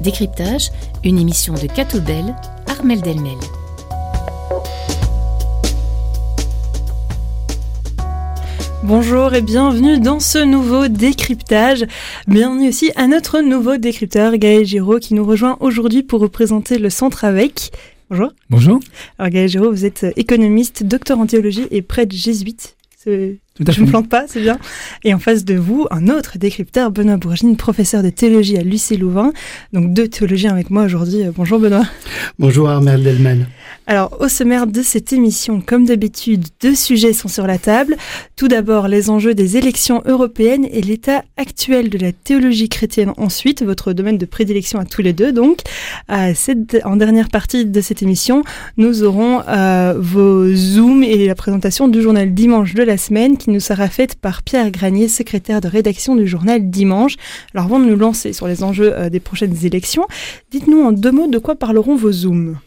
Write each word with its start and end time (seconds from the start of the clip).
Décryptage, 0.00 0.70
une 1.04 1.18
émission 1.18 1.54
de 1.54 1.66
Catobel, 1.66 2.34
Armel 2.66 3.00
Delmel. 3.02 3.36
Bonjour 8.84 9.34
et 9.34 9.42
bienvenue 9.42 9.98
dans 9.98 10.20
ce 10.20 10.38
nouveau 10.38 10.88
décryptage. 10.88 11.84
Bienvenue 12.26 12.68
aussi 12.68 12.90
à 12.96 13.06
notre 13.06 13.40
nouveau 13.40 13.76
décrypteur 13.76 14.38
Gaël 14.38 14.64
Giraud 14.64 14.98
qui 14.98 15.12
nous 15.12 15.24
rejoint 15.26 15.58
aujourd'hui 15.60 16.02
pour 16.02 16.20
représenter 16.20 16.78
le 16.78 16.88
centre 16.88 17.24
avec. 17.24 17.72
Bonjour. 18.10 18.32
Bonjour. 18.48 18.80
Alors 19.18 19.30
Gaël 19.30 19.48
Giraud, 19.50 19.70
vous 19.70 19.84
êtes 19.84 20.06
économiste, 20.16 20.82
docteur 20.82 21.18
en 21.18 21.26
théologie 21.26 21.66
et 21.70 21.82
prêtre 21.82 22.16
jésuite. 22.16 22.76
Je 23.04 23.10
ne 23.10 23.84
me 23.84 23.86
plante 23.86 24.08
pas, 24.08 24.24
c'est 24.26 24.40
bien. 24.40 24.58
Et 25.04 25.12
en 25.12 25.18
face 25.18 25.44
de 25.44 25.54
vous, 25.54 25.86
un 25.90 26.08
autre 26.08 26.38
décrypteur, 26.38 26.90
Benoît 26.90 27.18
Bourgine, 27.18 27.56
professeur 27.56 28.02
de 28.02 28.08
théologie 28.08 28.56
à 28.56 28.62
l'UC 28.62 28.98
Louvain. 28.98 29.32
Donc 29.74 29.92
deux 29.92 30.08
théologiens 30.08 30.52
avec 30.52 30.70
moi 30.70 30.84
aujourd'hui. 30.84 31.22
Bonjour 31.34 31.58
Benoît. 31.58 31.84
Bonjour 32.38 32.70
Armel 32.70 33.02
Delmen. 33.02 33.46
Alors, 33.90 34.18
au 34.20 34.28
sommaire 34.28 34.66
de 34.66 34.82
cette 34.82 35.14
émission, 35.14 35.62
comme 35.64 35.86
d'habitude, 35.86 36.44
deux 36.60 36.74
sujets 36.74 37.14
sont 37.14 37.28
sur 37.28 37.46
la 37.46 37.56
table. 37.56 37.96
Tout 38.36 38.46
d'abord, 38.46 38.86
les 38.86 39.08
enjeux 39.08 39.32
des 39.32 39.56
élections 39.56 40.02
européennes 40.04 40.68
et 40.70 40.82
l'état 40.82 41.24
actuel 41.38 41.88
de 41.88 41.96
la 41.96 42.12
théologie 42.12 42.68
chrétienne. 42.68 43.14
Ensuite, 43.16 43.62
votre 43.62 43.94
domaine 43.94 44.18
de 44.18 44.26
prédilection 44.26 44.78
à 44.78 44.84
tous 44.84 45.00
les 45.00 45.14
deux. 45.14 45.32
Donc, 45.32 45.60
euh, 46.10 46.34
en 46.84 46.96
dernière 46.96 47.30
partie 47.30 47.64
de 47.64 47.80
cette 47.80 48.02
émission, 48.02 48.44
nous 48.76 49.04
aurons 49.04 49.40
euh, 49.48 49.94
vos 49.96 50.54
zooms 50.54 51.02
et 51.02 51.26
la 51.26 51.34
présentation 51.34 51.88
du 51.88 52.02
journal 52.02 52.34
Dimanche 52.34 52.74
de 52.74 52.82
la 52.82 52.98
semaine 52.98 53.38
qui 53.38 53.48
nous 53.48 53.58
sera 53.58 53.88
faite 53.88 54.16
par 54.16 54.42
Pierre 54.42 54.70
Granier, 54.70 55.08
secrétaire 55.08 55.62
de 55.62 55.68
rédaction 55.68 56.14
du 56.14 56.28
journal 56.28 56.68
Dimanche. 56.68 57.16
Alors, 57.54 57.64
avant 57.64 57.80
de 57.80 57.86
nous 57.86 57.96
lancer 57.96 58.34
sur 58.34 58.48
les 58.48 58.62
enjeux 58.62 58.92
euh, 58.94 59.08
des 59.08 59.20
prochaines 59.20 59.64
élections, 59.64 60.06
dites-nous 60.50 60.82
en 60.82 60.92
deux 60.92 61.10
mots 61.10 61.26
de 61.26 61.38
quoi 61.38 61.54
parleront 61.54 61.96
vos 61.96 62.12
zooms. 62.12 62.58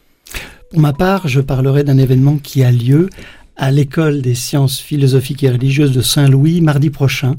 Pour 0.72 0.80
ma 0.80 0.94
part, 0.94 1.28
je 1.28 1.42
parlerai 1.42 1.84
d'un 1.84 1.98
événement 1.98 2.38
qui 2.38 2.64
a 2.64 2.72
lieu 2.72 3.10
à 3.58 3.72
l'école 3.72 4.22
des 4.22 4.36
sciences 4.36 4.80
philosophiques 4.80 5.44
et 5.44 5.50
religieuses 5.50 5.92
de 5.92 6.02
Saint-Louis 6.02 6.62
mardi 6.62 6.90
prochain 6.90 7.36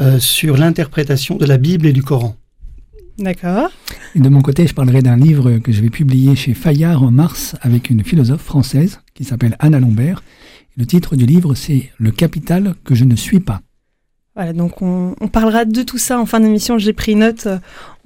euh, 0.00 0.18
sur 0.18 0.56
l'interprétation 0.56 1.36
de 1.36 1.46
la 1.46 1.56
Bible 1.56 1.86
et 1.86 1.92
du 1.92 2.02
Coran. 2.02 2.34
D'accord. 3.16 3.70
Et 4.16 4.18
de 4.18 4.28
mon 4.28 4.42
côté, 4.42 4.66
je 4.66 4.74
parlerai 4.74 5.02
d'un 5.02 5.16
livre 5.16 5.58
que 5.58 5.70
je 5.70 5.80
vais 5.82 5.88
publier 5.88 6.34
chez 6.34 6.52
Fayard 6.52 7.04
en 7.04 7.12
mars 7.12 7.54
avec 7.60 7.90
une 7.90 8.02
philosophe 8.02 8.42
française 8.42 9.00
qui 9.14 9.22
s'appelle 9.22 9.54
Anna 9.60 9.78
Lombert. 9.78 10.24
Le 10.76 10.84
titre 10.84 11.14
du 11.14 11.26
livre, 11.26 11.54
c'est 11.54 11.92
Le 11.98 12.10
capital 12.10 12.74
que 12.84 12.96
je 12.96 13.04
ne 13.04 13.14
suis 13.14 13.38
pas. 13.38 13.60
Voilà, 14.34 14.52
donc 14.52 14.82
on, 14.82 15.14
on, 15.20 15.28
parlera 15.28 15.64
de 15.64 15.82
tout 15.84 15.98
ça 15.98 16.18
en 16.18 16.26
fin 16.26 16.40
d'émission. 16.40 16.76
J'ai 16.76 16.92
pris 16.92 17.14
note. 17.14 17.46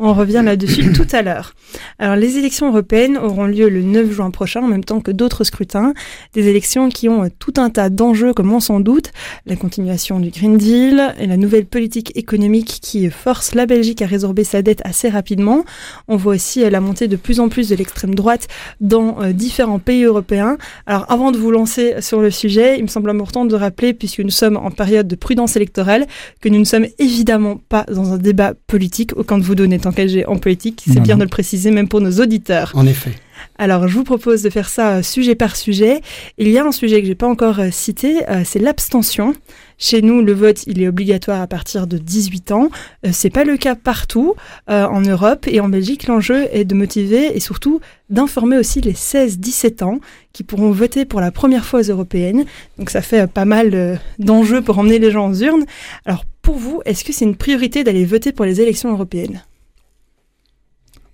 Euh, 0.01 0.05
on 0.05 0.15
revient 0.15 0.43
là-dessus 0.45 0.93
tout 0.95 1.07
à 1.13 1.23
l'heure. 1.23 1.55
Alors, 1.99 2.17
les 2.17 2.39
élections 2.39 2.69
européennes 2.69 3.19
auront 3.19 3.47
lieu 3.47 3.69
le 3.69 3.83
9 3.83 4.11
juin 4.11 4.31
prochain, 4.31 4.63
en 4.63 4.69
même 4.69 4.85
temps 4.85 5.01
que 5.01 5.11
d'autres 5.11 5.45
scrutins. 5.45 5.93
Des 6.35 6.49
élections 6.49 6.89
qui 6.89 7.09
ont 7.09 7.25
euh, 7.25 7.29
tout 7.39 7.55
un 7.57 7.71
tas 7.71 7.91
d'enjeux, 7.91 8.33
comme 8.33 8.53
on 8.53 8.61
s'en 8.61 8.81
doute. 8.81 9.13
La 9.47 9.57
continuation 9.57 10.21
du 10.21 10.31
Green 10.31 10.57
Deal 10.57 11.15
et 11.19 11.27
la 11.27 11.37
nouvelle 11.37 11.67
politique 11.67 12.17
économique 12.17 12.79
qui 12.83 13.11
force 13.11 13.55
la 13.55 13.67
Belgique 13.67 14.03
à 14.03 14.07
résorber 14.07 14.45
sa 14.45 14.63
dette 14.63 14.81
assez 14.85 15.09
rapidement. 15.09 15.65
On 16.07 16.17
voit 16.17 16.35
aussi 16.35 16.65
euh, 16.65 16.71
la 16.71 16.81
montée 16.81 17.09
de 17.09 17.17
plus 17.17 17.41
en 17.41 17.49
plus 17.49 17.69
de 17.69 17.77
l'extrême 17.77 18.15
droite 18.15 18.49
dans 18.81 19.19
différents 19.33 19.79
pays 19.79 20.05
européens. 20.05 20.57
Alors, 20.87 21.11
avant 21.11 21.31
de 21.31 21.39
vous 21.39 21.51
lancer 21.51 22.01
sur 22.01 22.21
le 22.21 22.31
sujet, 22.31 22.77
il 22.79 22.83
me 22.83 22.89
semble 22.89 23.11
important 23.11 23.45
de 23.45 23.55
rappeler, 23.55 23.95
puisque 23.95 24.21
nous 24.21 24.31
sommes 24.31 24.57
en 24.57 24.71
période 24.71 25.09
de 25.09 25.17
prudence 25.17 25.57
électorale, 25.57 26.07
que 26.41 26.49
nous 26.49 26.59
ne 26.59 26.65
sommes 26.65 26.87
évidemment 26.99 27.61
pas 27.69 27.85
dans 27.91 28.13
un 28.13 28.19
débat 28.19 28.55
politique, 28.67 29.13
aucun 29.17 29.39
de 29.39 29.43
vous 29.43 29.55
n'est 29.67 29.87
engagé 29.89 30.27
en 30.27 30.37
politique, 30.37 30.85
c'est 30.87 31.01
bien 31.01 31.17
de 31.17 31.23
le 31.23 31.29
préciser 31.29 31.71
même 31.71 31.89
pour 31.89 32.01
nos 32.01 32.21
auditeurs. 32.21 32.73
En 32.75 32.87
effet. 32.87 33.13
Alors, 33.59 33.89
je 33.89 33.95
vous 33.95 34.05
propose 34.05 34.43
de 34.43 34.51
faire 34.51 34.69
ça 34.69 34.97
euh, 34.97 35.03
sujet 35.03 35.35
par 35.35 35.57
sujet. 35.57 36.01
Il 36.39 36.49
y 36.49 36.59
a 36.59 36.65
un 36.65 36.73
sujet 36.73 37.01
que 37.01 37.07
j'ai 37.07 37.15
pas 37.15 37.27
encore 37.27 37.61
euh, 37.61 37.71
cité, 37.71 38.29
euh, 38.29 38.43
c'est 38.45 38.59
l'abstention. 38.59 39.35
Chez 39.79 40.03
nous, 40.03 40.23
le 40.23 40.33
vote, 40.33 40.65
il 40.67 40.83
est 40.83 40.89
obligatoire 40.89 41.41
à 41.41 41.47
partir 41.47 41.87
de 41.87 41.99
18 41.99 42.51
ans. 42.51 42.69
c'est 43.13 43.31
pas 43.31 43.45
le 43.45 43.57
cas 43.57 43.77
partout 43.77 44.35
en 44.67 45.01
Europe 45.01 45.47
et 45.47 45.61
en 45.61 45.69
Belgique. 45.69 46.09
L'enjeu 46.09 46.49
est 46.51 46.65
de 46.65 46.75
motiver 46.75 47.37
et 47.37 47.39
surtout 47.39 47.81
d'informer 48.11 48.59
aussi 48.59 48.81
les 48.81 48.95
16-17 48.95 49.85
ans 49.85 50.01
qui 50.33 50.43
pourront 50.43 50.73
voter 50.73 51.05
pour 51.05 51.21
la 51.21 51.31
première 51.31 51.65
fois 51.65 51.79
aux 51.79 51.91
européennes. 51.93 52.45
Donc, 52.77 52.91
ça 52.91 53.03
fait 53.03 53.31
pas 53.31 53.45
mal 53.45 54.01
d'enjeux 54.19 54.63
pour 54.63 54.81
emmener 54.81 54.99
les 54.99 55.13
gens 55.13 55.31
aux 55.31 55.35
urnes. 55.45 55.65
Alors, 56.07 56.25
pour 56.43 56.57
vous, 56.57 56.83
est-ce 56.85 57.05
que 57.05 57.13
c'est 57.13 57.25
une 57.25 57.37
priorité 57.37 57.85
d'aller 57.85 58.05
voter 58.05 58.33
pour 58.33 58.47
les 58.47 58.61
élections 58.61 58.91
européennes? 58.91 59.45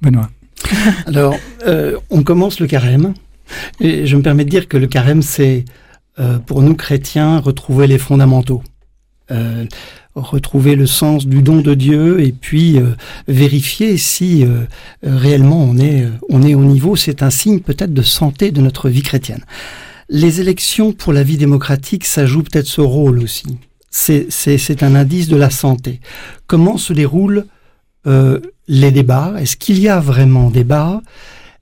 Benoît. 0.04 0.30
Alors, 1.06 1.36
euh, 1.66 1.98
on 2.10 2.22
commence 2.22 2.60
le 2.60 2.66
carême. 2.66 3.14
Et 3.80 4.06
je 4.06 4.16
me 4.16 4.22
permets 4.22 4.44
de 4.44 4.50
dire 4.50 4.68
que 4.68 4.76
le 4.76 4.86
carême, 4.86 5.22
c'est 5.22 5.64
euh, 6.18 6.38
pour 6.38 6.62
nous 6.62 6.74
chrétiens 6.74 7.38
retrouver 7.38 7.86
les 7.86 7.98
fondamentaux. 7.98 8.62
Euh, 9.30 9.64
retrouver 10.14 10.76
le 10.76 10.86
sens 10.86 11.26
du 11.26 11.42
don 11.42 11.60
de 11.60 11.74
Dieu 11.74 12.20
et 12.20 12.30
puis 12.30 12.78
vérifier 13.26 13.96
si 13.96 14.46
réellement 15.02 15.60
on 15.60 15.76
est, 15.76 16.06
on 16.28 16.40
est 16.42 16.54
au 16.54 16.62
niveau. 16.62 16.94
C'est 16.94 17.20
un 17.24 17.30
signe 17.30 17.58
peut-être 17.58 17.92
de 17.92 18.02
santé 18.02 18.52
de 18.52 18.60
notre 18.60 18.88
vie 18.88 19.02
chrétienne. 19.02 19.44
Les 20.08 20.40
élections 20.40 20.92
pour 20.92 21.12
la 21.12 21.24
vie 21.24 21.36
démocratique, 21.36 22.04
ça 22.04 22.26
joue 22.26 22.44
peut-être 22.44 22.66
ce 22.66 22.80
rôle 22.80 23.18
aussi. 23.18 23.58
C'est 23.90 24.82
un 24.82 24.94
indice 24.94 25.28
de 25.28 25.36
la 25.36 25.50
santé. 25.50 26.00
Comment 26.46 26.76
se 26.76 26.92
déroule 26.92 27.46
euh, 28.06 28.40
les 28.68 28.90
débats 28.90 29.34
Est-ce 29.38 29.56
qu'il 29.56 29.78
y 29.78 29.88
a 29.88 30.00
vraiment 30.00 30.50
débat? 30.50 31.02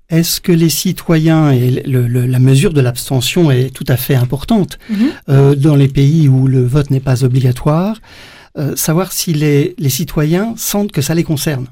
Est-ce 0.08 0.40
que 0.40 0.52
les 0.52 0.68
citoyens 0.68 1.52
et 1.52 1.82
la 1.86 2.38
mesure 2.38 2.72
de 2.74 2.80
l'abstention 2.80 3.50
est 3.50 3.70
tout 3.70 3.86
à 3.88 3.96
fait 3.96 4.14
importante? 4.14 4.78
Mhm. 4.90 4.96
euh, 5.28 5.54
dans 5.54 5.74
les 5.76 5.88
pays 5.88 6.28
où 6.28 6.46
le 6.46 6.64
vote 6.64 6.90
n'est 6.90 7.00
pas 7.00 7.24
obligatoire 7.24 7.96
euh, 8.58 8.76
Savoir 8.76 9.12
si 9.12 9.32
les, 9.32 9.74
les 9.78 9.88
citoyens 9.88 10.54
sentent 10.56 10.92
que 10.92 11.00
ça 11.00 11.14
les 11.14 11.24
concerne. 11.24 11.66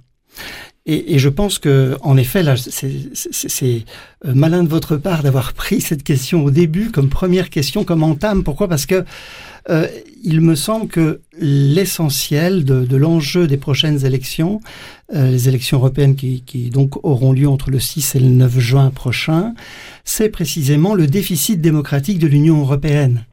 Et, 0.87 1.15
et, 1.15 1.19
je 1.19 1.29
pense 1.29 1.59
que, 1.59 1.97
en 2.01 2.17
effet, 2.17 2.43
là, 2.43 2.55
c'est 2.57 3.85
malin 4.25 4.65
de 4.65 4.69
votre 4.69 4.97
part 4.97 5.23
d'avoir 5.23 5.53
pris 5.55 5.81
cette 5.81 6.03
question 6.03 6.45
au 6.45 6.51
début 6.51 6.91
comme 6.91 7.09
première 7.09 7.51
question, 7.51 7.85
comme 7.85 8.03
entame. 8.03 8.43
Pourquoi? 8.45 8.67
Parce 8.67 8.87
que 8.87 9.05
euh, 9.69 9.87
il 10.23 10.41
me 10.41 10.55
semble 10.55 10.89
que 10.89 11.21
l'essentiel 11.39 12.65
de, 12.65 12.97
l'enjeu 12.97 13.47
des 13.47 13.57
prochaines 13.57 14.05
élections, 14.05 14.61
euh, 15.15 15.31
les 15.31 15.49
élections 15.49 15.79
européennes 15.79 16.15
qui, 16.17 16.71
donc 16.73 17.05
auront 17.05 17.33
lieu 17.33 17.49
entre 17.49 17.71
le 17.71 17.81
6 17.81 18.15
et 18.15 18.21
le 18.21 18.29
9 18.29 18.59
juin 18.59 18.91
prochain, 18.91 19.55
c'est 20.05 20.29
précisément 20.29 20.95
le 20.95 21.07
déficit 21.07 21.61
démocratique 21.61 22.19
de 22.19 22.27
l'Union 22.27 22.61
européenne. 22.61 23.25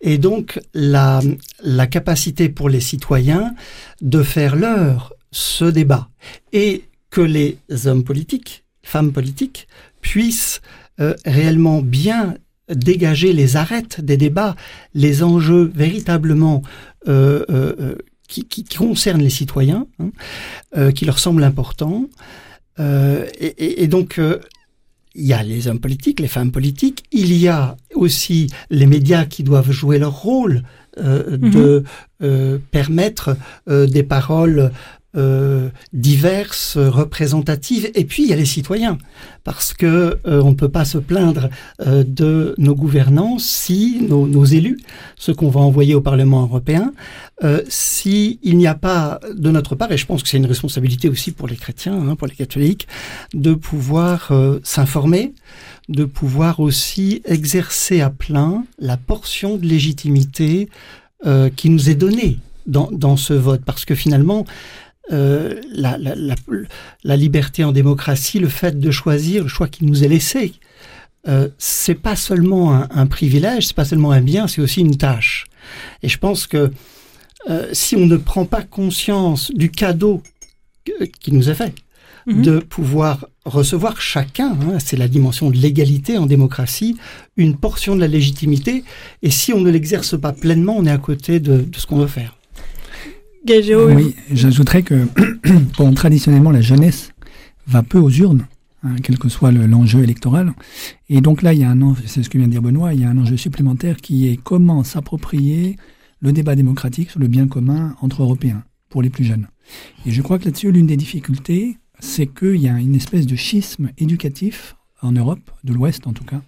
Et 0.00 0.18
donc 0.18 0.60
la, 0.74 1.20
la 1.62 1.86
capacité 1.86 2.48
pour 2.48 2.68
les 2.68 2.80
citoyens 2.80 3.54
de 4.02 4.22
faire 4.22 4.56
leur 4.56 5.14
ce 5.30 5.64
débat 5.64 6.08
et 6.52 6.84
que 7.12 7.20
les 7.20 7.58
hommes 7.86 8.02
politiques, 8.02 8.64
femmes 8.82 9.12
politiques, 9.12 9.68
puissent 10.00 10.60
euh, 10.98 11.14
réellement 11.24 11.82
bien 11.82 12.36
dégager 12.74 13.32
les 13.32 13.56
arêtes 13.56 14.00
des 14.00 14.16
débats, 14.16 14.56
les 14.94 15.22
enjeux 15.22 15.70
véritablement 15.74 16.62
euh, 17.06 17.44
euh, 17.50 17.96
qui, 18.28 18.44
qui, 18.46 18.64
concernent 18.64 19.22
les 19.22 19.30
citoyens, 19.30 19.86
hein, 19.98 20.90
qui 20.92 21.04
leur 21.04 21.18
semblent 21.18 21.44
importants. 21.44 22.08
Et, 22.78 23.82
et, 23.82 23.88
donc, 23.88 24.18
il 25.14 25.26
y 25.26 25.34
a 25.34 25.42
les 25.42 25.68
hommes 25.68 25.80
politiques, 25.80 26.18
les 26.18 26.28
femmes 26.28 26.50
politiques, 26.50 27.04
il 27.12 27.36
y 27.36 27.46
a 27.46 27.76
aussi 27.94 28.46
les 28.70 28.86
médias 28.86 29.26
qui 29.26 29.42
doivent 29.42 29.70
jouer 29.70 29.98
leur 29.98 30.18
rôle 30.22 30.62
de 30.96 31.84
mhm. 32.20 32.58
permettre 32.70 33.36
des 33.68 34.02
paroles 34.02 34.72
euh, 35.14 35.68
diverses, 35.92 36.78
représentatives, 36.78 37.90
et 37.94 38.06
puis 38.06 38.22
il 38.22 38.30
y 38.30 38.32
a 38.32 38.36
les 38.36 38.46
citoyens, 38.46 38.96
parce 39.44 39.74
que 39.74 40.18
euh, 40.26 40.40
on 40.42 40.52
ne 40.52 40.54
peut 40.54 40.70
pas 40.70 40.86
se 40.86 40.96
plaindre 40.96 41.50
euh, 41.86 42.02
de 42.02 42.54
nos 42.56 42.74
gouvernants 42.74 43.38
si 43.38 44.06
nos, 44.08 44.26
nos 44.26 44.46
élus, 44.46 44.80
ceux 45.16 45.34
qu'on 45.34 45.50
va 45.50 45.60
envoyer 45.60 45.94
au 45.94 46.00
Parlement 46.00 46.42
européen, 46.42 46.94
si 47.68 48.38
il 48.44 48.56
n'y 48.56 48.68
a 48.68 48.74
pas 48.74 49.18
de 49.34 49.50
notre 49.50 49.74
part, 49.74 49.90
et 49.92 49.98
je 49.98 50.06
pense 50.06 50.22
que 50.22 50.28
c'est 50.28 50.36
une 50.36 50.46
responsabilité 50.46 51.10
aussi 51.10 51.32
pour 51.32 51.48
les 51.48 51.56
chrétiens, 51.56 52.08
hein, 52.08 52.14
pour 52.14 52.28
les 52.28 52.34
catholiques, 52.34 52.86
de 53.34 53.52
pouvoir 53.52 54.32
s'informer, 54.62 55.34
de 55.88 56.04
pouvoir 56.04 56.60
aussi 56.60 57.20
exercer 57.24 58.00
à 58.00 58.10
plein 58.10 58.64
la 58.78 58.96
portion 58.96 59.56
de 59.56 59.66
légitimité 59.66 60.68
qui 61.56 61.68
nous 61.68 61.90
est 61.90 61.96
donnée 61.96 62.38
dans, 62.68 62.88
dans 62.92 63.16
ce 63.16 63.34
vote, 63.34 63.62
parce 63.66 63.84
que 63.84 63.96
finalement, 63.96 64.46
euh, 65.10 65.60
la, 65.72 65.98
la, 65.98 66.14
la, 66.14 66.34
la, 67.02 67.16
liberté 67.16 67.64
en 67.64 67.72
démocratie, 67.72 68.38
le 68.38 68.48
fait 68.48 68.78
de 68.78 68.90
choisir, 68.90 69.42
le 69.42 69.48
choix 69.48 69.68
qui 69.68 69.84
nous 69.84 70.04
est 70.04 70.08
laissé, 70.08 70.54
euh, 71.28 71.48
c'est 71.58 71.94
pas 71.96 72.16
seulement 72.16 72.74
un, 72.74 72.88
un 72.90 73.06
privilège, 73.06 73.68
c'est 73.68 73.76
pas 73.76 73.84
seulement 73.84 74.12
un 74.12 74.20
bien, 74.20 74.46
c'est 74.46 74.60
aussi 74.60 74.80
une 74.80 74.96
tâche. 74.96 75.46
Et 76.02 76.08
je 76.08 76.18
pense 76.18 76.46
que 76.46 76.70
euh, 77.50 77.68
si 77.72 77.96
on 77.96 78.06
ne 78.06 78.16
prend 78.16 78.44
pas 78.44 78.62
conscience 78.62 79.50
du 79.52 79.70
cadeau 79.70 80.22
qui 81.20 81.32
nous 81.32 81.50
est 81.50 81.54
fait, 81.54 81.74
Mhm. 82.26 82.42
de 82.42 82.58
pouvoir 82.60 83.26
recevoir 83.44 84.00
chacun, 84.00 84.52
hein, 84.52 84.78
c'est 84.78 84.96
la 84.96 85.08
dimension 85.08 85.50
de 85.50 85.56
l'égalité 85.56 86.18
en 86.18 86.26
démocratie, 86.26 86.96
une 87.36 87.56
portion 87.56 87.96
de 87.96 88.00
la 88.00 88.06
légitimité, 88.06 88.84
et 89.22 89.30
si 89.30 89.52
on 89.52 89.60
ne 89.60 89.70
l'exerce 89.70 90.18
pas 90.18 90.32
pleinement, 90.32 90.76
on 90.78 90.86
est 90.86 90.90
à 90.90 90.98
côté 90.98 91.40
de, 91.40 91.58
de 91.62 91.76
ce 91.76 91.86
qu'on 91.86 91.98
veut 91.98 92.06
faire. 92.06 92.36
Oui, 93.94 94.14
j'ajouterais 94.32 94.82
que 94.82 95.06
traditionnellement, 95.94 96.50
la 96.50 96.60
jeunesse 96.60 97.12
va 97.66 97.82
peu 97.82 97.98
aux 97.98 98.10
urnes, 98.10 98.46
hein, 98.84 98.94
quel 99.02 99.18
que 99.18 99.28
soit 99.28 99.52
le- 99.52 99.66
l'enjeu 99.66 100.02
électoral. 100.02 100.52
Et 101.08 101.20
donc 101.20 101.42
là, 101.42 101.52
il 101.52 101.60
y 101.60 101.64
a 101.64 101.70
un 101.70 101.82
enjeu, 101.82 102.02
c'est 102.06 102.22
ce 102.22 102.30
que 102.30 102.38
vient 102.38 102.46
de 102.46 102.52
dire 102.52 102.62
Benoît, 102.62 102.94
il 102.94 103.00
y 103.00 103.04
a 103.04 103.08
un 103.10 103.18
enjeu 103.18 103.36
supplémentaire 103.36 103.96
qui 103.96 104.28
est 104.28 104.36
comment 104.36 104.84
s'approprier 104.84 105.76
le 106.20 106.32
débat 106.32 106.54
démocratique 106.54 107.10
sur 107.10 107.20
le 107.20 107.28
bien 107.28 107.48
commun 107.48 107.96
entre 108.00 108.22
Européens 108.22 108.62
pour 108.88 109.02
les 109.02 109.10
plus 109.10 109.24
jeunes. 109.24 109.48
Et 110.06 110.10
je 110.10 110.22
crois 110.22 110.38
que 110.38 110.44
là-dessus, 110.44 110.70
l'une 110.70 110.86
des 110.86 110.96
difficultés, 110.96 111.78
c'est 111.98 112.26
qu'il 112.26 112.56
y 112.56 112.68
a 112.68 112.78
une 112.78 112.94
espèce 112.94 113.26
de 113.26 113.36
schisme 113.36 113.90
éducatif 113.98 114.76
en 115.02 115.12
Europe, 115.12 115.50
de 115.64 115.72
l'Ouest 115.72 116.06
en 116.06 116.12
tout 116.12 116.24
cas, 116.24 116.42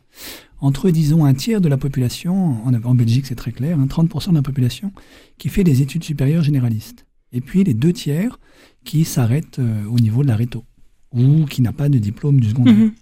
entre, 0.60 0.90
disons, 0.90 1.24
un 1.24 1.34
tiers 1.34 1.60
de 1.60 1.68
la 1.68 1.76
population, 1.76 2.64
en, 2.64 2.72
en 2.72 2.94
Belgique 2.94 3.26
c'est 3.26 3.34
très 3.34 3.52
clair, 3.52 3.78
hein, 3.78 3.86
30% 3.86 4.30
de 4.30 4.36
la 4.36 4.42
population, 4.42 4.92
qui 5.36 5.48
fait 5.48 5.64
des 5.64 5.82
études 5.82 6.04
supérieures 6.04 6.42
généralistes. 6.42 7.04
Et 7.32 7.40
puis 7.40 7.64
les 7.64 7.74
deux 7.74 7.92
tiers 7.92 8.38
qui 8.84 9.04
s'arrêtent 9.04 9.58
euh, 9.58 9.84
au 9.86 9.98
niveau 9.98 10.22
de 10.22 10.28
la 10.28 10.36
réto, 10.36 10.64
ou 11.12 11.44
qui 11.46 11.60
n'a 11.62 11.72
pas 11.72 11.88
de 11.88 11.98
diplôme 11.98 12.40
du 12.40 12.48
secondaire. 12.48 12.74
Mhm. 12.74 12.92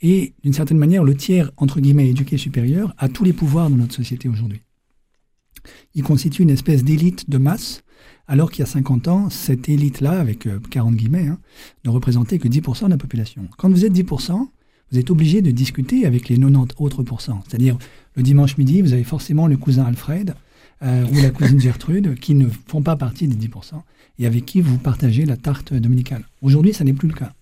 Et 0.00 0.34
d'une 0.44 0.52
certaine 0.52 0.78
manière, 0.78 1.02
le 1.02 1.16
tiers, 1.16 1.50
entre 1.56 1.80
guillemets, 1.80 2.08
éduqué 2.08 2.36
supérieur, 2.36 2.94
a 2.98 3.08
tous 3.08 3.24
les 3.24 3.32
pouvoirs 3.32 3.68
dans 3.68 3.76
notre 3.76 3.94
société 3.94 4.28
aujourd'hui. 4.28 4.62
Il 5.94 6.04
constitue 6.04 6.42
une 6.42 6.50
espèce 6.50 6.84
d'élite 6.84 7.28
de 7.28 7.36
masse, 7.36 7.82
alors 8.28 8.50
qu'il 8.50 8.60
y 8.60 8.62
a 8.62 8.66
50 8.66 9.08
ans, 9.08 9.30
cette 9.30 9.68
élite-là, 9.68 10.20
avec 10.20 10.46
euh, 10.46 10.60
40 10.70 10.94
guillemets, 10.94 11.26
hein, 11.26 11.38
ne 11.84 11.90
représentait 11.90 12.38
que 12.38 12.46
10% 12.46 12.84
de 12.86 12.90
la 12.90 12.96
population. 12.96 13.48
Quand 13.56 13.68
vous 13.68 13.84
êtes 13.84 13.92
10%, 13.92 14.48
vous 14.90 14.98
êtes 14.98 15.10
obligé 15.10 15.42
de 15.42 15.50
discuter 15.50 16.06
avec 16.06 16.28
les 16.28 16.36
90 16.36 16.74
autres 16.78 17.02
pourcents. 17.02 17.42
C'est-à-dire, 17.46 17.76
le 18.16 18.22
dimanche 18.22 18.56
midi, 18.56 18.82
vous 18.82 18.92
avez 18.92 19.04
forcément 19.04 19.46
le 19.46 19.56
cousin 19.56 19.84
Alfred 19.84 20.34
euh, 20.82 21.04
ou 21.06 21.14
la 21.22 21.30
cousine 21.30 21.60
Gertrude 21.60 22.18
qui 22.18 22.34
ne 22.34 22.48
font 22.66 22.82
pas 22.82 22.96
partie 22.96 23.28
des 23.28 23.48
10% 23.48 23.82
et 24.18 24.26
avec 24.26 24.46
qui 24.46 24.60
vous 24.60 24.78
partagez 24.78 25.24
la 25.24 25.36
tarte 25.36 25.74
dominicale. 25.74 26.24
Aujourd'hui, 26.42 26.72
ça 26.72 26.84
n'est 26.84 26.92
plus 26.92 27.08
le 27.08 27.14
cas. 27.14 27.32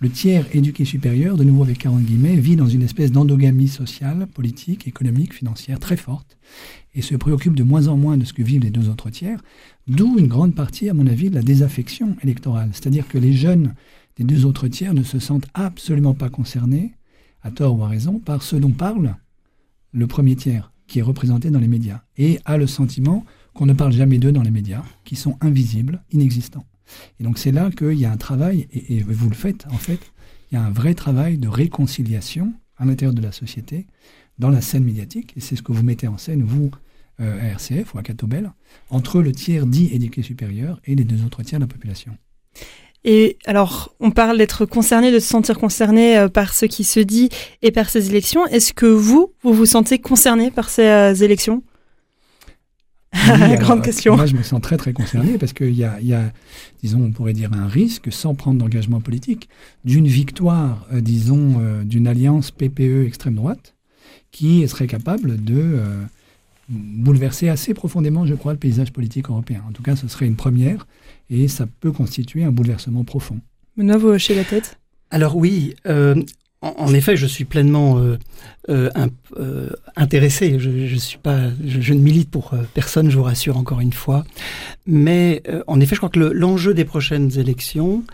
Le 0.00 0.10
tiers 0.10 0.46
éduqué 0.54 0.84
supérieur, 0.84 1.36
de 1.36 1.44
nouveau 1.44 1.62
avec 1.62 1.78
40 1.78 2.02
guillemets, 2.02 2.36
vit 2.36 2.56
dans 2.56 2.66
une 2.66 2.82
espèce 2.82 3.12
d'endogamie 3.12 3.68
sociale, 3.68 4.26
politique, 4.26 4.88
économique, 4.88 5.32
financière 5.32 5.78
très 5.78 5.96
forte 5.96 6.38
et 6.94 7.02
se 7.02 7.14
préoccupe 7.14 7.54
de 7.54 7.62
moins 7.62 7.86
en 7.86 7.96
moins 7.96 8.16
de 8.16 8.24
ce 8.24 8.32
que 8.32 8.42
vivent 8.42 8.62
les 8.62 8.70
deux 8.70 8.88
autres 8.88 9.10
tiers, 9.10 9.40
d'où 9.86 10.18
une 10.18 10.26
grande 10.26 10.54
partie, 10.54 10.88
à 10.88 10.94
mon 10.94 11.06
avis, 11.06 11.30
de 11.30 11.36
la 11.36 11.42
désaffection 11.42 12.16
électorale. 12.22 12.70
C'est-à-dire 12.72 13.06
que 13.06 13.18
les 13.18 13.32
jeunes 13.32 13.74
des 14.20 14.34
deux 14.34 14.44
autres 14.44 14.68
tiers 14.68 14.92
ne 14.92 15.02
se 15.02 15.18
sentent 15.18 15.46
absolument 15.54 16.12
pas 16.12 16.28
concernés, 16.28 16.92
à 17.42 17.50
tort 17.50 17.78
ou 17.78 17.84
à 17.84 17.88
raison, 17.88 18.18
par 18.18 18.42
ce 18.42 18.54
dont 18.54 18.70
parle 18.70 19.16
le 19.92 20.06
premier 20.06 20.36
tiers, 20.36 20.72
qui 20.86 20.98
est 20.98 21.02
représenté 21.02 21.50
dans 21.50 21.58
les 21.58 21.68
médias, 21.68 22.02
et 22.18 22.38
a 22.44 22.58
le 22.58 22.66
sentiment 22.66 23.24
qu'on 23.54 23.64
ne 23.64 23.72
parle 23.72 23.92
jamais 23.92 24.18
d'eux 24.18 24.30
dans 24.30 24.42
les 24.42 24.50
médias, 24.50 24.84
qui 25.06 25.16
sont 25.16 25.38
invisibles, 25.40 26.02
inexistants. 26.12 26.66
Et 27.18 27.24
donc 27.24 27.38
c'est 27.38 27.50
là 27.50 27.70
qu'il 27.70 27.94
y 27.94 28.04
a 28.04 28.12
un 28.12 28.18
travail, 28.18 28.68
et, 28.72 28.98
et 28.98 29.02
vous 29.02 29.30
le 29.30 29.34
faites 29.34 29.66
en 29.70 29.78
fait, 29.78 30.12
il 30.52 30.56
y 30.56 30.58
a 30.58 30.64
un 30.64 30.70
vrai 30.70 30.92
travail 30.92 31.38
de 31.38 31.48
réconciliation 31.48 32.52
à 32.76 32.84
l'intérieur 32.84 33.14
de 33.14 33.22
la 33.22 33.32
société, 33.32 33.86
dans 34.38 34.50
la 34.50 34.60
scène 34.60 34.84
médiatique, 34.84 35.32
et 35.34 35.40
c'est 35.40 35.56
ce 35.56 35.62
que 35.62 35.72
vous 35.72 35.82
mettez 35.82 36.08
en 36.08 36.18
scène, 36.18 36.42
vous, 36.42 36.70
euh, 37.20 37.40
à 37.40 37.46
RCF 37.52 37.94
ou 37.94 37.98
à 37.98 38.02
Catobel, 38.02 38.52
entre 38.90 39.22
le 39.22 39.32
tiers 39.32 39.64
dit 39.64 39.88
éduqué 39.92 40.20
supérieur 40.20 40.78
et 40.84 40.94
les 40.94 41.04
deux 41.04 41.24
autres 41.24 41.42
tiers 41.42 41.58
de 41.58 41.64
la 41.64 41.68
population. 41.68 42.18
Et 43.04 43.38
alors, 43.46 43.94
on 44.00 44.10
parle 44.10 44.36
d'être 44.38 44.66
concerné, 44.66 45.10
de 45.10 45.18
se 45.18 45.28
sentir 45.28 45.58
concerné 45.58 46.18
euh, 46.18 46.28
par 46.28 46.54
ce 46.54 46.66
qui 46.66 46.84
se 46.84 47.00
dit 47.00 47.30
et 47.62 47.70
par 47.70 47.88
ces 47.88 48.10
élections. 48.10 48.46
Est-ce 48.48 48.74
que 48.74 48.86
vous, 48.86 49.32
vous 49.42 49.54
vous 49.54 49.66
sentez 49.66 49.98
concerné 49.98 50.50
par 50.50 50.68
ces 50.68 50.86
euh, 50.86 51.14
élections? 51.14 51.62
Oui, 53.14 53.56
Grande 53.58 53.82
question. 53.82 54.16
Moi, 54.16 54.26
je 54.26 54.36
me 54.36 54.42
sens 54.42 54.60
très 54.60 54.76
très 54.76 54.92
concerné 54.92 55.36
parce 55.38 55.52
qu'il 55.52 55.72
y 55.72 55.80
y 56.02 56.14
a, 56.14 56.32
disons, 56.82 57.02
on 57.02 57.10
pourrait 57.10 57.32
dire 57.32 57.52
un 57.52 57.66
risque, 57.66 58.12
sans 58.12 58.34
prendre 58.34 58.58
d'engagement 58.58 59.00
politique, 59.00 59.48
d'une 59.84 60.06
victoire, 60.06 60.86
euh, 60.92 61.00
disons, 61.00 61.60
euh, 61.60 61.82
d'une 61.82 62.06
alliance 62.06 62.50
PPE 62.50 63.06
extrême 63.06 63.34
droite 63.34 63.74
qui 64.32 64.66
serait 64.68 64.86
capable 64.86 65.42
de 65.42 65.58
euh, 65.58 66.02
bouleverser 66.70 67.48
assez 67.48 67.74
profondément, 67.74 68.24
je 68.26 68.34
crois, 68.34 68.52
le 68.52 68.58
paysage 68.58 68.92
politique 68.92 69.28
européen. 69.28 69.62
En 69.68 69.72
tout 69.72 69.82
cas, 69.82 69.96
ce 69.96 70.08
serait 70.08 70.26
une 70.26 70.36
première 70.36 70.86
et 71.28 71.48
ça 71.48 71.66
peut 71.80 71.92
constituer 71.92 72.44
un 72.44 72.52
bouleversement 72.52 73.04
profond. 73.04 73.40
Benoît, 73.76 73.98
vous 73.98 74.08
hochez 74.08 74.34
la 74.34 74.44
tête? 74.44 74.78
Alors 75.10 75.36
oui, 75.36 75.74
euh, 75.86 76.14
en, 76.62 76.74
en 76.78 76.94
effet, 76.94 77.16
je 77.16 77.26
suis 77.26 77.44
pleinement 77.44 77.98
euh, 77.98 78.18
euh, 78.68 78.90
un- 78.94 79.08
euh, 79.38 79.70
intéressé. 79.96 80.58
Je, 80.58 80.86
je 80.86 80.96
suis 80.96 81.18
pas, 81.18 81.50
je, 81.66 81.80
je 81.80 81.94
ne 81.94 82.00
milite 82.00 82.30
pour 82.30 82.54
personne, 82.74 83.10
je 83.10 83.16
vous 83.16 83.24
rassure 83.24 83.56
encore 83.56 83.80
une 83.80 83.92
fois. 83.92 84.24
Mais 84.86 85.42
euh, 85.48 85.62
en 85.66 85.80
effet, 85.80 85.94
je 85.96 86.00
crois 86.00 86.10
que 86.10 86.20
le- 86.20 86.32
l'enjeu 86.32 86.72
des 86.74 86.84
prochaines 86.84 87.36
élections, 87.38 88.04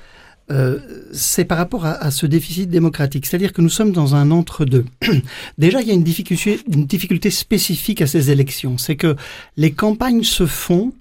euh, 0.50 0.78
c'est 1.12 1.44
par 1.44 1.58
rapport 1.58 1.86
à, 1.86 1.92
à 1.92 2.10
ce 2.10 2.26
déficit 2.26 2.70
démocratique. 2.70 3.26
C'est-à-dire 3.26 3.52
que 3.52 3.62
nous 3.62 3.68
sommes 3.68 3.92
dans 3.92 4.14
un 4.14 4.30
entre-deux. 4.30 4.84
Déjà, 5.58 5.80
il 5.80 5.88
y 5.88 5.90
a 5.90 5.94
une 5.94 6.04
difficulté, 6.04 6.60
une 6.72 6.86
difficulté 6.86 7.30
spécifique 7.30 8.02
à 8.02 8.06
ces 8.06 8.30
élections. 8.30 8.78
C'est 8.78 8.96
que 8.96 9.16
les 9.56 9.72
campagnes 9.72 10.22
se 10.22 10.46
font 10.46 10.92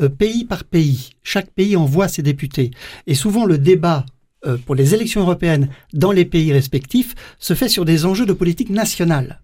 euh, 0.00 0.08
pays 0.08 0.44
par 0.44 0.64
pays. 0.64 1.10
Chaque 1.22 1.50
pays 1.50 1.76
envoie 1.76 2.08
ses 2.08 2.22
députés. 2.22 2.70
Et 3.06 3.14
souvent, 3.14 3.46
le 3.46 3.58
débat 3.58 4.04
euh, 4.46 4.56
pour 4.56 4.74
les 4.74 4.94
élections 4.94 5.20
européennes 5.20 5.68
dans 5.92 6.12
les 6.12 6.24
pays 6.24 6.52
respectifs 6.52 7.14
se 7.38 7.54
fait 7.54 7.68
sur 7.68 7.84
des 7.84 8.06
enjeux 8.06 8.26
de 8.26 8.32
politique 8.32 8.70
nationale. 8.70 9.40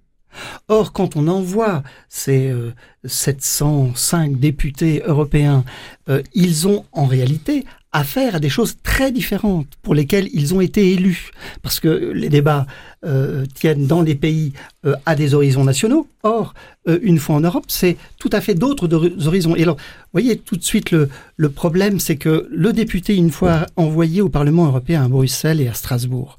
Or, 0.69 0.93
quand 0.93 1.17
on 1.17 1.29
envoie 1.29 1.83
ces 2.09 2.49
euh, 2.49 2.73
705 3.05 4.39
députés 4.39 5.03
européens, 5.05 5.65
euh, 6.09 6.23
ils 6.35 6.67
ont 6.67 6.85
en 6.93 7.07
réalité 7.07 7.65
affaire 7.97 8.35
à 8.35 8.41
des 8.41 8.49
choses 8.49 8.77
très 8.83 9.11
différentes 9.11 9.69
pour 9.83 9.95
lesquelles 9.95 10.29
ils 10.33 10.55
ont 10.55 10.61
été 10.61 10.93
élus. 10.93 11.31
Parce 11.63 11.81
que 11.81 11.89
les 11.89 12.29
débats 12.29 12.67
euh, 13.05 13.47
tiennent 13.55 13.87
dans 13.87 14.03
les 14.03 14.15
pays 14.15 14.53
euh, 14.85 14.95
à 15.07 15.15
des 15.15 15.35
horizons 15.35 15.65
nationaux. 15.65 16.07
Or, 16.23 16.55
euh, 16.89 16.99
une 17.03 17.19
fois 17.19 17.37
en 17.37 17.41
Europe, 17.41 17.65
c'est 17.69 17.97
tout 18.19 18.31
à 18.33 18.41
fait 18.41 18.55
d'autres 18.55 18.89
horizons. 19.27 19.57
Et 19.57 19.63
alors, 19.63 19.77
vous 19.77 20.13
voyez 20.13 20.37
tout 20.37 20.57
de 20.57 20.65
suite 20.65 20.91
le, 20.91 21.49
problème, 21.49 21.99
c'est 21.99 22.17
que 22.17 22.47
le 22.51 22.73
député, 22.73 23.17
une 23.17 23.31
fois 23.31 23.67
envoyé 23.77 24.21
au 24.21 24.29
Parlement 24.29 24.67
européen 24.67 25.05
à 25.05 25.09
Bruxelles 25.09 25.61
et 25.61 25.69
à 25.69 25.75
Strasbourg, 25.75 26.37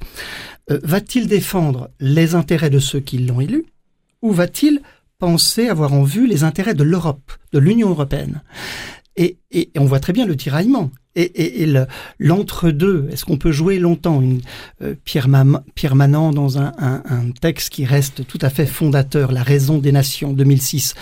va-t-il 0.69 1.27
défendre 1.27 1.89
les 2.01 2.35
intérêts 2.35 2.69
de 2.69 2.79
ceux 2.79 2.99
qui 2.99 3.19
l'ont 3.19 3.39
élu 3.39 3.65
ou 4.21 4.31
va-t-il 4.31 4.81
penser 5.17 5.69
avoir 5.69 5.93
en 5.93 6.03
vue 6.03 6.27
les 6.27 6.43
intérêts 6.43 6.73
de 6.73 6.83
l'Europe, 6.83 7.31
de 7.53 7.59
l'Union 7.59 7.89
européenne? 7.89 8.41
Et, 9.17 9.37
on 9.77 9.85
voit 9.85 9.99
très 9.99 10.13
bien 10.13 10.25
le 10.25 10.35
tiraillement. 10.35 10.91
Et, 11.15 11.23
et- 11.23 11.63
et 11.63 11.65
le- 11.65 11.87
l'entre-deux, 12.19 13.07
est-ce 13.11 13.25
qu'on 13.25 13.37
peut 13.37 13.51
jouer 13.51 13.79
longtemps 13.79 14.21
une, 14.21 14.41
euh, 14.83 14.93
Pierre, 15.03 15.27
Mam- 15.27 15.61
dans 16.33 16.59
un, 16.59 16.71
texte 17.41 17.69
qui 17.71 17.85
reste 17.85 18.27
tout 18.27 18.37
à 18.41 18.49
fait 18.51 18.67
fondateur, 18.67 19.31
La 19.31 19.41
raison 19.43 19.79
des 19.79 19.91
nations, 19.91 20.33
2006, 20.33 20.93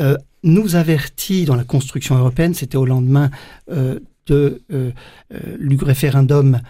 euh, 0.00 0.16
nous 0.42 0.74
avertit 0.76 1.44
dans 1.44 1.56
la 1.56 1.64
construction 1.64 2.16
européenne, 2.16 2.54
c'était 2.54 2.76
au 2.78 2.86
lendemain 2.86 3.30
euh, 3.70 3.98
du 4.28 5.76
référendum 5.84 6.60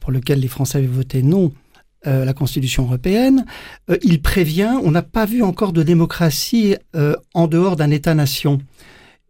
pour 0.00 0.12
lequel 0.12 0.38
les 0.40 0.48
Français 0.48 0.78
avaient 0.78 0.86
voté 0.86 1.22
non 1.22 1.52
la 2.04 2.32
Constitution 2.32 2.84
européenne, 2.84 3.44
il 4.02 4.20
prévient, 4.22 4.74
on 4.82 4.90
n'a 4.92 5.02
pas 5.02 5.24
vu 5.24 5.42
encore 5.42 5.72
de 5.72 5.82
démocratie 5.82 6.76
en 7.34 7.46
dehors 7.48 7.76
d'un 7.76 7.90
État-nation. 7.90 8.60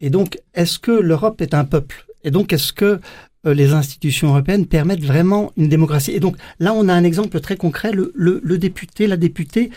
Et 0.02 0.10
donc, 0.10 0.38
est-ce 0.54 0.78
que 0.78 0.90
l'Europe 0.92 1.40
est 1.40 1.54
un 1.54 1.64
peuple? 1.64 2.04
Et 2.24 2.30
donc, 2.30 2.52
est-ce 2.52 2.72
que 2.72 3.00
euh, 3.46 3.54
les 3.54 3.72
institutions 3.72 4.28
européennes 4.28 4.66
permettent 4.66 5.04
vraiment 5.04 5.52
une 5.56 5.68
démocratie? 5.68 6.12
Et 6.12 6.20
donc, 6.20 6.36
là, 6.58 6.74
on 6.74 6.88
a 6.88 6.92
un 6.94 7.04
exemple 7.04 7.40
très 7.40 7.56
concret. 7.56 7.92
Le, 7.92 8.12
le- 8.14 8.40
le 8.44 8.58
député, 8.58 9.06
la 9.06 9.16
députée, 9.16 9.70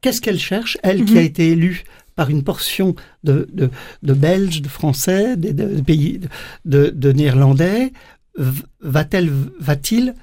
qu'est-ce 0.00 0.20
qu'elle 0.20 0.38
cherche? 0.38 0.78
Elle 0.82 1.04
qui 1.04 1.12
Mhm. 1.14 1.18
a 1.18 1.22
été 1.22 1.48
élue 1.50 1.84
par 2.14 2.30
une 2.30 2.42
portion 2.44 2.94
de, 3.24 3.46
de, 3.52 3.68
de 4.02 4.12
Belges, 4.14 4.62
de 4.62 4.68
Français, 4.68 5.36
de, 5.36 5.50
de 5.52 5.80
pays, 5.82 6.20
de, 6.64 6.88
de 6.88 7.12
Néerlandais, 7.12 7.92
va-t-elle, 8.80 9.30
va-t-il 9.60 10.14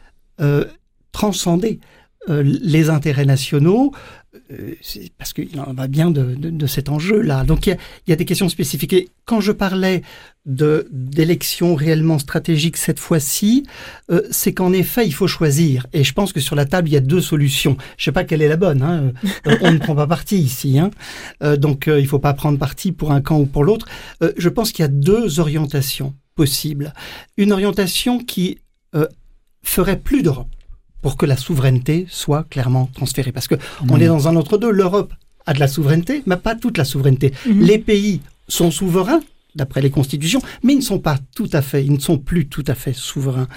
euh, 0.41 0.65
transcender 1.11 1.79
euh, 2.29 2.41
les 2.43 2.89
intérêts 2.89 3.25
nationaux 3.25 3.91
parce 5.17 5.33
qu'il 5.33 5.59
en 5.59 5.73
va 5.73 5.87
bien 5.87 6.11
de, 6.11 6.67
cet 6.67 6.89
enjeu-là. 6.89 7.43
Donc 7.43 7.67
il 7.67 7.77
y, 8.07 8.13
a, 8.13 8.15
des 8.15 8.25
questions 8.25 8.49
spécifiques. 8.49 8.93
Et 8.93 9.09
quand 9.25 9.41
je 9.41 9.51
parlais 9.51 10.01
d'élections 10.45 11.75
réellement 11.75 12.19
stratégiques 12.19 12.77
cette 12.77 12.99
fois-ci, 12.99 13.65
euh, 14.11 14.21
c'est 14.31 14.53
qu'en 14.53 14.73
effet 14.73 15.05
il 15.05 15.13
faut 15.13 15.27
choisir. 15.27 15.87
Et 15.93 16.03
je 16.03 16.13
pense 16.13 16.33
que 16.33 16.39
sur 16.39 16.55
la 16.55 16.65
table 16.65 16.89
il 16.89 16.93
y 16.93 16.97
a 16.97 17.01
deux 17.01 17.21
solutions. 17.21 17.77
Je 17.97 18.05
sais 18.05 18.11
pas 18.11 18.23
quelle 18.23 18.41
est 18.41 18.47
la 18.47 18.57
bonne. 18.57 18.81
Hein. 18.81 19.13
Euh, 19.47 19.57
on 19.61 19.71
ne 19.71 19.77
prend 19.79 19.95
pas 19.95 20.07
parti 20.07 20.37
ici, 20.37 20.79
hein. 20.79 20.91
donc 21.57 21.87
il 21.87 22.07
faut 22.07 22.19
pas 22.19 22.33
prendre 22.33 22.57
parti 22.57 22.91
pour 22.91 23.11
un 23.11 23.21
camp 23.21 23.39
ou 23.39 23.45
pour 23.45 23.63
l'autre. 23.63 23.87
je 24.37 24.49
pense 24.49 24.71
qu'il 24.71 24.83
y 24.83 24.85
a 24.85 24.89
deux 24.89 25.39
orientations 25.39 26.13
possibles. 26.35 26.93
Une 27.37 27.51
orientation 27.51 28.19
qui 28.19 28.59
ferait 29.63 29.99
plus 29.99 30.23
d'Europe 30.23 30.49
pour 31.03 31.17
que 31.17 31.27
la 31.27 31.37
souveraineté 31.37 32.07
soit 32.09 32.45
clairement 32.49 32.89
transférée. 32.95 33.31
Parce 33.31 33.47
que 33.47 33.55
on 33.89 33.99
est 33.99 34.07
dans 34.07 34.27
un 34.27 34.35
autre 34.35 34.57
deux. 34.57 34.71
L'Europe 34.71 35.13
a 35.45 35.53
de 35.53 35.59
la 35.59 35.67
souveraineté, 35.67 36.23
mais 36.25 36.37
pas 36.37 36.55
toute 36.55 36.79
la 36.79 36.85
souveraineté. 36.85 37.33
Mhm. 37.45 37.61
Les 37.61 37.77
pays 37.77 38.21
sont 38.47 38.71
souverains 38.71 39.21
d'après 39.53 39.81
les 39.81 39.91
constitutions, 39.91 40.41
mais 40.63 40.73
ils 40.73 40.77
ne 40.77 40.81
sont 40.81 40.99
pas 40.99 41.19
tout 41.35 41.49
à 41.53 41.61
fait, 41.61 41.85
ils 41.85 41.91
ne 41.91 41.99
sont 41.99 42.17
plus 42.17 42.47
tout 42.47 42.63
à 42.65 42.73
fait 42.73 42.93
souverains 42.93 43.47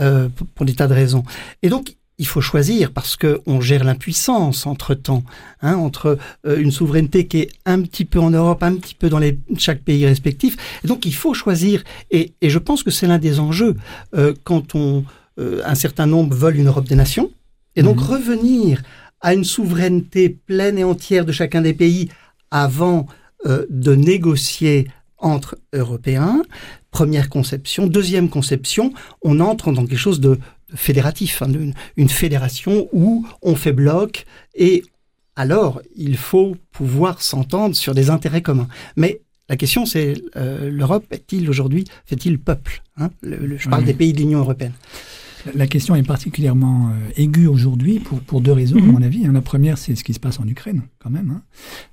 euh, 0.00 0.30
pour 0.54 0.64
des 0.64 0.74
tas 0.74 0.86
de 0.86 0.94
raisons. 0.94 1.22
Et 1.62 1.68
donc, 1.68 1.96
il 2.16 2.26
faut 2.26 2.40
choisir 2.40 2.92
parce 2.92 3.16
que 3.16 3.40
on 3.44 3.60
gère 3.60 3.82
l'impuissance 3.82 4.66
entre 4.66 4.94
temps, 4.94 5.24
hein, 5.60 5.74
entre 5.74 6.16
euh, 6.46 6.58
une 6.58 6.70
souveraineté 6.70 7.26
qui 7.26 7.40
est 7.40 7.48
un 7.66 7.82
petit 7.82 8.04
peu 8.04 8.20
en 8.20 8.30
Europe, 8.30 8.62
un 8.62 8.76
petit 8.76 8.94
peu 8.94 9.08
dans 9.10 9.18
les, 9.18 9.38
chaque 9.58 9.82
pays 9.82 10.06
respectif. 10.06 10.56
Et 10.84 10.88
donc, 10.88 11.04
il 11.06 11.14
faut 11.14 11.34
choisir. 11.34 11.82
Et, 12.12 12.34
et 12.40 12.50
je 12.50 12.58
pense 12.60 12.84
que 12.84 12.92
c'est 12.92 13.08
l'un 13.08 13.18
des 13.18 13.40
enjeux 13.40 13.74
euh, 14.14 14.32
quand 14.44 14.76
on 14.76 15.04
euh, 15.38 15.60
un 15.64 15.74
certain 15.74 16.06
nombre 16.06 16.34
veulent 16.34 16.56
une 16.56 16.68
Europe 16.68 16.88
des 16.88 16.96
nations. 16.96 17.30
Et 17.76 17.82
donc 17.82 17.96
mhm. 17.96 18.04
revenir 18.04 18.82
à 19.20 19.34
une 19.34 19.44
souveraineté 19.44 20.28
pleine 20.28 20.78
et 20.78 20.84
entière 20.84 21.24
de 21.24 21.32
chacun 21.32 21.62
des 21.62 21.74
pays 21.74 22.08
avant 22.50 23.06
euh, 23.46 23.66
de 23.70 23.94
négocier 23.94 24.88
entre 25.18 25.56
Européens. 25.72 26.42
Première 26.90 27.28
conception. 27.28 27.86
Deuxième 27.86 28.28
conception, 28.28 28.92
on 29.22 29.40
entre 29.40 29.72
dans 29.72 29.86
quelque 29.86 29.98
chose 29.98 30.20
de 30.20 30.38
fédératif, 30.74 31.42
hein, 31.42 31.48
une, 31.96 32.08
fédération 32.08 32.88
où 32.92 33.26
on 33.42 33.54
fait 33.54 33.72
bloc 33.72 34.26
et 34.54 34.84
alors 35.36 35.82
il 35.96 36.16
faut 36.16 36.56
pouvoir 36.72 37.22
s'entendre 37.22 37.74
sur 37.74 37.94
des 37.94 38.10
intérêts 38.10 38.42
communs. 38.42 38.68
Mais 38.96 39.20
la 39.48 39.56
question 39.56 39.86
c'est 39.86 40.14
euh, 40.36 40.70
l'Europe 40.70 41.04
est-il 41.10 41.48
aujourd'hui 41.48 41.84
fait-il 42.06 42.38
peuple 42.38 42.82
hein? 42.96 43.10
Je 43.22 43.68
parle 43.68 43.84
des 43.84 43.94
pays 43.94 44.12
de 44.12 44.18
l'Union 44.18 44.40
européenne. 44.40 44.72
La 45.54 45.66
question 45.66 45.94
est 45.94 46.02
particulièrement 46.02 46.88
euh, 46.88 47.10
aiguë 47.16 47.46
aujourd'hui 47.46 47.98
pour, 47.98 48.20
pour 48.20 48.40
deux 48.40 48.52
raisons, 48.52 48.78
à 48.78 48.80
mhm. 48.80 48.92
mon 48.92 49.02
avis. 49.02 49.26
Hein. 49.26 49.32
La 49.32 49.42
première, 49.42 49.78
c'est 49.78 49.94
ce 49.94 50.04
qui 50.04 50.14
se 50.14 50.20
passe 50.20 50.40
en 50.40 50.46
Ukraine, 50.48 50.82
quand 50.98 51.10
même. 51.10 51.30
Hein. 51.30 51.42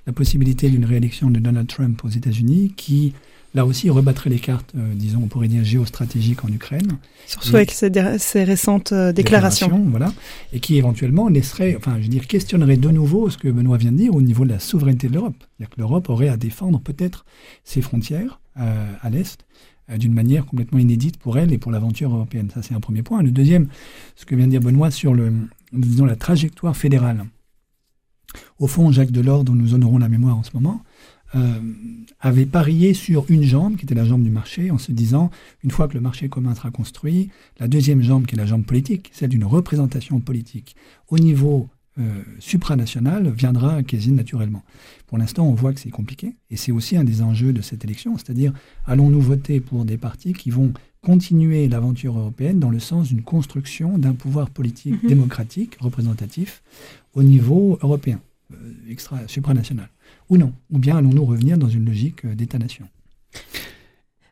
La 0.07 0.13
possibilité 0.13 0.69
d'une 0.69 0.85
réélection 0.85 1.29
de 1.29 1.39
Donald 1.39 1.67
Trump 1.67 1.99
aux 2.05 2.09
États-Unis 2.09 2.73
qui, 2.77 3.13
là 3.53 3.65
aussi, 3.65 3.89
rebattrait 3.89 4.29
les 4.29 4.39
cartes, 4.39 4.71
euh, 4.77 4.93
disons, 4.95 5.21
on 5.23 5.27
pourrait 5.27 5.49
dire 5.49 5.65
géostratégiques 5.65 6.45
en 6.45 6.47
Ukraine. 6.47 6.97
Surtout 7.27 7.55
avec 7.57 7.71
ces, 7.71 8.43
récentes 8.43 8.93
euh, 8.93 9.11
déclarations. 9.11 9.85
Voilà. 9.89 10.13
Et 10.53 10.59
qui, 10.59 10.77
éventuellement, 10.77 11.27
laisserait, 11.27 11.75
enfin, 11.75 11.95
je 11.97 12.03
veux 12.03 12.09
dire, 12.09 12.27
questionnerait 12.27 12.77
de 12.77 12.89
nouveau 12.89 13.29
ce 13.29 13.37
que 13.37 13.49
Benoît 13.49 13.77
vient 13.77 13.91
de 13.91 13.97
dire 13.97 14.15
au 14.15 14.21
niveau 14.21 14.45
de 14.45 14.49
la 14.49 14.59
souveraineté 14.59 15.07
de 15.07 15.13
l'Europe. 15.13 15.35
C'est-à-dire 15.39 15.75
que 15.75 15.79
l'Europe 15.79 16.09
aurait 16.09 16.29
à 16.29 16.37
défendre 16.37 16.79
peut-être 16.79 17.25
ses 17.65 17.81
frontières 17.81 18.39
à 18.55 19.09
l'Est 19.09 19.39
euh, 19.41 19.61
d'une 19.97 20.13
manière 20.13 20.45
complètement 20.45 20.79
inédite 20.79 21.17
pour 21.17 21.37
elle 21.37 21.53
et 21.53 21.57
pour 21.57 21.71
l'aventure 21.71 22.13
européenne. 22.13 22.49
Ça, 22.53 22.61
c'est 22.61 22.73
un 22.73 22.79
premier 22.79 23.03
point. 23.03 23.21
Le 23.21 23.31
deuxième, 23.31 23.67
ce 24.15 24.25
que 24.25 24.35
vient 24.35 24.45
de 24.45 24.51
dire 24.51 24.61
Benoît 24.61 24.91
sur 24.91 25.13
la 25.13 26.15
trajectoire 26.15 26.75
fédérale. 26.75 27.25
Au 28.59 28.67
fond, 28.67 28.91
Jacques 28.91 29.11
Delors, 29.11 29.43
dont 29.43 29.53
nous 29.53 29.73
honorons 29.73 29.97
la 29.97 30.09
mémoire 30.09 30.37
en 30.37 30.43
ce 30.43 30.51
moment, 30.53 30.81
euh, 31.35 31.59
avait 32.19 32.45
parié 32.45 32.93
sur 32.93 33.25
une 33.29 33.43
jambe, 33.43 33.77
qui 33.77 33.85
était 33.85 33.95
la 33.95 34.05
jambe 34.05 34.23
du 34.23 34.29
marché, 34.29 34.69
en 34.69 34.77
se 34.77 34.91
disant, 34.91 35.31
une 35.63 35.71
fois 35.71 35.87
que 35.87 35.93
le 35.93 36.01
marché 36.01 36.27
commun 36.27 36.53
sera 36.55 36.71
construit, 36.71 37.29
la 37.59 37.67
deuxième 37.67 38.01
jambe, 38.01 38.25
qui 38.25 38.35
est 38.35 38.37
la 38.37 38.45
jambe 38.45 38.65
politique, 38.65 39.09
celle 39.13 39.29
d'une 39.29 39.45
représentation 39.45 40.19
politique 40.19 40.75
au 41.07 41.19
niveau 41.19 41.69
euh, 41.99 42.23
supranational 42.39 43.29
viendra 43.31 43.83
quasi 43.83 44.11
naturellement. 44.11 44.63
Pour 45.07 45.17
l'instant, 45.17 45.45
on 45.45 45.53
voit 45.53 45.73
que 45.73 45.79
c'est 45.81 45.89
compliqué, 45.89 46.35
et 46.49 46.55
c'est 46.55 46.71
aussi 46.71 46.95
un 46.95 47.03
des 47.03 47.21
enjeux 47.21 47.51
de 47.51 47.61
cette 47.61 47.83
élection, 47.83 48.17
c'est-à-dire 48.17 48.53
allons-nous 48.85 49.19
voter 49.19 49.59
pour 49.59 49.83
des 49.83 49.97
partis 49.97 50.31
qui 50.31 50.51
vont 50.51 50.71
continuer 51.01 51.67
l'aventure 51.67 52.17
européenne 52.17 52.59
dans 52.59 52.69
le 52.69 52.79
sens 52.79 53.09
d'une 53.09 53.23
construction 53.23 53.97
d'un 53.97 54.13
pouvoir 54.13 54.49
politique 54.49 55.03
mhm. 55.03 55.09
démocratique, 55.09 55.75
représentatif, 55.81 56.63
au 57.13 57.23
niveau 57.23 57.77
européen, 57.81 58.21
euh, 58.53 58.55
extra, 58.89 59.27
supranational, 59.27 59.89
ou 60.29 60.37
non, 60.37 60.53
ou 60.71 60.79
bien 60.79 60.95
allons-nous 60.95 61.25
revenir 61.25 61.57
dans 61.57 61.69
une 61.69 61.85
logique 61.85 62.23
euh, 62.23 62.35
d'État-nation? 62.35 62.87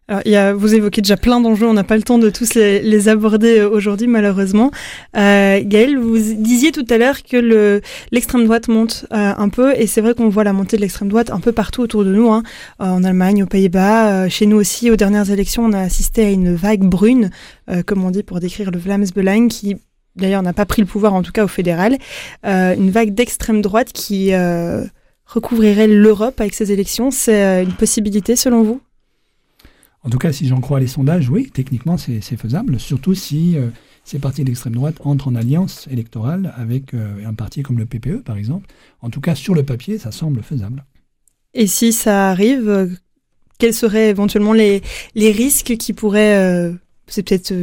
Alors, 0.10 0.24
il 0.26 0.32
y 0.32 0.36
a, 0.36 0.54
vous 0.54 0.74
évoquez 0.74 1.02
déjà 1.02 1.18
plein 1.18 1.40
d'enjeux, 1.40 1.68
on 1.68 1.74
n'a 1.74 1.84
pas 1.84 1.96
le 1.96 2.02
temps 2.02 2.18
de 2.18 2.32
tous 2.32 2.56
les, 2.56 3.10
aborder 3.10 3.60
euh, 3.60 3.70
aujourd'hui 3.70 4.08
malheureusement. 4.08 4.72
Euh, 5.16 5.62
Gaël, 5.64 6.00
vous 6.00 6.18
disiez 6.18 6.72
tout 6.72 6.86
à 6.90 6.98
l'heure 6.98 7.22
que 7.22 7.38
le, 7.38 7.82
l'extrême 8.12 8.44
droite 8.46 8.70
monte 8.70 9.06
euh, 9.14 9.34
un 9.38 9.50
peu, 9.50 9.72
et 9.76 9.86
c'est 9.86 10.02
vrai 10.02 10.16
qu'on 10.16 10.28
voit 10.28 10.44
la 10.44 10.52
montée 10.52 10.78
de 10.78 10.82
l'extrême 10.82 11.10
droite 11.10 11.30
un 11.30 11.40
peu 11.40 11.52
partout 11.52 11.84
autour 11.84 12.04
de 12.06 12.12
nous, 12.12 12.32
hein, 12.32 12.42
en 12.80 13.04
Allemagne, 13.04 13.44
aux 13.44 13.46
Pays-Bas, 13.46 14.30
chez 14.30 14.48
nous 14.48 14.58
aussi. 14.58 14.90
Aux 14.90 14.96
dernières 14.96 15.30
élections, 15.30 15.64
on 15.64 15.74
a 15.74 15.80
assisté 15.80 16.26
à 16.26 16.32
une 16.32 16.56
vague 16.56 16.82
brune, 16.82 17.30
comme 17.86 18.04
on 18.04 18.10
dit 18.10 18.24
pour 18.24 18.40
décrire 18.40 18.72
le 18.72 18.80
Vlaams-Belang, 18.80 19.48
qui 19.48 19.78
d'ailleurs 20.16 20.42
n'a 20.42 20.54
pas 20.54 20.66
pris 20.66 20.82
le 20.82 20.88
pouvoir, 20.88 21.14
en 21.14 21.22
tout 21.22 21.32
cas 21.32 21.44
au 21.44 21.48
fédéral, 21.48 21.98
une 22.44 22.90
vague 22.90 23.14
d'extrême 23.14 23.62
droite 23.62 23.94
qui 23.94 24.32
recouvrirait 25.26 25.88
l'Europe 25.88 26.42
avec 26.42 26.56
ces 26.56 26.72
élections. 26.72 27.12
C'est 27.12 27.64
une 27.64 27.74
possibilité 27.74 28.36
selon 28.36 28.64
vous? 28.64 28.82
En 30.10 30.12
tout 30.12 30.18
cas, 30.18 30.34
si 30.34 30.48
j'en 30.48 30.60
crois 30.60 30.80
les 30.80 30.88
sondages, 30.88 31.30
oui, 31.30 31.52
techniquement, 31.54 31.96
c'est 32.00 32.20
faisable, 32.36 32.80
surtout 32.80 33.14
si 33.14 33.56
euh, 33.56 33.70
ces 34.04 34.18
partis 34.18 34.44
d'extrême 34.44 34.74
droite 34.74 34.96
entrent 35.02 35.28
en 35.28 35.36
alliance 35.36 35.88
électorale 35.92 36.52
avec 36.58 36.96
euh, 36.96 37.24
un 37.28 37.36
parti 37.36 37.62
comme 37.62 37.78
le 37.78 37.86
PPE, 37.86 38.24
par 38.24 38.36
exemple. 38.36 38.66
En 39.04 39.12
tout 39.12 39.22
cas, 39.22 39.36
sur 39.36 39.54
le 39.54 39.62
papier, 39.62 40.00
ça 40.00 40.12
semble 40.12 40.42
faisable. 40.42 40.84
Et 41.54 41.68
si 41.68 41.94
ça 41.94 42.32
arrive, 42.32 42.68
euh, 42.68 42.88
quels 43.60 43.76
seraient 43.76 44.10
éventuellement 44.10 44.54
les, 44.54 44.82
les 45.14 45.32
risques 45.32 45.78
qui 45.78 45.94
pourraient, 45.94 46.74
c'est 47.06 47.22
peut-être 47.22 47.54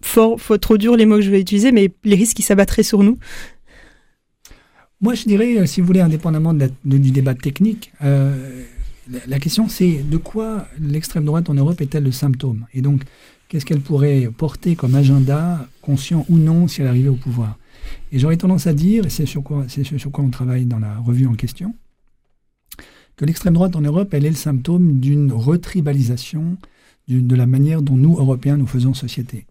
fort, 0.00 0.38
trop 0.60 0.78
dur 0.78 0.96
les 0.96 1.06
mots 1.06 1.16
que 1.16 1.22
je 1.22 1.30
vais 1.32 1.40
utiliser, 1.40 1.72
mais 1.72 1.90
les 2.04 2.14
risques 2.14 2.36
qui 2.36 2.42
s'abattraient 2.42 2.84
sur 2.84 3.02
nous? 3.02 3.18
Moi, 5.00 5.14
je 5.14 5.24
dirais, 5.24 5.66
si 5.66 5.80
vous 5.80 5.88
voulez, 5.88 6.02
indépendamment 6.02 6.54
du 6.54 7.10
débat 7.10 7.34
technique, 7.34 7.90
la 9.26 9.38
question, 9.38 9.68
c'est 9.68 10.02
de 10.02 10.16
quoi 10.16 10.66
l'extrême 10.80 11.24
droite 11.24 11.48
en 11.50 11.54
Europe 11.54 11.80
est-elle 11.80 12.04
le 12.04 12.12
symptôme? 12.12 12.66
Et 12.74 12.82
donc, 12.82 13.02
qu'est-ce 13.48 13.64
qu'elle 13.64 13.80
pourrait 13.80 14.28
porter 14.36 14.76
comme 14.76 14.94
agenda, 14.94 15.68
conscient 15.82 16.24
ou 16.28 16.36
non, 16.36 16.68
si 16.68 16.80
elle 16.80 16.88
arrivait 16.88 17.08
au 17.08 17.16
pouvoir? 17.16 17.58
Et 18.12 18.18
j'aurais 18.18 18.36
tendance 18.36 18.66
à 18.66 18.74
dire, 18.74 19.06
et 19.06 19.10
c'est 19.10 19.26
sur, 19.26 19.42
quoi, 19.42 19.66
on 20.18 20.30
travaille 20.30 20.66
dans 20.66 20.78
la 20.78 20.98
revue 20.98 21.26
en 21.26 21.34
question, 21.34 21.74
que 23.16 23.24
l'extrême 23.24 23.54
droite 23.54 23.76
en 23.76 23.80
Europe, 23.80 24.12
elle 24.12 24.26
est 24.26 24.30
le 24.30 24.36
symptôme 24.36 25.00
d'une 25.00 25.32
retribalisation 25.32 26.58
de 27.08 27.36
la 27.36 27.46
manière 27.46 27.82
dont 27.82 27.96
nous, 27.96 28.16
Européens, 28.18 28.56
nous 28.56 28.66
faisons 28.66 28.92
société. 28.92 29.46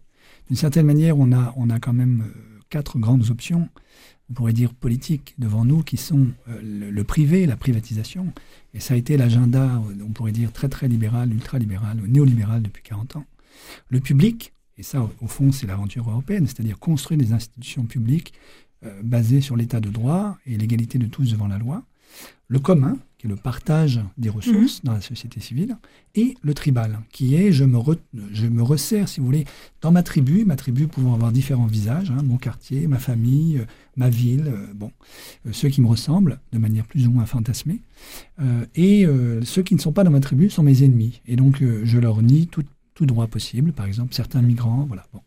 D'une 0.48 0.56
certaine 0.56 0.86
manière, 0.86 1.18
on 1.18 1.32
a, 1.32 1.54
on 1.56 1.70
a 1.70 1.80
quand 1.80 1.92
même 1.92 2.24
euh, 2.26 2.60
quatre 2.70 2.98
grandes 2.98 3.30
options 3.30 3.68
on 4.30 4.34
pourrait 4.34 4.52
dire 4.52 4.74
politiques 4.74 5.34
devant 5.38 5.64
nous, 5.64 5.82
qui 5.82 5.96
sont 5.96 6.28
euh, 6.48 6.90
le, 6.90 7.04
privé, 7.04 7.46
la 7.46 7.56
privatisation. 7.56 8.32
Et 8.74 8.80
ça 8.80 8.94
a 8.94 8.96
été 8.96 9.16
l'agenda, 9.16 9.82
on 10.04 10.10
pourrait 10.10 10.32
dire, 10.32 10.52
très 10.52 10.68
très 10.68 10.88
libéral, 10.88 11.32
ultra-libéral, 11.32 11.98
néolibéral 12.06 12.62
depuis 12.62 12.82
40 12.82 13.16
ans. 13.16 13.24
Le 13.88 14.00
public, 14.00 14.52
et 14.76 14.82
ça 14.82 15.08
au 15.20 15.26
fond 15.26 15.52
c'est 15.52 15.66
l'aventure 15.66 16.10
européenne, 16.10 16.46
c'est-à-dire 16.46 16.78
construire 16.78 17.18
des 17.18 17.32
institutions 17.32 17.84
publiques 17.84 18.34
euh, 18.84 19.00
basées 19.02 19.40
sur 19.40 19.56
l'état 19.56 19.80
de 19.80 19.88
droit 19.88 20.36
et 20.44 20.58
l'égalité 20.58 20.98
de 20.98 21.06
tous 21.06 21.30
devant 21.30 21.48
la 21.48 21.58
loi. 21.58 21.84
Le 22.48 22.58
commun, 22.60 22.96
qui 23.18 23.26
est 23.26 23.30
le 23.30 23.36
partage 23.36 24.00
des 24.18 24.28
ressources 24.28 24.82
mhm. 24.82 24.84
dans 24.84 24.92
la 24.92 25.00
société 25.00 25.40
civile, 25.40 25.76
et 26.14 26.34
le 26.42 26.54
tribal, 26.54 27.00
qui 27.10 27.34
est 27.34 27.50
je 27.50 27.64
me, 27.64 27.78
je 28.32 28.46
me 28.46 28.62
resserre, 28.62 29.08
si 29.08 29.20
vous 29.20 29.26
voulez, 29.26 29.46
dans 29.80 29.90
ma 29.90 30.02
tribu, 30.02 30.44
ma 30.44 30.54
tribu 30.54 30.86
pouvant 30.86 31.14
avoir 31.14 31.32
différents 31.32 31.66
visages, 31.66 32.10
hein, 32.10 32.22
mon 32.22 32.36
quartier, 32.36 32.86
ma 32.86 32.98
famille, 32.98 33.58
euh, 33.58 33.64
ma 33.96 34.10
ville, 34.10 34.44
euh, 34.46 34.72
bon, 34.74 34.92
euh, 35.46 35.50
ceux 35.52 35.68
qui 35.68 35.80
me 35.80 35.88
ressemblent 35.88 36.38
de 36.52 36.58
manière 36.58 36.86
plus 36.86 37.08
ou 37.08 37.10
moins 37.10 37.26
fantasmée, 37.26 37.80
et 38.74 39.06
ceux 39.44 39.62
qui 39.62 39.74
ne 39.74 39.80
sont 39.80 39.92
pas 39.92 40.04
dans 40.04 40.10
ma 40.10 40.20
tribu 40.20 40.50
sont 40.50 40.62
mes 40.62 40.84
ennemis, 40.84 41.22
et 41.26 41.36
donc 41.36 41.62
je 41.62 41.98
leur 41.98 42.22
nie 42.22 42.46
tout, 42.46 42.64
tout 42.94 43.06
droit 43.06 43.26
possible, 43.26 43.72
par 43.72 43.86
exemple 43.86 44.14
certains 44.14 44.42
migrants, 44.42 44.84
voilà. 44.86 45.06
Bon. 45.12 45.20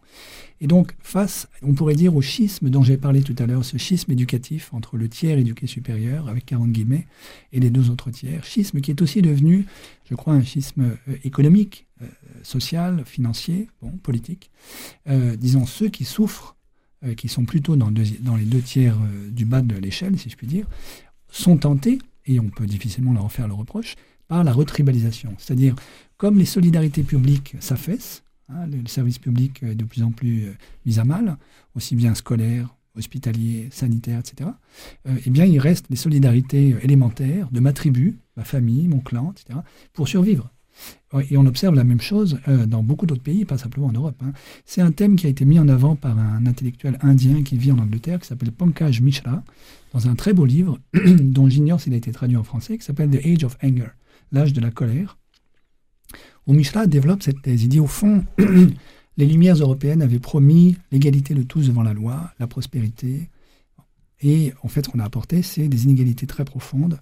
Et 0.62 0.68
donc, 0.68 0.94
face, 1.02 1.48
on 1.62 1.74
pourrait 1.74 1.96
dire 1.96 2.16
au 2.16 2.22
schisme 2.22 2.70
dont 2.70 2.84
j'ai 2.84 2.98
parlé 2.98 3.22
tout 3.22 3.36
à 3.40 3.46
l'heure, 3.46 3.64
ce 3.64 3.78
schisme 3.78 4.12
éducatif 4.12 4.74
entre 4.74 4.98
le 4.98 5.08
tiers 5.08 5.38
éduqué 5.38 5.68
supérieur, 5.68 6.28
avec 6.28 6.46
40 6.48 6.72
guillemets, 6.72 7.08
et 7.54 7.60
les 7.60 7.70
deux 7.70 7.90
autres 7.90 8.12
tiers, 8.12 8.44
schisme 8.44 8.82
qui 8.82 8.92
est 8.92 9.02
aussi 9.02 9.22
devenu, 9.22 9.66
je 10.10 10.16
crois, 10.16 10.34
un 10.34 10.44
schisme 10.44 10.98
euh, 11.08 11.16
économique, 11.24 11.88
euh, 12.02 12.08
social, 12.44 13.04
financier, 13.06 13.70
bon, 13.82 13.92
politique. 13.92 14.52
Euh, 15.08 15.36
disons, 15.38 15.66
ceux 15.66 15.90
qui 15.90 16.06
souffrent, 16.06 16.56
qui 17.16 17.30
sont 17.30 17.46
plutôt 17.46 17.78
dans, 17.78 17.88
les 17.90 18.46
deux 18.46 18.60
tiers 18.60 18.98
du 19.32 19.46
bas 19.46 19.62
de 19.62 19.74
l'échelle, 19.76 20.20
si 20.20 20.30
je 20.30 20.36
puis 20.36 20.48
dire, 20.48 20.68
sont 21.30 21.56
tentés, 21.56 21.98
et 22.26 22.42
on 22.42 22.50
peut 22.50 22.66
difficilement 22.66 23.14
leur 23.14 23.24
en 23.24 23.30
faire 23.30 23.48
le 23.48 23.54
reproche, 23.54 23.96
par 24.28 24.44
la 24.44 24.52
retribalisation. 24.52 25.34
C'est-à-dire, 25.38 25.76
comme 26.18 26.38
les 26.38 26.44
solidarités 26.44 27.04
publiques 27.04 27.56
s'affaissent, 27.62 28.22
hein, 28.50 28.68
le, 28.68 28.88
service 28.88 29.20
public 29.20 29.64
est 29.64 29.76
de 29.76 29.84
plus 29.84 30.04
en 30.04 30.12
plus 30.12 30.46
euh, 30.46 30.54
mis 30.86 31.00
à 31.00 31.06
mal, 31.06 31.38
aussi 31.76 31.96
bien 31.96 32.16
scolaire, 32.16 32.76
hospitalier, 32.96 33.70
sanitaire, 33.72 34.20
etc., 34.20 34.50
euh, 35.08 35.16
eh 35.26 35.30
bien, 35.30 35.46
il 35.46 35.60
reste 35.60 35.86
les 35.90 35.96
solidarités 35.96 36.76
élémentaires 36.82 37.50
de 37.52 37.60
ma 37.60 37.74
tribu, 37.74 38.20
ma 38.36 38.44
famille, 38.44 38.88
mon 38.88 39.00
clan, 39.00 39.34
etc., 39.36 39.60
pour 39.94 40.08
survivre. 40.08 40.52
Et 41.30 41.38
on 41.38 41.46
observe 41.46 41.76
la 41.76 41.84
même 41.84 42.00
chose 42.00 42.40
euh, 42.48 42.66
dans 42.66 42.84
beaucoup 42.84 43.06
d'autres 43.06 43.24
pays, 43.24 43.44
pas 43.44 43.58
simplement 43.58 43.88
en 43.88 43.92
Europe. 43.92 44.16
Hein. 44.24 44.32
C'est 44.66 44.82
un 44.82 44.92
thème 44.92 45.16
qui 45.16 45.26
a 45.26 45.30
été 45.30 45.44
mis 45.44 45.60
en 45.60 45.68
avant 45.68 45.96
par 45.96 46.18
un 46.18 46.46
intellectuel 46.46 46.98
indien 47.02 47.44
qui 47.44 47.58
vit 47.58 47.72
en 47.72 47.80
Angleterre, 47.80 48.20
qui 48.20 48.28
s'appelle 48.28 48.52
Pankaj 48.52 49.02
Mishra, 49.02 49.44
dans 49.94 50.08
un 50.08 50.16
très 50.16 50.34
beau 50.34 50.46
livre, 50.46 50.78
dont 51.20 51.50
j'ignore 51.50 51.82
s'il 51.82 51.94
a 51.94 51.98
été 51.98 52.12
traduit 52.12 52.38
en 52.38 52.44
français, 52.44 52.78
qui 52.78 52.86
s'appelle 52.86 53.10
The 53.10 53.26
Age 53.26 53.44
of 53.44 53.58
Anger, 53.64 53.90
l'âge 54.32 54.54
de 54.54 54.62
la 54.62 54.72
colère, 54.72 55.18
où 56.50 56.88
développe 56.88 57.24
cette 57.24 57.42
thèse. 57.42 57.64
Il 57.64 57.70
dit 57.70 57.80
au 57.80 57.88
fond, 57.88 58.26
les 59.18 59.26
Lumières 59.26 59.56
européennes 59.56 60.02
avaient 60.02 60.20
promis 60.20 60.78
l'égalité 60.92 61.34
de 61.34 61.44
tous 61.44 61.68
devant 61.68 61.84
la 61.84 61.94
loi, 61.94 62.32
la 62.40 62.48
prospérité, 62.48 63.30
et 64.22 64.54
en 64.64 64.68
fait, 64.68 64.86
ce 64.86 64.92
qu'on 64.92 65.00
a 65.00 65.06
apporté, 65.06 65.42
c'est 65.42 65.68
des 65.68 65.86
inégalités 65.86 66.28
très 66.28 66.44
profondes, 66.44 67.00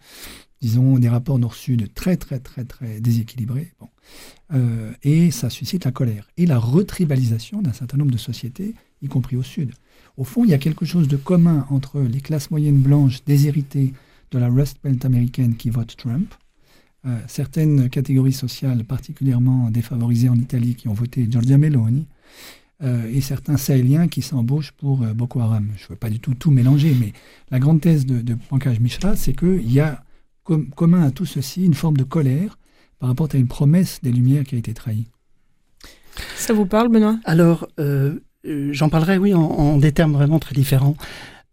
disons 0.62 1.00
des 1.00 1.10
rapports 1.10 1.40
nord-sud 1.40 1.94
très, 1.94 2.18
très, 2.18 2.40
très, 2.40 2.64
très 2.64 3.00
déséquilibrés. 3.00 3.74
Euh, 4.54 4.94
et 5.04 5.32
ça 5.32 5.50
suscite 5.50 5.86
la 5.86 5.92
colère 5.92 6.30
et 6.38 6.46
la 6.46 6.60
retribalisation 6.60 7.62
d'un 7.62 7.74
certain 7.74 7.98
nombre 7.98 8.12
de 8.12 8.18
sociétés, 8.18 8.76
y 9.02 9.08
compris 9.08 9.36
au 9.36 9.44
sud. 9.44 9.72
Au 10.16 10.24
fond, 10.24 10.44
il 10.44 10.52
y 10.52 10.54
a 10.54 10.58
quelque 10.58 10.86
chose 10.86 11.08
de 11.08 11.18
commun 11.18 11.66
entre 11.70 12.02
les 12.02 12.22
classes 12.22 12.52
moyennes 12.52 12.80
blanches 12.80 13.24
déshéritées 13.26 13.94
de 14.32 14.40
la 14.40 14.50
Rust 14.50 14.78
Belt 14.84 15.04
américaine 15.06 15.56
qui 15.56 15.70
votent 15.70 15.96
Trump, 15.96 16.34
euh, 17.06 17.18
certaines 17.28 17.90
catégories 17.90 18.34
sociales 18.34 18.84
particulièrement 18.84 19.70
défavorisées 19.70 20.30
en 20.30 20.36
Italie 20.36 20.76
qui 20.76 20.88
ont 20.88 20.94
voté 20.94 21.28
Giorgia 21.30 21.58
Meloni, 21.58 22.08
euh, 22.84 23.10
et 23.12 23.22
certains 23.22 23.58
Sahéliens 23.58 24.08
qui 24.08 24.22
s'embauchent 24.22 24.72
pour 24.72 24.98
Boko 25.00 25.40
Haram. 25.40 25.68
Je 25.78 25.86
ne 25.86 25.90
veux 25.90 25.96
pas 25.96 26.10
du 26.10 26.20
tout 26.20 26.34
tout 26.36 26.52
mélanger, 26.52 26.96
mais 27.00 27.14
la 27.52 27.60
grande 27.60 27.82
thèse 27.82 28.06
de, 28.06 28.22
de 28.22 28.36
Pankaj 28.36 28.80
Mishra, 28.80 29.16
c'est 29.16 29.34
qu'il 29.34 29.72
y 29.72 29.80
a 29.80 30.04
commun 30.76 31.04
à 31.04 31.12
tout 31.12 31.26
ceci 31.26 31.66
une 31.66 31.74
forme 31.74 31.98
de 31.98 32.04
colère 32.04 32.58
par 33.00 33.10
rapport 33.10 33.28
à 33.34 33.38
une 33.38 33.48
promesse 33.48 34.00
des 34.02 34.12
Lumières 34.12 34.44
qui 34.44 34.56
a 34.56 34.58
été 34.58 34.74
trahie. 34.74 35.08
Ça 36.36 36.54
vous 36.54 36.66
parle, 36.66 36.90
Benoît? 36.90 37.20
Alors, 37.26 37.68
euh, 37.80 38.20
j'en 38.44 38.90
parlerai, 38.90 39.18
oui, 39.18 39.34
en, 39.34 39.78
des 39.78 39.92
termes 39.92 40.14
vraiment 40.14 40.40
très 40.40 40.56
différents. 40.56 40.96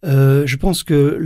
Euh, 0.04 0.46
je 0.46 0.56
pense 0.56 0.82
que 0.82 1.18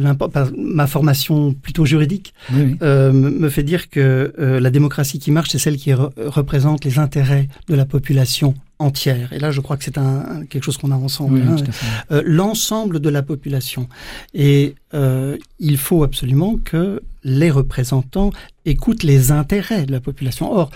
ma 0.56 0.86
formation 0.86 1.52
plutôt 1.54 1.84
juridique 1.84 2.34
euh, 2.82 3.12
me 3.12 3.48
fait 3.48 3.62
dire 3.62 3.90
que 3.90 4.32
la 4.38 4.70
démocratie 4.70 5.18
qui 5.18 5.30
marche, 5.30 5.50
c'est 5.50 5.58
celle 5.58 5.76
qui 5.76 5.92
représente 5.94 6.84
les 6.84 6.98
intérêts 6.98 7.48
de 7.68 7.74
la 7.74 7.84
population 7.84 8.54
entière. 8.78 9.32
Et 9.32 9.38
là, 9.38 9.50
je 9.50 9.60
crois 9.60 9.76
que 9.76 9.84
c'est 9.84 9.98
un, 9.98 10.44
quelque 10.48 10.64
chose 10.64 10.76
qu'on 10.76 10.92
a 10.92 10.96
ensemble. 10.96 11.42
Hein. 11.42 11.56
Euh, 12.12 12.22
L'ensemble 12.24 13.00
de 13.00 13.08
la 13.08 13.22
population. 13.22 13.88
Et 14.34 14.74
euh, 14.94 15.36
il 15.58 15.76
faut 15.76 16.04
absolument 16.04 16.56
que 16.56 17.02
les 17.24 17.50
représentants 17.50 18.30
écoutent 18.64 19.02
les 19.02 19.32
intérêts 19.32 19.86
de 19.86 19.92
la 19.92 20.00
population. 20.00 20.52
Or, 20.52 20.70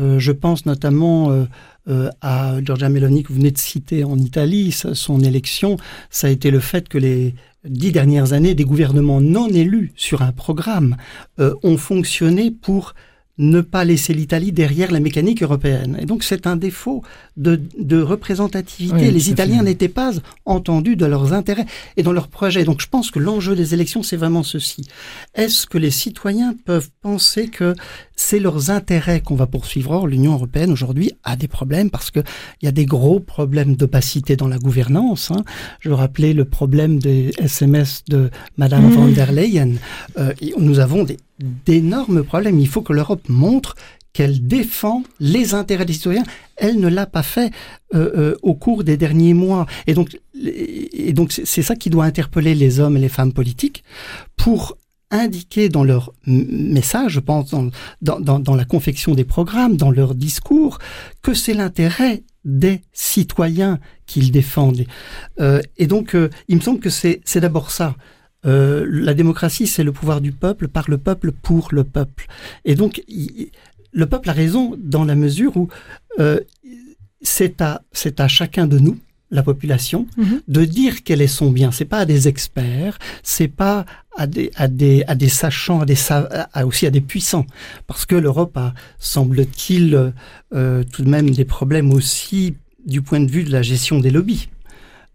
euh, 0.00 0.18
je 0.18 0.32
pense 0.32 0.66
notamment 0.66 1.46
euh, 1.88 1.94
euh, 2.04 2.10
à 2.22 2.62
Giorgia 2.62 2.88
Meloni 2.88 3.22
que 3.22 3.28
vous 3.28 3.36
venez 3.36 3.50
de 3.50 3.58
citer 3.58 4.04
en 4.04 4.18
Italie. 4.18 4.72
Son 4.72 5.20
élection, 5.20 5.76
ça 6.10 6.28
a 6.28 6.30
été 6.30 6.50
le 6.50 6.60
fait 6.60 6.88
que 6.88 6.98
les 6.98 7.34
dix 7.64 7.92
dernières 7.92 8.32
années, 8.32 8.54
des 8.54 8.64
gouvernements 8.64 9.20
non 9.20 9.48
élus 9.48 9.92
sur 9.96 10.22
un 10.22 10.32
programme 10.32 10.96
ont 11.38 11.76
fonctionné 11.76 12.50
pour 12.50 12.94
ne 13.38 13.60
pas 13.60 13.84
laisser 13.84 14.14
l'Italie 14.14 14.52
derrière 14.52 14.92
la 14.92 15.00
mécanique 15.00 15.42
européenne. 15.42 15.98
Et 16.00 16.06
donc 16.06 16.22
c'est 16.22 16.46
un 16.46 16.56
défaut 16.56 17.02
de, 17.36 17.60
de 17.78 18.00
représentativité. 18.00 19.10
les 19.10 19.30
Italiens 19.30 19.62
n'étaient 19.62 19.88
pas 19.88 20.12
entendus 20.44 20.94
de 20.94 21.06
leurs 21.06 21.32
intérêts 21.32 21.66
et 21.96 22.02
dans 22.02 22.12
leurs 22.12 22.28
projets. 22.28 22.64
Donc 22.64 22.80
je 22.80 22.88
pense 22.88 23.10
que 23.10 23.18
l'enjeu 23.18 23.56
des 23.56 23.74
élections, 23.74 24.02
c'est 24.02 24.16
vraiment 24.16 24.44
ceci. 24.44 24.86
Est-ce 25.34 25.66
que 25.66 25.78
les 25.78 25.90
citoyens 25.90 26.54
peuvent 26.64 26.90
penser 27.02 27.48
que 27.48 27.74
c'est 28.14 28.38
leurs 28.38 28.70
intérêts 28.70 29.20
qu'on 29.20 29.34
va 29.34 29.46
poursuivre? 29.46 29.90
Or, 29.90 30.06
l'Union 30.06 30.34
européenne 30.34 30.70
aujourd'hui 30.70 31.12
a 31.24 31.34
des 31.34 31.48
problèmes 31.48 31.90
parce 31.90 32.12
qu'il 32.12 32.24
y 32.62 32.68
a 32.68 32.72
des 32.72 32.86
gros 32.86 33.18
problèmes 33.18 33.74
d'opacité 33.74 34.36
dans 34.36 34.48
la 34.48 34.58
gouvernance. 34.58 35.32
Hein. 35.32 35.44
Je 35.80 35.90
rappelais 35.90 36.34
le 36.34 36.44
problème 36.44 36.98
des 37.00 37.32
SMS 37.38 38.04
de 38.08 38.30
Madame 38.56 38.86
mmh. 38.86 38.92
von 38.92 39.08
der 39.08 39.32
Leyen. 39.32 39.72
Euh, 40.18 40.32
nous 40.56 40.78
avons 40.78 41.02
des 41.02 41.16
d'énormes 41.38 42.22
problèmes. 42.22 42.58
Il 42.58 42.68
faut 42.68 42.82
que 42.82 42.92
l'Europe 42.92 43.28
montre 43.28 43.74
qu'elle 44.14 44.46
défend 44.46 45.02
les 45.20 45.54
intérêts 45.54 45.84
des 45.84 45.92
citoyens. 45.92 46.22
Elle 46.56 46.78
ne 46.78 46.88
l'a 46.88 47.04
pas 47.04 47.24
fait 47.24 47.52
euh, 47.94 48.10
euh, 48.16 48.36
au 48.42 48.54
cours 48.54 48.84
des 48.84 48.96
derniers 48.96 49.34
mois. 49.34 49.66
Et 49.86 49.92
donc, 49.92 50.16
et 50.34 51.12
donc 51.12 51.32
c'est 51.32 51.62
ça 51.62 51.76
qui 51.76 51.90
doit 51.90 52.04
interpeller 52.04 52.54
les 52.54 52.80
hommes 52.80 52.96
et 52.96 53.00
les 53.00 53.08
femmes 53.08 53.32
politiques 53.32 53.84
pour 54.36 54.78
indiquer 55.10 55.68
dans 55.68 55.84
leur 55.84 56.12
message, 56.26 57.12
je 57.12 57.20
pense, 57.20 57.54
dans, 58.00 58.20
dans, 58.20 58.56
la 58.56 58.64
confection 58.64 59.14
des 59.14 59.24
programmes, 59.24 59.76
dans 59.76 59.90
leur 59.90 60.14
discours, 60.14 60.78
que 61.22 61.34
c'est 61.34 61.54
l'intérêt 61.54 62.22
des 62.44 62.80
citoyens 62.92 63.78
qu'ils 64.06 64.32
défendent. 64.32 64.86
Euh, 65.40 65.60
et 65.76 65.86
donc, 65.86 66.16
il 66.48 66.56
me 66.56 66.60
semble 66.60 66.80
que 66.80 66.90
c'est 66.90 67.20
d'abord 67.36 67.70
ça. 67.70 67.94
Euh, 68.46 68.86
la 68.88 69.14
démocratie, 69.14 69.66
c'est 69.66 69.84
le 69.84 69.92
pouvoir 69.92 70.20
du 70.20 70.32
peuple, 70.32 70.68
par 70.68 70.88
le 70.88 70.98
peuple, 70.98 71.32
pour 71.32 71.68
le 71.72 71.84
peuple. 71.84 72.26
Et 72.64 72.74
donc, 72.74 73.02
le 73.92 74.06
peuple 74.06 74.30
a 74.30 74.32
raison 74.32 74.76
dans 74.78 75.04
la 75.04 75.14
mesure 75.14 75.56
où 75.56 75.68
euh, 76.18 76.40
c'est 77.22 77.60
à, 77.62 77.82
c'est 77.92 78.20
à 78.20 78.28
chacun 78.28 78.66
de 78.66 78.78
nous, 78.78 78.98
la 79.30 79.42
population, 79.42 80.06
mhm. 80.16 80.42
de 80.46 80.64
dire 80.64 81.02
quel 81.02 81.20
est 81.20 81.26
son 81.26 81.50
bien. 81.50 81.72
C'est 81.72 81.84
pas 81.86 81.98
à 81.98 82.04
des 82.04 82.28
experts, 82.28 82.98
c'est 83.22 83.48
pas 83.48 83.84
à 84.16 84.26
des, 84.26 84.50
à 84.54 84.68
des, 84.68 85.02
à 85.08 85.14
des 85.14 85.28
sachants, 85.28 85.80
à 85.80 85.86
des, 85.86 85.96
à, 86.10 86.66
aussi 86.66 86.86
à 86.86 86.90
des 86.90 87.00
puissants. 87.00 87.46
Parce 87.86 88.04
que 88.06 88.14
l'Europe 88.14 88.56
a, 88.56 88.74
semble-t-il, 88.98 90.12
euh, 90.54 90.84
tout 90.92 91.02
de 91.02 91.08
même 91.08 91.30
des 91.30 91.44
problèmes 91.44 91.90
aussi 91.92 92.54
du 92.86 93.02
point 93.02 93.20
de 93.20 93.30
vue 93.30 93.44
de 93.44 93.50
la 93.50 93.62
gestion 93.62 93.98
des 93.98 94.10
lobbies. 94.10 94.48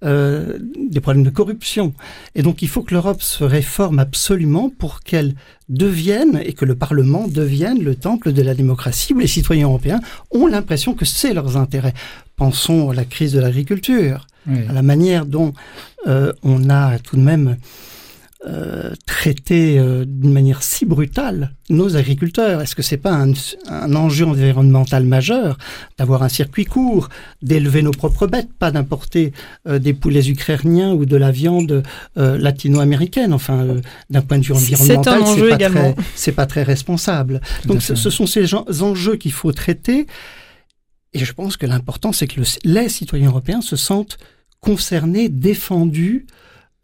Euh, 0.05 0.57
des 0.89 1.01
problèmes 1.01 1.25
de 1.25 1.29
corruption. 1.29 1.93
Et 2.33 2.41
donc 2.41 2.61
il 2.61 2.69
faut 2.69 2.83
que 2.83 2.93
l'Europe 2.93 3.21
se 3.21 3.43
réforme 3.43 3.99
absolument 3.99 4.69
pour 4.69 5.01
qu'elle 5.01 5.35
devienne 5.67 6.41
et 6.45 6.53
que 6.53 6.63
le 6.63 6.75
Parlement 6.75 7.27
devienne 7.27 7.83
le 7.83 7.95
temple 7.95 8.31
de 8.31 8.41
la 8.41 8.53
démocratie 8.53 9.13
où 9.13 9.19
les 9.19 9.27
citoyens 9.27 9.67
européens 9.67 9.99
ont 10.31 10.47
l'impression 10.47 10.93
que 10.93 11.03
c'est 11.03 11.33
leurs 11.33 11.57
intérêts. 11.57 11.93
Pensons 12.37 12.91
à 12.91 12.93
la 12.93 13.03
crise 13.03 13.33
de 13.33 13.41
l'agriculture, 13.41 14.25
à 14.47 14.71
la 14.71 14.81
manière 14.83 15.25
dont 15.25 15.51
euh, 16.07 16.31
on 16.43 16.69
a 16.69 16.97
tout 16.99 17.17
de 17.17 17.21
même 17.21 17.57
euh, 18.47 18.93
traiter 19.05 19.77
euh, 19.77 20.05
d'une 20.07 20.31
manière 20.31 20.63
si 20.63 20.85
brutale 20.85 21.51
nos 21.69 21.97
agriculteurs 21.97 22.61
Est-ce 22.61 22.73
que 22.73 22.81
c'est 22.81 22.95
pas 22.95 23.11
un, 23.11 23.33
un, 23.67 23.95
enjeu 23.95 24.25
environnemental 24.25 25.03
majeur 25.03 25.57
d'avoir 25.97 26.23
un 26.23 26.29
circuit 26.29 26.63
court, 26.63 27.09
d'élever 27.41 27.81
nos 27.81 27.91
propres 27.91 28.27
bêtes, 28.27 28.47
pas 28.57 28.71
d'importer 28.71 29.33
euh, 29.67 29.77
des 29.77 29.93
poulets 29.93 30.29
ukrainiens 30.29 30.93
ou 30.93 31.05
de 31.05 31.17
la 31.17 31.31
viande 31.31 31.83
latino-américaine? 32.15 33.33
Enfin, 33.33 33.75
d'un 34.09 34.21
point 34.21 34.39
de 34.39 34.45
vue 34.45 34.53
environnemental, 34.53 35.21
c'est 35.25 35.49
pas, 35.49 35.69
très, 35.69 35.95
c'est 36.15 36.31
pas 36.31 36.45
très 36.45 36.63
responsable. 36.63 37.41
Donc, 37.65 37.81
ce, 37.81 38.09
sont 38.09 38.25
ces 38.25 38.53
enjeux 38.53 39.17
qu'il 39.17 39.33
faut 39.33 39.51
traiter. 39.51 40.07
Et 41.11 41.25
je 41.25 41.33
pense 41.33 41.57
que 41.57 41.65
l'important, 41.65 42.13
c'est 42.13 42.27
que 42.27 42.39
le, 42.39 42.45
les 42.63 42.87
citoyens 42.87 43.27
européens 43.27 43.59
se 43.59 43.75
sentent 43.75 44.17
concernés, 44.61 45.27
défendus 45.27 46.25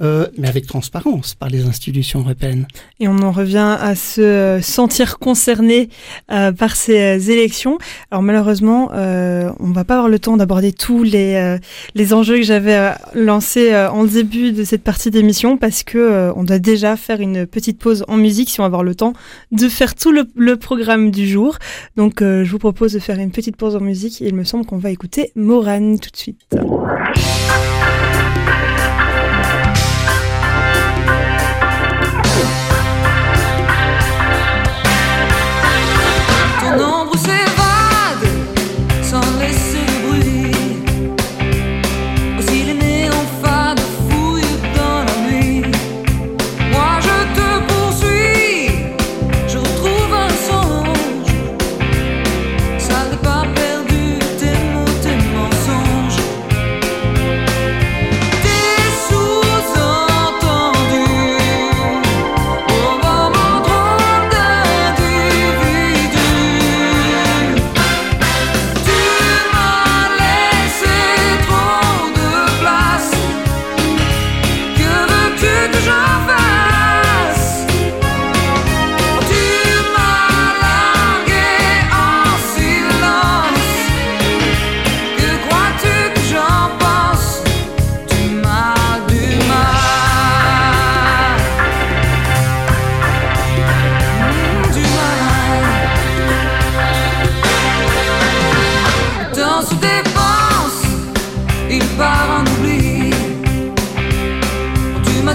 euh, 0.02 0.28
mais 0.38 0.48
avec 0.48 0.68
transparence 0.68 1.36
par 1.36 1.50
les 1.50 1.66
institutions 1.66 2.20
européennes. 2.20 2.68
Et 3.00 3.08
on 3.08 3.18
en 3.20 3.32
revient 3.32 3.78
à 3.80 3.96
se 3.96 4.60
sentir 4.62 5.20
concerné 5.20 5.90
euh, 6.32 6.52
par 6.52 6.76
ces 6.76 7.00
euh, 7.00 7.32
élections. 7.32 7.78
Alors 8.12 8.22
malheureusement, 8.22 8.92
euh, 8.94 9.52
on 9.60 9.72
va 9.72 9.84
pas 9.84 9.96
avoir 9.96 10.10
le 10.10 10.20
temps 10.20 10.38
d'aborder 10.38 10.74
tous 10.74 11.04
les, 11.04 11.36
euh, 11.36 11.58
les 11.94 12.14
enjeux 12.14 12.38
que 12.38 12.44
j'avais 12.44 12.94
lancés 13.14 13.76
en 13.76 14.04
début 14.04 14.52
de 14.52 14.64
cette 14.64 14.84
partie 14.84 15.12
d'émission 15.12 15.58
parce 15.58 15.84
que 15.84 16.32
on 16.36 16.44
doit 16.44 16.60
déjà 16.60 16.98
faire 16.98 17.22
une 17.22 17.46
petite 17.46 17.80
pause 17.80 18.04
en 18.08 18.18
musique 18.18 18.50
si 18.50 18.60
on 18.60 18.64
va 18.64 18.68
avoir 18.68 18.84
le 18.84 18.96
temps 18.96 19.14
de 19.52 19.68
faire 19.70 19.96
tout 19.96 20.12
le, 20.12 20.28
le 20.36 20.58
programme 20.58 21.12
du 21.12 21.28
jour. 21.28 21.58
Donc 21.96 22.22
je 22.22 22.50
vous 22.50 22.60
propose 22.60 22.94
de 22.94 23.00
faire 23.00 23.20
une 23.20 23.32
petite 23.32 23.56
pause 23.56 23.76
en 23.76 23.82
musique 23.82 24.22
et 24.22 24.28
il 24.28 24.36
me 24.36 24.44
semble 24.44 24.66
qu'on 24.66 24.78
va 24.78 24.90
écouter 24.92 25.32
Morane 25.36 26.00
tout 26.00 26.12
de 26.12 26.18
suite. 26.18 26.56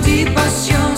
de 0.01 0.25
paixão. 0.33 0.90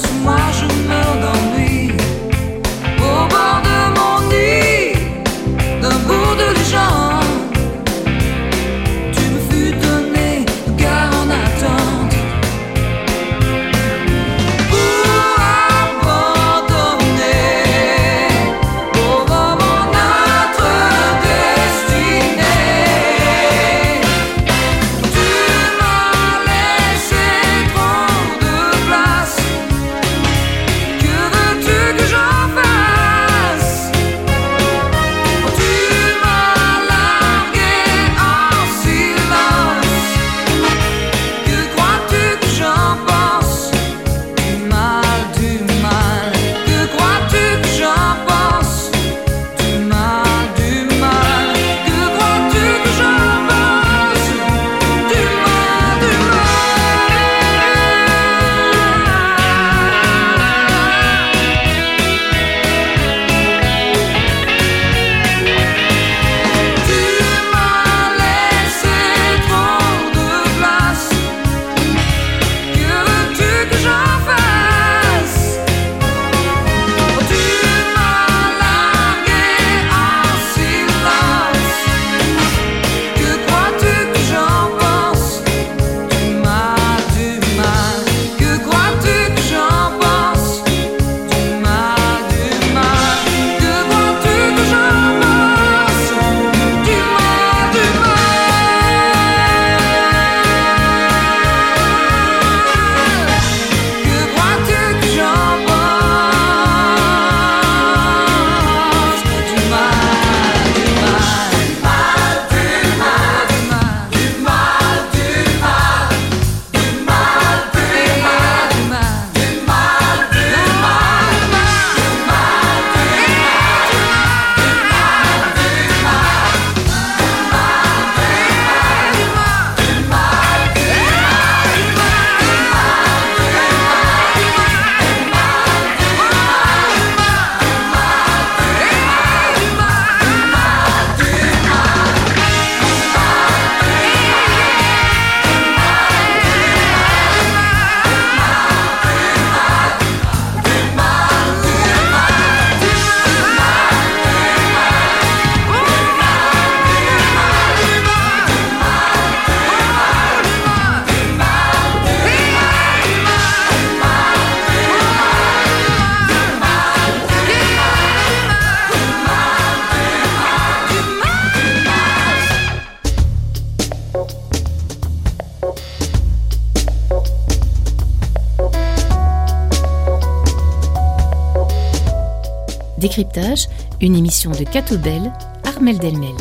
Décryptage, 183.13 183.69
une 184.01 184.17
émission 184.17 184.53
de 184.53 184.65
Catobel, 184.65 185.31
Armel 185.65 185.99
Delmel. 185.99 186.33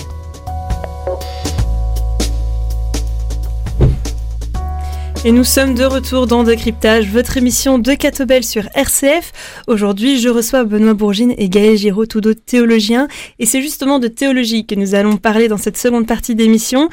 Et 5.23 5.31
nous 5.31 5.43
sommes 5.43 5.75
de 5.75 5.83
retour 5.83 6.25
dans 6.25 6.43
Décryptage, 6.43 7.07
votre 7.09 7.37
émission 7.37 7.77
de 7.77 7.93
Catobel 7.93 8.43
sur 8.43 8.63
RCF. 8.73 9.33
Aujourd'hui, 9.67 10.19
je 10.19 10.29
reçois 10.29 10.63
Benoît 10.63 10.95
Bourgine 10.95 11.35
et 11.37 11.47
Gaël 11.47 11.77
Giraud, 11.77 12.07
tous 12.07 12.21
deux 12.21 12.33
théologiens. 12.33 13.07
Et 13.37 13.45
c'est 13.45 13.61
justement 13.61 13.99
de 13.99 14.07
théologie 14.07 14.65
que 14.65 14.73
nous 14.73 14.95
allons 14.95 15.17
parler 15.17 15.47
dans 15.47 15.57
cette 15.57 15.77
seconde 15.77 16.07
partie 16.07 16.33
d'émission. 16.33 16.89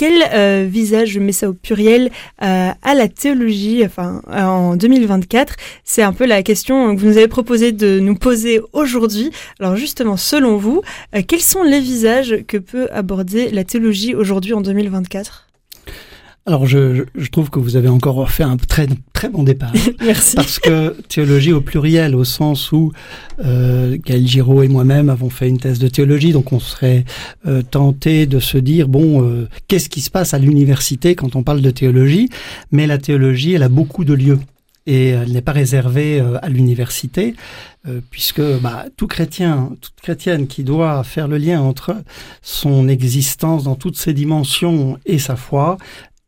Quel 0.00 0.22
euh, 0.32 0.66
visage, 0.66 1.10
je 1.10 1.30
ça 1.30 1.50
au 1.50 1.52
pluriel, 1.52 2.10
euh, 2.42 2.70
à 2.80 2.94
la 2.94 3.06
théologie 3.06 3.84
en 3.98 4.74
2024 4.74 5.56
C'est 5.84 6.00
un 6.00 6.14
peu 6.14 6.24
la 6.24 6.42
question 6.42 6.96
que 6.96 7.00
vous 7.02 7.06
nous 7.06 7.18
avez 7.18 7.28
proposé 7.28 7.70
de 7.72 8.00
nous 8.00 8.14
poser 8.14 8.62
aujourd'hui. 8.72 9.30
Alors 9.58 9.76
justement, 9.76 10.16
selon 10.16 10.56
vous, 10.56 10.80
euh, 11.14 11.20
quels 11.28 11.42
sont 11.42 11.64
les 11.64 11.80
visages 11.80 12.44
que 12.48 12.56
peut 12.56 12.88
aborder 12.92 13.50
la 13.50 13.62
théologie 13.62 14.14
aujourd'hui 14.14 14.54
en 14.54 14.62
2024 14.62 15.49
alors 16.46 16.66
je, 16.66 17.04
je, 17.14 17.28
trouve 17.28 17.50
que 17.50 17.58
vous 17.58 17.76
avez 17.76 17.88
encore 17.88 18.30
fait 18.30 18.42
un 18.42 18.56
très 18.56 18.88
très 19.12 19.28
bon 19.28 19.42
départ. 19.42 19.72
Merci. 20.00 20.36
Parce 20.36 20.58
que 20.58 20.96
théologie 21.08 21.52
au 21.52 21.60
pluriel, 21.60 22.16
au 22.16 22.24
sens 22.24 22.72
où 22.72 22.92
euh, 23.44 23.98
Gaël 24.04 24.26
Giraud 24.26 24.62
et 24.62 24.68
moi-même 24.68 25.10
avons 25.10 25.28
fait 25.28 25.48
une 25.48 25.58
thèse 25.58 25.78
de 25.78 25.88
théologie, 25.88 26.32
donc 26.32 26.52
on 26.52 26.58
serait 26.58 27.04
euh, 27.46 27.62
tenté 27.62 28.24
de 28.26 28.40
se 28.40 28.56
dire 28.56 28.88
bon, 28.88 29.22
euh, 29.22 29.48
qu'est-ce 29.68 29.90
qui 29.90 30.00
se 30.00 30.10
passe 30.10 30.32
à 30.32 30.38
l'université 30.38 31.14
quand 31.14 31.36
on 31.36 31.42
parle 31.42 31.60
de 31.60 31.70
théologie? 31.70 32.30
Mais 32.72 32.86
la 32.86 32.96
théologie, 32.96 33.52
elle 33.52 33.62
a 33.62 33.68
beaucoup 33.68 34.04
de 34.04 34.14
lieux 34.14 34.38
et 34.86 35.08
elle 35.08 35.32
n'est 35.32 35.42
pas 35.42 35.52
réservée 35.52 36.20
euh, 36.20 36.38
à 36.42 36.48
l'université, 36.48 37.34
puisque 38.10 38.42
bah, 38.60 38.84
tout 38.98 39.06
chrétien, 39.06 39.70
toute 39.80 39.94
chrétienne 40.02 40.46
qui 40.46 40.64
doit 40.64 41.02
faire 41.02 41.28
le 41.28 41.38
lien 41.38 41.62
entre 41.62 41.96
son 42.42 42.88
existence 42.88 43.64
dans 43.64 43.74
toutes 43.74 43.96
ses 43.96 44.12
dimensions 44.12 44.98
et 45.06 45.18
sa 45.18 45.34
foi, 45.34 45.78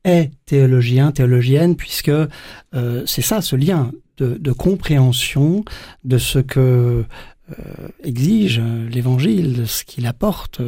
est 0.04 0.30
théologien, 0.46 1.12
théologienne, 1.12 1.76
puisque 1.76 2.08
euh, 2.08 3.02
c'est 3.06 3.22
ça, 3.22 3.40
ce 3.40 3.56
lien 3.56 3.92
de, 4.16 4.36
de, 4.38 4.52
compréhension 4.52 5.64
de 6.04 6.18
ce 6.18 6.38
que 6.38 7.04
euh, 7.50 7.88
exige 8.02 8.60
l'Évangile, 8.60 9.54
de 9.54 9.64
ce 9.64 9.84
qu'il 9.84 10.06
apporte. 10.06 10.60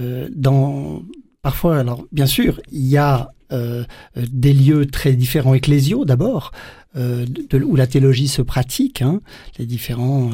Euh, 0.00 0.28
dans 0.34 1.02
parfois, 1.42 1.78
alors 1.78 2.04
bien 2.12 2.26
sûr, 2.26 2.60
il 2.70 2.86
y 2.86 2.96
a 2.96 3.30
euh, 3.52 3.84
des 4.16 4.52
lieux 4.52 4.86
très 4.86 5.14
différents 5.14 5.54
ecclésiaux 5.54 6.04
d'abord, 6.04 6.52
euh, 6.96 7.24
de, 7.26 7.58
où 7.62 7.76
la 7.76 7.86
théologie 7.86 8.28
se 8.28 8.42
pratique, 8.42 9.02
hein, 9.02 9.20
les 9.58 9.66
différents 9.66 10.30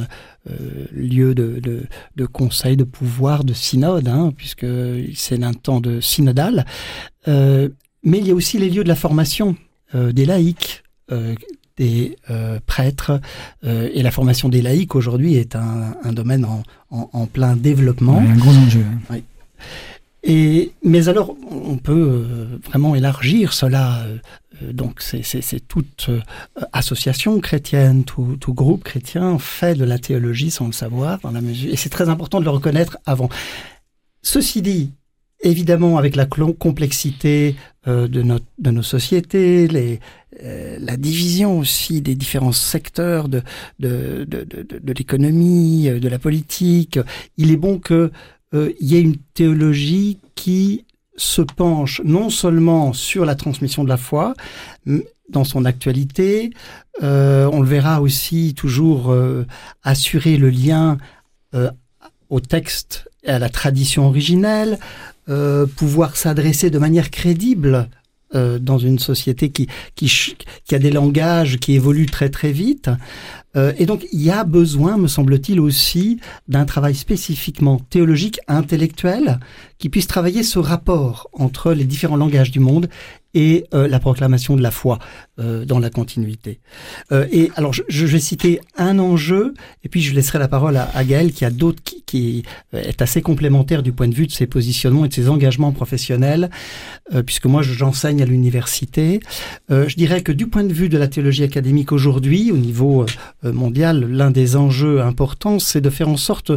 euh, 0.51 0.87
lieux 0.93 1.35
de, 1.35 1.61
de, 1.61 1.83
de, 2.17 2.27
conseil, 2.27 2.77
de 2.77 2.85
pouvoir, 2.85 3.45
de 3.45 3.53
synode, 3.53 4.09
hein, 4.09 4.33
puisque 4.37 4.67
c'est 5.15 5.43
un 5.43 5.53
temps 5.53 5.81
de 5.81 6.01
synodal. 6.01 6.65
Euh, 7.29 7.69
mais 8.05 8.19
il 8.19 8.29
y 8.29 8.31
a 8.31 8.35
aussi 8.35 8.59
les 8.59 8.71
lieux 8.71 8.85
de 8.85 8.89
la 8.89 8.95
formation 8.95 9.57
euh, 9.95 10.13
des 10.13 10.27
laïcs, 10.27 10.83
euh, 11.11 11.35
des 11.77 12.17
euh, 12.31 12.61
prêtres, 12.65 13.21
et 13.65 14.03
la 14.03 14.13
formation 14.13 14.49
des 14.49 14.63
laïcs 14.63 14.95
aujourd'hui 14.95 15.35
est 15.35 15.57
un, 15.57 15.97
un 16.05 16.13
domaine 16.13 16.45
en, 16.45 16.63
en, 16.91 17.11
en, 17.13 17.27
plein 17.27 17.57
développement. 17.57 18.19
Ouais, 18.19 18.29
un 18.29 18.37
gros 18.37 18.53
enjeu. 18.53 18.85
Hein. 18.85 19.01
Oui. 19.11 19.25
Et, 20.23 20.73
mais 20.85 21.09
alors, 21.09 21.37
on 21.51 21.77
peut 21.77 22.25
vraiment 22.65 22.95
élargir 22.95 23.53
cela. 23.53 24.07
Donc, 24.63 25.03
c'est 25.03 25.69
toute 25.69 26.09
association 26.73 27.41
chrétienne, 27.41 28.05
tout, 28.05 28.37
tout, 28.41 28.55
groupe 28.55 28.85
chrétien 28.85 29.39
fait 29.39 29.75
de 29.75 29.85
la 29.85 29.99
théologie 29.99 30.51
sans 30.51 30.67
le 30.67 30.73
savoir, 30.73 31.19
dans 31.21 31.33
la 31.33 31.41
mesure. 31.41 31.73
Et 31.73 31.77
c'est 31.77 31.91
très 31.91 32.09
important 32.09 32.39
de 32.39 32.45
le 32.45 32.51
reconnaître 32.51 32.97
avant. 33.05 33.29
Ceci 34.23 34.63
dit, 34.63 34.93
évidemment 35.45 35.99
avec 35.99 36.17
la 36.17 36.27
complexité 36.27 37.55
euh, 37.87 38.09
de, 38.09 38.23
notre, 38.23 38.47
de 38.59 38.71
nos 38.71 38.83
sociétés, 38.83 39.69
euh, 40.43 40.77
la 40.81 40.97
division 40.97 41.59
aussi 41.59 42.01
des 42.01 42.15
différents 42.15 42.53
secteurs 42.53 43.29
de, 43.29 43.43
de, 43.79 44.25
de, 44.25 44.43
de, 44.45 44.79
de 44.79 44.93
l'économie, 44.93 45.89
euh, 45.89 46.01
de 46.01 46.09
la 46.09 46.19
politique, 46.19 46.99
il 47.37 47.53
est 47.53 47.57
bon 47.57 47.79
qu'il 47.79 48.11
y 48.81 48.97
ait 48.97 49.03
une 49.03 49.19
théologie 49.35 50.19
qui 50.35 50.87
se 51.17 51.43
penche 51.43 52.01
non 52.05 52.31
seulement 52.31 52.93
sur 52.93 53.25
la 53.25 53.37
transmission 53.37 53.85
de 53.85 53.89
la 53.89 53.97
foi, 53.97 54.35
dans 55.31 55.45
son 55.45 55.65
actualité, 55.65 56.51
on 57.01 57.61
le 57.61 57.67
verra 57.67 58.03
aussi 58.03 58.53
toujours 58.55 59.17
assurer 59.85 60.37
le 60.37 60.51
lien 60.51 60.99
au 62.31 62.41
texte 62.41 63.09
et 63.23 63.31
à 63.31 63.39
la 63.39 63.49
tradition 63.49 64.07
originelle, 64.07 64.79
euh, 65.29 65.67
pouvoir 65.67 66.17
s'adresser 66.17 66.71
de 66.71 66.79
manière 66.79 67.11
crédible 67.11 67.89
euh, 68.35 68.59
dans 68.59 68.79
une 68.79 68.99
société 68.99 69.51
qui, 69.51 69.69
qui, 69.95 70.37
qui, 70.65 70.75
a 70.75 70.79
des 70.81 70.91
langages 70.91 71.59
qui 71.59 71.75
évoluent 71.75 72.11
très 72.11 72.31
très 72.31 72.51
vite. 72.51 72.91
Euh, 73.55 73.73
et 73.79 73.87
donc 73.87 74.07
il 74.13 74.23
y 74.23 74.31
a 74.31 74.43
besoin, 74.43 74.97
me 74.97 75.07
semble-t-il, 75.07 75.61
aussi 75.61 76.19
d'un 76.49 76.65
travail 76.65 76.97
spécifiquement 76.97 77.79
théologique, 77.79 78.41
intellectuel, 78.49 79.39
qui 79.79 79.89
puisse 79.89 80.09
travailler 80.09 80.43
ce 80.43 80.59
rapport 80.59 81.29
entre 81.33 81.73
les 81.73 81.85
différents 81.85 82.17
langages 82.17 82.51
du 82.51 82.59
monde 82.59 82.89
et 83.35 83.67
euh, 83.73 83.87
la 83.87 84.01
proclamation 84.01 84.57
de 84.57 84.63
la 84.63 84.73
foi 84.73 84.99
euh, 85.39 85.65
dans 85.65 85.79
la 85.79 85.91
continuité. 85.91 86.61
Euh, 87.13 87.27
et 87.33 87.51
alors, 87.57 87.73
je, 87.73 87.83
je, 87.89 88.07
vais 88.07 88.21
citer 88.21 88.61
un 88.77 88.99
enjeu, 88.99 89.55
et 89.83 89.89
puis 89.89 90.01
je 90.01 90.15
laisserai 90.15 90.39
la 90.39 90.49
parole 90.49 90.77
à, 90.77 90.89
à 90.95 91.05
Gaël, 91.05 91.33
qui 91.33 91.45
a 91.45 91.51
d'autres, 91.51 91.83
qui, 91.83 92.03
qui, 92.03 92.45
est 92.73 93.03
assez 93.03 93.23
complémentaire 93.23 93.83
du 93.83 93.93
point 93.93 94.09
de 94.09 94.15
vue 94.15 94.27
de 94.27 94.33
ses 94.33 94.47
positionnements 94.47 95.05
et 95.05 95.09
de 95.09 95.15
ses 95.15 95.29
engagements 95.29 95.73
professionnels, 95.73 96.51
euh, 97.13 97.23
puisque 97.23 97.47
moi, 97.47 97.63
j'enseigne 97.63 98.23
à 98.23 98.27
l'université. 98.27 99.21
Euh, 99.71 99.89
je 99.89 99.97
dirais 99.97 100.23
que 100.23 100.33
du 100.33 100.47
point 100.47 100.65
de 100.65 100.73
vue 100.73 100.89
de 100.89 100.99
la 100.99 101.09
théologie 101.09 101.43
académique 101.43 101.93
aujourd'hui, 101.93 102.53
au 102.53 102.57
niveau 102.57 103.05
euh, 103.45 103.53
mondial, 103.53 104.05
l'un 104.05 104.31
des 104.31 104.57
enjeux 104.57 105.03
importants, 105.03 105.59
c'est 105.59 105.81
de 105.81 105.91
faire 105.91 106.09
en 106.09 106.17
sorte 106.17 106.53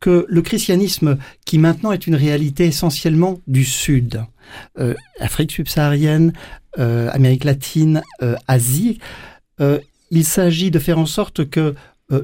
que 0.00 0.24
le 0.28 0.42
christianisme, 0.42 1.18
qui 1.44 1.58
maintenant 1.58 1.92
est 1.92 2.06
une 2.06 2.14
réalité 2.14 2.64
essentiellement 2.64 3.40
du 3.46 3.64
Sud, 3.64 4.24
euh, 4.78 4.94
Afrique 5.20 5.52
subsaharienne, 5.52 6.32
Amérique 6.76 7.44
latine, 7.44 8.02
euh, 8.22 8.36
Asie, 8.46 8.98
il 10.10 10.24
s'agit 10.24 10.70
de 10.70 10.78
faire 10.78 10.98
en 10.98 11.06
sorte 11.06 11.48
que 11.50 11.74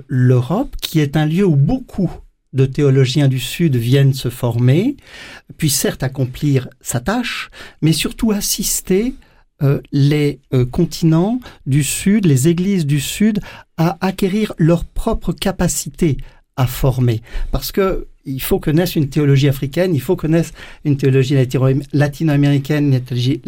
l'Europe, 0.09 0.75
qui 0.81 1.01
est 1.01 1.17
un 1.17 1.27
lieu 1.27 1.45
où 1.45 1.55
beaucoup 1.55 2.11
de 2.53 2.65
théologiens 2.65 3.29
du 3.29 3.39
Sud 3.39 3.77
viennent 3.77 4.15
se 4.15 4.31
former, 4.31 4.97
puisse 5.59 5.77
certes 5.77 6.03
accomplir 6.03 6.69
sa 6.81 7.01
tâche, 7.01 7.51
mais 7.83 7.93
surtout 7.93 8.33
assister 8.33 9.15
euh, 9.63 9.81
les 9.91 10.41
euh, 10.53 10.67
continents 10.67 11.41
du 11.67 11.83
Sud, 11.83 12.27
les 12.27 12.49
églises 12.49 12.87
du 12.87 13.01
Sud, 13.01 13.41
à 13.77 13.97
acquérir 14.01 14.53
leur 14.59 14.85
propre 14.85 15.33
capacité 15.33 16.17
à 16.57 16.67
former. 16.67 17.23
Parce 17.53 17.73
que 17.73 18.07
il 18.27 18.43
faut 18.43 18.59
naisse 18.71 18.97
une 18.97 19.09
théologie 19.09 19.49
africaine, 19.49 19.95
il 19.95 20.01
faut 20.01 20.17
naisse 20.27 20.53
une 20.85 20.97
théologie 20.97 21.37
latino-américaine, 21.93 22.93
une 22.93 23.01
théologie, 23.01 23.41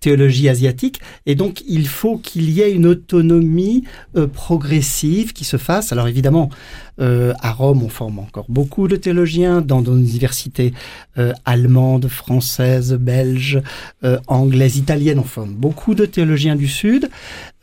théologie, 0.00 0.48
asiatique, 0.48 1.00
et 1.26 1.34
donc 1.34 1.62
il 1.66 1.88
faut 1.88 2.18
qu'il 2.18 2.50
y 2.50 2.60
ait 2.60 2.72
une 2.72 2.86
autonomie 2.86 3.84
euh, 4.16 4.26
progressive 4.26 5.32
qui 5.32 5.44
se 5.44 5.56
fasse. 5.56 5.92
Alors 5.92 6.08
évidemment, 6.08 6.50
euh, 7.00 7.32
à 7.40 7.52
Rome, 7.52 7.82
on 7.82 7.88
forme 7.88 8.18
encore 8.18 8.46
beaucoup 8.48 8.88
de 8.88 8.96
théologiens 8.96 9.60
dans 9.60 9.82
nos 9.82 9.96
universités 9.96 10.72
euh, 11.18 11.32
allemandes, 11.44 12.08
françaises, 12.08 12.94
belges, 12.94 13.60
euh, 14.04 14.18
anglaises, 14.26 14.76
italiennes. 14.76 15.18
On 15.18 15.24
forme 15.24 15.54
beaucoup 15.54 15.94
de 15.94 16.06
théologiens 16.06 16.56
du 16.56 16.68
Sud, 16.68 17.08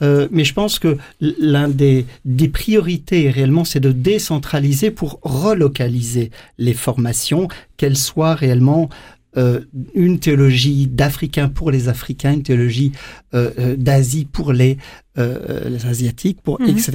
euh, 0.02 0.28
mais 0.32 0.44
je 0.44 0.54
pense 0.54 0.80
que 0.80 0.98
l'un 1.20 1.68
des, 1.68 2.06
des 2.26 2.48
priorités 2.48 3.30
réellement, 3.30 3.66
c'est 3.66 3.80
de 3.80 3.92
décentraliser 3.92 4.92
pour 4.92 5.20
relocaliser 5.22 6.32
les 6.58 6.74
formations, 6.74 7.48
qu'elles 7.78 7.98
soient 7.98 8.36
réellement 8.36 8.90
euh, 9.38 9.60
une 9.96 10.20
théologie 10.20 10.88
d'Africains 10.88 11.50
pour 11.50 11.70
les 11.70 11.90
Africains, 11.90 12.34
une 12.34 12.44
théologie 12.44 12.94
euh, 13.34 13.76
d'Asie 13.78 14.26
pour 14.32 14.54
les, 14.54 14.78
euh, 15.18 15.68
les 15.70 15.86
Asiatiques, 15.86 16.40
pour, 16.42 16.62
Mhm. 16.62 16.68
mmh. 16.68 16.70
etc. 16.78 16.92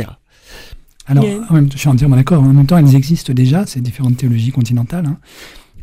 Alors, 1.11 1.25
Yeah. 1.25 1.41
je 1.73 1.77
suis 1.79 1.89
entièrement 1.89 2.17
d'accord. 2.17 2.43
En 2.43 2.53
même 2.53 2.67
temps, 2.67 2.79
elles 2.79 2.95
existent 2.95 3.33
déjà, 3.33 3.67
ces 3.67 3.81
différentes 3.81 4.17
théologies 4.17 4.53
continentales. 4.53 5.07
hein. 5.07 5.19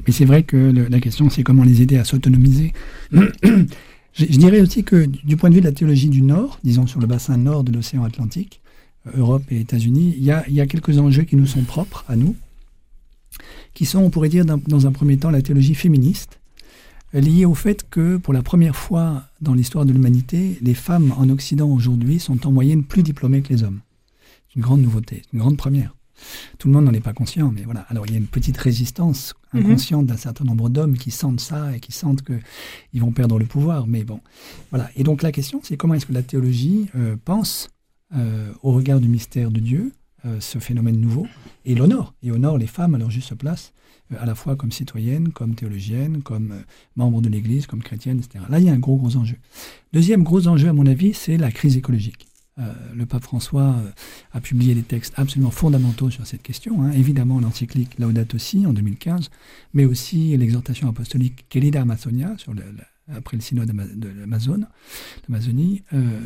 Mais 0.05 0.13
c'est 0.13 0.25
vrai 0.25 0.43
que 0.43 0.55
le- 0.57 0.87
la 0.87 0.99
question, 1.01 1.29
c'est 1.29 1.43
comment 1.43 1.63
les 1.63 1.81
aider 1.81 1.97
à 1.97 2.05
s'autonomiser. 2.05 2.71
je, 3.11 3.19
je 4.13 4.37
dirais 4.37 4.61
aussi 4.61 4.83
que 4.85 5.05
du 5.05 5.35
point 5.35 5.49
de 5.49 5.55
vue 5.55 5.61
de 5.61 5.65
la 5.65 5.73
théologie 5.73 6.09
du 6.09 6.21
Nord, 6.21 6.59
disons 6.63 6.87
sur 6.87 6.99
le 7.01 7.07
bassin 7.07 7.35
nord 7.37 7.63
de 7.65 7.71
l'océan 7.73 8.03
Atlantique, 8.05 8.61
euh, 9.07 9.11
Europe 9.17 9.43
et 9.51 9.59
États-Unis, 9.59 10.15
il 10.17 10.23
y 10.23 10.31
a, 10.31 10.45
il 10.47 10.53
y 10.53 10.61
a 10.61 10.65
quelques 10.65 10.97
enjeux 10.97 11.23
qui 11.23 11.35
nous 11.35 11.45
sont 11.47 11.63
propres 11.63 12.05
à 12.07 12.15
nous, 12.15 12.35
qui 13.73 13.85
sont, 13.85 13.99
on 13.99 14.09
pourrait 14.09 14.29
dire, 14.29 14.45
dans, 14.45 14.59
dans 14.65 14.87
un 14.87 14.91
premier 14.93 15.17
temps, 15.17 15.29
la 15.29 15.41
théologie 15.41 15.75
féministe, 15.75 16.39
euh, 17.15 17.19
liée 17.19 17.45
au 17.45 17.53
fait 17.55 17.85
que, 17.89 18.15
pour 18.17 18.33
la 18.33 18.41
première 18.43 18.75
fois 18.77 19.23
dans 19.41 19.53
l'histoire 19.53 19.85
de 19.85 19.91
l'humanité, 19.91 20.57
les 20.61 20.73
femmes 20.73 21.13
en 21.17 21.27
Occident 21.29 21.67
aujourd'hui 21.69 22.19
sont 22.19 22.47
en 22.47 22.51
moyenne 22.51 22.83
plus 22.83 23.03
diplômées 23.03 23.41
que 23.41 23.49
les 23.53 23.63
hommes. 23.63 23.79
Une 24.57 24.63
grande 24.63 24.81
nouveauté, 24.81 25.21
une 25.33 25.39
grande 25.39 25.55
première. 25.57 25.95
Tout 26.57 26.67
le 26.67 26.73
monde 26.73 26.85
n'en 26.85 26.93
est 26.93 26.99
pas 26.99 27.13
conscient, 27.13 27.51
mais 27.51 27.61
voilà. 27.61 27.81
Alors 27.89 28.07
il 28.07 28.11
y 28.11 28.15
a 28.15 28.17
une 28.17 28.25
petite 28.25 28.57
résistance 28.57 29.35
Mhm. 29.53 29.61
inconsciente 29.61 30.05
d'un 30.07 30.17
certain 30.17 30.43
nombre 30.43 30.67
d'hommes 30.69 30.97
qui 30.97 31.11
sentent 31.11 31.39
ça 31.39 31.75
et 31.75 31.79
qui 31.79 31.91
sentent 31.91 32.23
qu'ils 32.23 33.01
vont 33.01 33.11
perdre 33.11 33.39
le 33.39 33.45
pouvoir. 33.45 33.87
Mais 33.87 34.03
bon, 34.03 34.19
voilà. 34.71 34.89
Et 34.95 35.03
donc 35.03 35.21
la 35.21 35.31
question, 35.31 35.61
c'est 35.63 35.77
comment 35.77 35.93
est-ce 35.93 36.05
que 36.05 36.13
la 36.13 36.23
théologie 36.23 36.87
euh, 36.95 37.15
pense 37.23 37.69
euh, 38.15 38.51
au 38.63 38.71
regard 38.71 38.99
du 38.99 39.07
mystère 39.07 39.51
de 39.51 39.59
Dieu 39.59 39.91
euh, 40.25 40.39
ce 40.39 40.57
phénomène 40.59 40.99
nouveau 40.99 41.27
et 41.65 41.75
l'honore 41.75 42.13
et 42.23 42.31
honore 42.31 42.57
les 42.57 42.67
femmes 42.67 42.95
à 42.95 42.97
leur 42.97 43.11
juste 43.11 43.35
place, 43.35 43.73
à 44.17 44.25
la 44.25 44.33
fois 44.35 44.55
comme 44.55 44.71
citoyennes, 44.71 45.29
comme 45.29 45.53
théologiennes, 45.53 46.23
comme 46.23 46.55
membres 46.95 47.21
de 47.21 47.29
l'Église, 47.29 47.67
comme 47.67 47.83
chrétiennes, 47.83 48.19
etc. 48.19 48.43
Là, 48.49 48.59
il 48.59 48.65
y 48.65 48.69
a 48.69 48.73
un 48.73 48.79
gros 48.79 48.95
gros 48.97 49.15
enjeu. 49.17 49.37
Deuxième 49.93 50.23
gros 50.23 50.47
enjeu, 50.47 50.69
à 50.69 50.73
mon 50.73 50.87
avis, 50.87 51.13
c'est 51.13 51.37
la 51.37 51.51
crise 51.51 51.77
écologique. 51.77 52.26
Euh, 52.59 52.73
le 52.95 53.05
pape 53.05 53.23
François 53.23 53.75
euh, 53.77 53.91
a 54.33 54.41
publié 54.41 54.73
des 54.73 54.81
textes 54.81 55.13
absolument 55.15 55.51
fondamentaux 55.51 56.09
sur 56.09 56.25
cette 56.25 56.41
question. 56.41 56.81
hein. 56.81 56.91
Évidemment, 56.91 57.39
l'encyclique 57.39 57.99
Laudato 57.99 58.37
Si 58.37 58.65
en 58.65 58.73
2015, 58.73 59.29
mais 59.73 59.85
aussi 59.85 60.35
l'exhortation 60.37 60.89
apostolique 60.89 61.45
Querida 61.49 61.81
Amazonia, 61.81 62.35
après 63.13 63.37
le 63.37 63.41
synode 63.41 63.71
de 63.71 64.09
l'Amazonie. 64.09 65.83
Euh, 65.93 66.19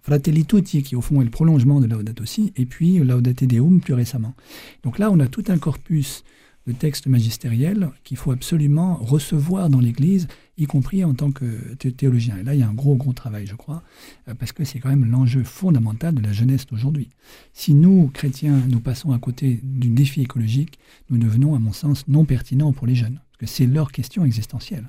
Fratelli 0.00 0.46
Tutti, 0.46 0.82
qui 0.82 0.96
au 0.96 1.02
fond 1.02 1.20
est 1.20 1.24
le 1.24 1.30
prolongement 1.30 1.80
de 1.80 1.86
Laudato 1.86 2.24
Si, 2.24 2.52
et 2.56 2.64
puis 2.64 2.98
Laudate 2.98 3.44
Deum 3.44 3.80
plus 3.80 3.94
récemment. 3.94 4.34
Donc 4.82 4.98
là, 4.98 5.10
on 5.10 5.20
a 5.20 5.26
tout 5.26 5.44
un 5.48 5.58
corpus 5.58 6.24
de 6.68 6.72
textes 6.72 7.06
magistériels 7.06 7.88
qu'il 8.04 8.16
faut 8.18 8.30
absolument 8.30 8.96
recevoir 8.96 9.70
dans 9.70 9.80
l'Église, 9.80 10.28
y 10.58 10.66
compris 10.66 11.02
en 11.02 11.14
tant 11.14 11.32
que 11.32 11.74
thé- 11.78 11.90
théologien. 11.92 12.36
Et 12.38 12.42
là, 12.44 12.54
il 12.54 12.60
y 12.60 12.62
a 12.62 12.68
un 12.68 12.74
gros, 12.74 12.94
gros 12.94 13.12
travail, 13.14 13.46
je 13.46 13.54
crois, 13.54 13.82
euh, 14.28 14.34
parce 14.34 14.52
que 14.52 14.64
c'est 14.64 14.78
quand 14.78 14.90
même 14.90 15.06
l'enjeu 15.10 15.42
fondamental 15.44 16.14
de 16.14 16.20
la 16.22 16.32
jeunesse 16.32 16.66
d'aujourd'hui. 16.66 17.08
Si 17.54 17.74
nous, 17.74 18.10
chrétiens, 18.12 18.60
nous 18.68 18.80
passons 18.80 19.12
à 19.12 19.18
côté 19.18 19.60
du 19.62 19.88
défi 19.88 20.20
écologique, 20.20 20.78
nous 21.10 21.18
devenons, 21.18 21.54
à 21.54 21.58
mon 21.58 21.72
sens, 21.72 22.06
non 22.06 22.24
pertinents 22.24 22.72
pour 22.72 22.86
les 22.86 22.94
jeunes, 22.94 23.18
parce 23.32 23.38
que 23.40 23.46
c'est 23.46 23.66
leur 23.66 23.90
question 23.90 24.24
existentielle. 24.24 24.88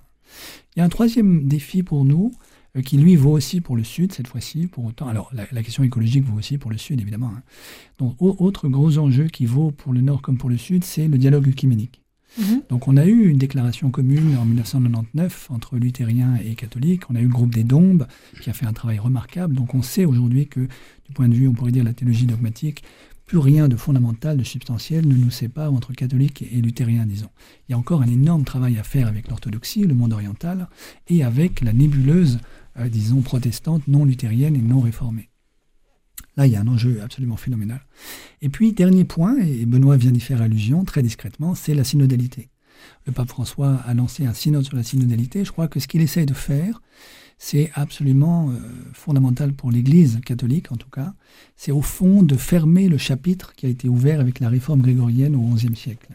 Il 0.75 0.79
y 0.79 0.81
a 0.81 0.85
un 0.85 0.89
troisième 0.89 1.47
défi 1.47 1.81
pour 1.81 2.03
nous, 2.05 2.33
qui 2.84 2.97
lui 2.97 3.15
vaut 3.15 3.32
aussi 3.32 3.62
pour 3.62 3.75
le 3.75 3.84
Sud 3.84 4.13
cette 4.13 4.27
fois-ci, 4.27 4.67
pour 4.67 4.86
autant. 4.86 5.08
Alors 5.08 5.29
la, 5.34 5.45
la 5.51 5.63
question 5.63 5.84
écologique 5.84 6.23
vaut 6.25 6.38
aussi 6.38 6.58
pour 6.58 6.71
le 6.71 6.77
Sud, 6.77 7.01
évidemment. 7.01 7.32
hein. 7.36 7.41
Donc 7.97 8.15
au- 8.21 8.36
autre 8.39 8.67
gros 8.69 8.97
enjeu 8.97 9.25
qui 9.27 9.45
vaut 9.45 9.71
pour 9.71 9.91
le 9.93 10.01
Nord 10.01 10.21
comme 10.21 10.38
pour 10.38 10.49
le 10.49 10.58
Sud, 10.58 10.84
c'est 10.84 11.08
le 11.08 11.17
dialogue 11.17 11.47
œcuménique. 11.47 12.01
Mhm. 12.38 12.62
Donc 12.69 12.88
on 12.88 12.95
a 12.95 13.05
eu 13.08 13.27
une 13.27 13.38
déclaration 13.39 13.89
commune 13.89 14.38
en 14.38 14.45
1999 14.45 15.47
entre 15.49 15.77
luthériens 15.77 16.36
et 16.45 16.53
catholiques. 16.55 17.10
On 17.10 17.15
a 17.15 17.19
eu 17.21 17.23
le 17.23 17.29
groupe 17.29 17.53
des 17.53 17.63
Dombes 17.63 18.08
qui 18.41 18.49
a 18.49 18.53
fait 18.53 18.67
un 18.67 18.73
travail 18.73 18.99
remarquable. 18.99 19.55
Donc 19.55 19.73
on 19.73 19.82
sait 19.82 20.05
aujourd'hui 20.05 20.47
que 20.47 20.62
du 20.62 21.13
point 21.13 21.27
de 21.27 21.34
vue, 21.34 21.47
on 21.47 21.53
pourrait 21.53 21.71
dire, 21.71 21.84
de 21.84 21.88
la 21.89 21.93
théologie 21.95 22.27
dogmatique, 22.27 22.84
plus 23.25 23.38
rien 23.39 23.67
de 23.67 23.75
fondamental, 23.75 24.38
de 24.38 24.43
substantiel 24.43 25.08
ne 25.08 25.15
nous 25.15 25.29
sépare 25.29 25.71
entre 25.73 25.93
catholiques 25.93 26.43
et 26.51 26.62
luthériens, 26.62 27.05
disons. 27.05 27.29
Il 27.67 27.71
y 27.71 27.75
a 27.75 27.77
encore 27.77 28.01
un 28.01 28.08
énorme 28.08 28.43
travail 28.43 28.77
à 28.79 28.84
faire 28.84 29.08
avec 29.08 29.27
l'orthodoxie, 29.27 29.84
le 29.84 29.93
monde 29.93 30.13
oriental, 30.13 30.67
et 31.08 31.23
avec 31.23 31.62
la 31.62 31.71
nébuleuse, 31.73 32.39
euh, 32.77 32.89
disons, 32.89 33.21
protestante, 33.21 33.88
non 33.88 34.05
luthérienne 34.05 34.55
et 34.55 34.62
non 34.62 34.79
réformée. 34.79 35.29
Là, 36.38 36.47
il 36.47 36.53
y 36.53 36.55
a 36.55 36.62
un 36.62 36.67
enjeu 36.67 37.01
absolument 37.01 37.38
phénoménal. 37.38 37.82
Et 38.41 38.49
puis, 38.49 38.73
dernier 38.73 39.03
point, 39.03 39.38
et 39.39 39.65
Benoît 39.65 39.97
vient 39.97 40.12
d'y 40.12 40.19
faire 40.19 40.41
allusion 40.41 40.86
très 40.86 41.01
discrètement, 41.01 41.55
c'est 41.55 41.73
la 41.73 41.84
synodalité. 41.84 42.49
Le 43.05 43.12
pape 43.12 43.29
François 43.29 43.75
a 43.86 43.93
lancé 43.93 44.25
un 44.25 44.34
synode 44.34 44.63
sur 44.63 44.77
la 44.77 44.84
synodalité. 44.84 45.43
Je 45.43 45.51
crois 45.51 45.67
que 45.67 45.79
ce 45.79 45.88
qu'il 45.88 46.01
essaye 46.01 46.25
de 46.25 46.34
faire, 46.34 46.82
c'est 47.38 47.71
absolument 47.73 48.49
euh, 48.49 48.60
fondamental 48.93 49.53
pour 49.53 49.71
l'Église 49.71 50.19
catholique, 50.25 50.71
en 50.71 50.75
tout 50.75 50.89
cas. 50.89 51.13
C'est 51.55 51.71
au 51.71 51.82
fond 51.82 52.23
de 52.23 52.36
fermer 52.36 52.89
le 52.89 52.97
chapitre 52.97 53.53
qui 53.53 53.65
a 53.65 53.69
été 53.69 53.88
ouvert 53.88 54.19
avec 54.19 54.39
la 54.39 54.49
réforme 54.49 54.82
grégorienne 54.82 55.36
au 55.36 55.55
XIe 55.55 55.75
siècle. 55.75 56.10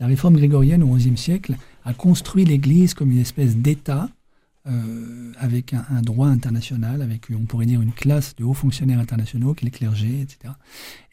La 0.00 0.06
réforme 0.06 0.36
grégorienne 0.36 0.82
au 0.82 0.94
XIe 0.94 1.16
siècle 1.16 1.56
a 1.84 1.94
construit 1.94 2.44
l'Église 2.44 2.94
comme 2.94 3.10
une 3.10 3.18
espèce 3.18 3.56
d'État 3.56 4.10
euh, 4.66 5.32
avec 5.38 5.72
un, 5.72 5.86
un 5.90 6.02
droit 6.02 6.28
international, 6.28 7.00
avec, 7.00 7.30
on 7.30 7.46
pourrait 7.46 7.66
dire, 7.66 7.80
une 7.80 7.92
classe 7.92 8.34
de 8.36 8.44
hauts 8.44 8.54
fonctionnaires 8.54 8.98
internationaux, 8.98 9.54
qui 9.54 9.64
est 9.64 9.70
le 9.70 9.76
clergé, 9.76 10.20
etc. 10.20 10.54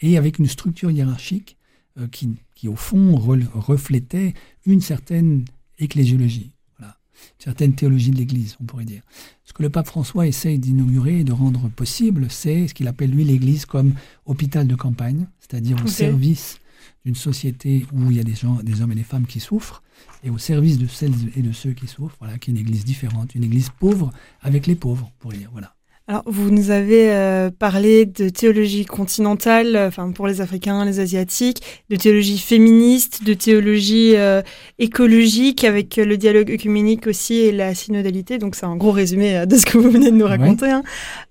Et 0.02 0.18
avec 0.18 0.40
une 0.40 0.48
structure 0.48 0.92
hiérarchique 0.92 1.58
euh, 2.00 2.08
qui, 2.08 2.36
qui, 2.56 2.68
au 2.68 2.76
fond, 2.76 3.16
reflétait 3.16 4.34
une 4.66 4.82
certaine 4.82 5.46
ecclésiologie, 5.80 6.52
voilà, 6.78 6.98
une 7.40 7.44
certaine 7.44 7.76
théologie 7.76 8.12
de 8.12 8.18
l'Église, 8.18 8.58
on 8.60 8.66
pourrait 8.66 8.86
dire. 8.86 9.04
Ce 9.46 9.54
que 9.54 9.64
le 9.64 9.70
pape 9.70 9.88
François 9.88 10.28
essaye 10.28 10.60
d'inaugurer 10.60 11.20
et 11.20 11.24
de 11.24 11.32
rendre 11.32 11.70
possible, 11.70 12.28
c'est 12.30 12.68
ce 12.68 12.74
qu'il 12.74 12.88
appelle, 12.88 13.12
lui, 13.12 13.24
l'Église 13.24 13.66
comme 13.66 13.94
hôpital 14.26 14.68
de 14.68 14.76
campagne, 14.76 15.28
c'est-à-dire 15.40 15.78
au 15.84 15.88
service 15.88 16.60
d'une 17.06 17.16
société 17.16 17.86
où 17.94 18.12
il 18.12 18.18
y 18.18 18.20
a 18.20 18.24
des 18.24 18.36
gens, 18.36 18.56
des 18.64 18.82
hommes 18.82 18.92
et 18.92 18.96
des 18.96 19.04
femmes 19.04 19.26
qui 19.26 19.40
souffrent, 19.40 19.84
et 20.24 20.30
au 20.30 20.38
service 20.38 20.78
de 20.78 20.88
celles 20.88 21.14
et 21.36 21.42
de 21.42 21.52
ceux 21.52 21.74
qui 21.74 21.88
souffrent, 21.88 22.16
voilà, 22.20 22.38
qui 22.38 22.52
est 22.52 22.54
une 22.54 22.60
église 22.60 22.86
différente, 22.86 23.36
une 23.36 23.44
église 23.44 23.70
pauvre 23.80 24.12
avec 24.42 24.68
les 24.68 24.76
pauvres, 24.76 25.12
pour 25.20 25.32
dire, 25.32 25.50
voilà. 25.52 25.76
Alors, 26.08 26.22
vous 26.28 26.52
nous 26.52 26.70
avez 26.70 27.10
euh, 27.10 27.50
parlé 27.50 28.06
de 28.06 28.30
théologie 28.30 28.86
continentale, 28.86 29.76
euh, 29.76 29.88
enfin 29.88 30.12
pour 30.12 30.28
les 30.28 30.40
Africains, 30.40 30.86
les 30.86 31.00
Asiatiques, 31.00 31.64
de 31.90 31.96
théologie 31.96 32.38
féministe, 32.38 33.24
de 33.24 33.34
théologie 33.34 34.16
euh, 34.16 34.44
écologique, 34.78 35.64
avec 35.64 35.98
euh, 35.98 36.06
le 36.06 36.18
dialogue 36.18 36.52
œcuménique 36.52 37.08
aussi 37.08 37.38
et 37.38 37.52
la 37.52 37.74
synodalité. 37.74 38.38
Donc, 38.38 38.54
c'est 38.54 38.68
un 38.68 38.76
gros 38.76 38.92
résumé 38.92 39.36
euh, 39.36 39.46
de 39.48 39.58
ce 39.58 39.66
que 39.66 39.80
vous 39.80 39.90
venez 39.90 40.12
de 40.12 40.16
nous 40.16 40.28
raconter. 40.28 40.70
hein. 40.70 40.84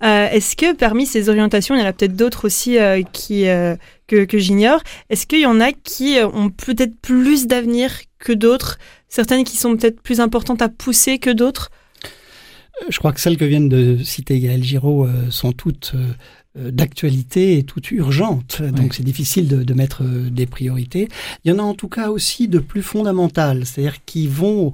Euh, 0.02 0.28
Est-ce 0.30 0.56
que 0.56 0.74
parmi 0.74 1.06
ces 1.06 1.28
orientations, 1.28 1.76
il 1.76 1.80
y 1.80 1.84
en 1.84 1.86
a 1.86 1.92
peut-être 1.92 2.16
d'autres 2.16 2.44
aussi 2.46 2.76
euh, 2.76 3.02
qui 3.12 3.46
euh, 3.46 3.76
que, 4.08 4.24
que 4.24 4.38
j'ignore? 4.38 4.82
Est-ce 5.08 5.28
qu'il 5.28 5.38
y 5.40 5.46
en 5.46 5.60
a 5.60 5.70
qui 5.70 6.16
ont 6.34 6.50
peut-être 6.50 6.96
plus 7.00 7.46
d'avenir 7.46 7.92
que 8.18 8.32
d'autres? 8.32 8.78
Certaines 9.08 9.44
qui 9.44 9.56
sont 9.56 9.76
peut-être 9.76 10.00
plus 10.00 10.18
importantes 10.18 10.62
à 10.62 10.68
pousser 10.68 11.20
que 11.20 11.30
d'autres? 11.30 11.70
Je 12.88 12.98
crois 12.98 13.12
que 13.12 13.20
celles 13.20 13.36
que 13.36 13.44
viennent 13.44 13.68
de 13.68 13.98
citer 14.02 14.40
Gaël 14.40 14.62
Giraud 14.62 15.06
euh, 15.06 15.30
sont 15.30 15.52
toutes 15.52 15.92
euh, 15.94 16.12
euh, 16.58 16.70
d'actualité 16.70 17.58
et 17.58 17.62
toutes 17.62 17.90
urgentes. 17.90 18.62
Donc 18.62 18.94
c'est 18.94 19.04
difficile 19.04 19.48
de, 19.48 19.62
de 19.62 19.74
mettre 19.74 20.02
euh, 20.02 20.28
des 20.30 20.46
priorités. 20.46 21.08
Il 21.44 21.50
y 21.50 21.54
en 21.54 21.58
a 21.58 21.62
en 21.62 21.74
tout 21.74 21.88
cas 21.88 22.10
aussi 22.10 22.48
de 22.48 22.58
plus 22.58 22.82
fondamentales, 22.82 23.64
c'est-à-dire 23.64 24.04
qui 24.04 24.26
vont 24.26 24.72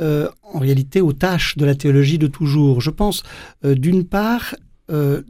euh, 0.00 0.28
en 0.42 0.58
réalité 0.58 1.00
aux 1.00 1.12
tâches 1.12 1.56
de 1.56 1.64
la 1.64 1.74
théologie 1.74 2.18
de 2.18 2.26
toujours. 2.26 2.80
Je 2.80 2.90
pense 2.90 3.22
euh, 3.64 3.74
d'une 3.74 4.04
part, 4.04 4.54
euh, 4.90 5.22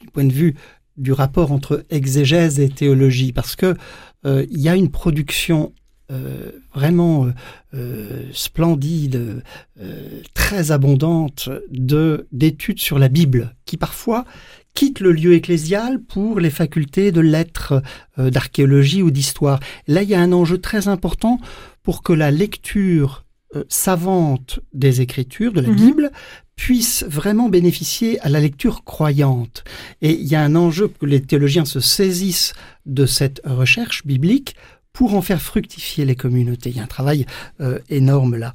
du 0.00 0.08
point 0.12 0.24
de 0.24 0.32
vue 0.32 0.54
du 0.96 1.12
rapport 1.12 1.50
entre 1.52 1.84
exégèse 1.90 2.60
et 2.60 2.68
théologie, 2.68 3.32
parce 3.32 3.56
que 3.56 3.74
euh, 4.26 4.46
il 4.50 4.60
y 4.60 4.68
a 4.68 4.76
une 4.76 4.90
production 4.90 5.72
euh, 6.10 6.50
vraiment 6.74 7.24
euh, 7.24 7.32
euh, 7.74 8.22
splendide, 8.32 9.42
euh, 9.80 10.20
très 10.34 10.70
abondante 10.70 11.48
de 11.70 12.26
d'études 12.30 12.78
sur 12.78 12.98
la 12.98 13.08
Bible, 13.08 13.54
qui 13.64 13.78
parfois 13.78 14.26
quittent 14.74 15.00
le 15.00 15.12
lieu 15.12 15.32
ecclésial 15.32 16.02
pour 16.02 16.40
les 16.40 16.50
facultés 16.50 17.10
de 17.12 17.20
lettres, 17.20 17.80
d'archéologie 18.18 19.02
ou 19.02 19.12
d'histoire. 19.12 19.60
Là, 19.86 20.02
il 20.02 20.08
y 20.10 20.14
a 20.14 20.20
un 20.20 20.32
enjeu 20.32 20.58
très 20.58 20.88
important 20.88 21.38
pour 21.84 22.02
que 22.02 22.12
la 22.12 22.32
lecture 22.32 23.24
savante 23.68 24.58
des 24.72 25.00
Écritures, 25.00 25.52
de 25.52 25.60
la 25.60 25.68
Mhm. 25.68 25.76
Bible, 25.76 26.10
puisse 26.56 27.04
vraiment 27.08 27.48
bénéficier 27.48 28.18
à 28.20 28.28
la 28.28 28.40
lecture 28.40 28.82
croyante. 28.82 29.62
Et 30.02 30.12
il 30.12 30.26
y 30.26 30.34
a 30.34 30.42
un 30.42 30.56
enjeu 30.56 30.88
que 30.88 31.06
les 31.06 31.20
théologiens 31.22 31.64
se 31.64 31.78
saisissent 31.80 32.52
de 32.84 33.06
cette 33.06 33.40
recherche 33.44 34.04
biblique 34.04 34.56
pour 34.94 35.14
en 35.14 35.20
faire 35.20 35.42
fructifier 35.42 36.06
les 36.06 36.16
communautés. 36.16 36.70
Il 36.70 36.76
y 36.76 36.80
a 36.80 36.84
un 36.84 36.86
travail 36.86 37.26
euh, 37.60 37.78
énorme 37.90 38.36
là. 38.36 38.54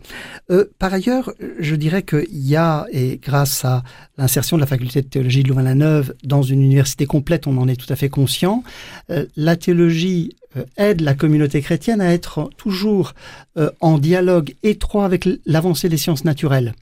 Euh, 0.49 0.65
par 0.79 0.91
ailleurs, 0.91 1.31
je 1.59 1.75
dirais 1.75 2.01
qu'il 2.01 2.25
y 2.31 2.55
a, 2.55 2.87
et 2.91 3.19
grâce 3.21 3.63
à 3.63 3.83
l'insertion 4.17 4.57
de 4.57 4.61
la 4.61 4.67
faculté 4.67 5.03
de 5.03 5.07
théologie 5.07 5.43
de 5.43 5.49
Louvain-la-Neuve 5.49 6.15
dans 6.23 6.41
une 6.41 6.63
université 6.63 7.05
complète, 7.05 7.45
on 7.45 7.57
en 7.57 7.67
est 7.67 7.75
tout 7.75 7.93
à 7.93 7.95
fait 7.95 8.09
conscient, 8.09 8.63
euh, 9.11 9.27
la 9.35 9.55
théologie 9.55 10.33
euh, 10.57 10.63
aide 10.77 11.01
la 11.01 11.13
communauté 11.13 11.61
chrétienne 11.61 12.01
à 12.01 12.11
être 12.11 12.49
toujours 12.57 13.13
euh, 13.57 13.69
en 13.81 13.99
dialogue 13.99 14.55
étroit 14.63 15.05
avec 15.05 15.29
l'avancée 15.45 15.89
des 15.89 15.97
sciences 15.97 16.25
naturelles, 16.25 16.73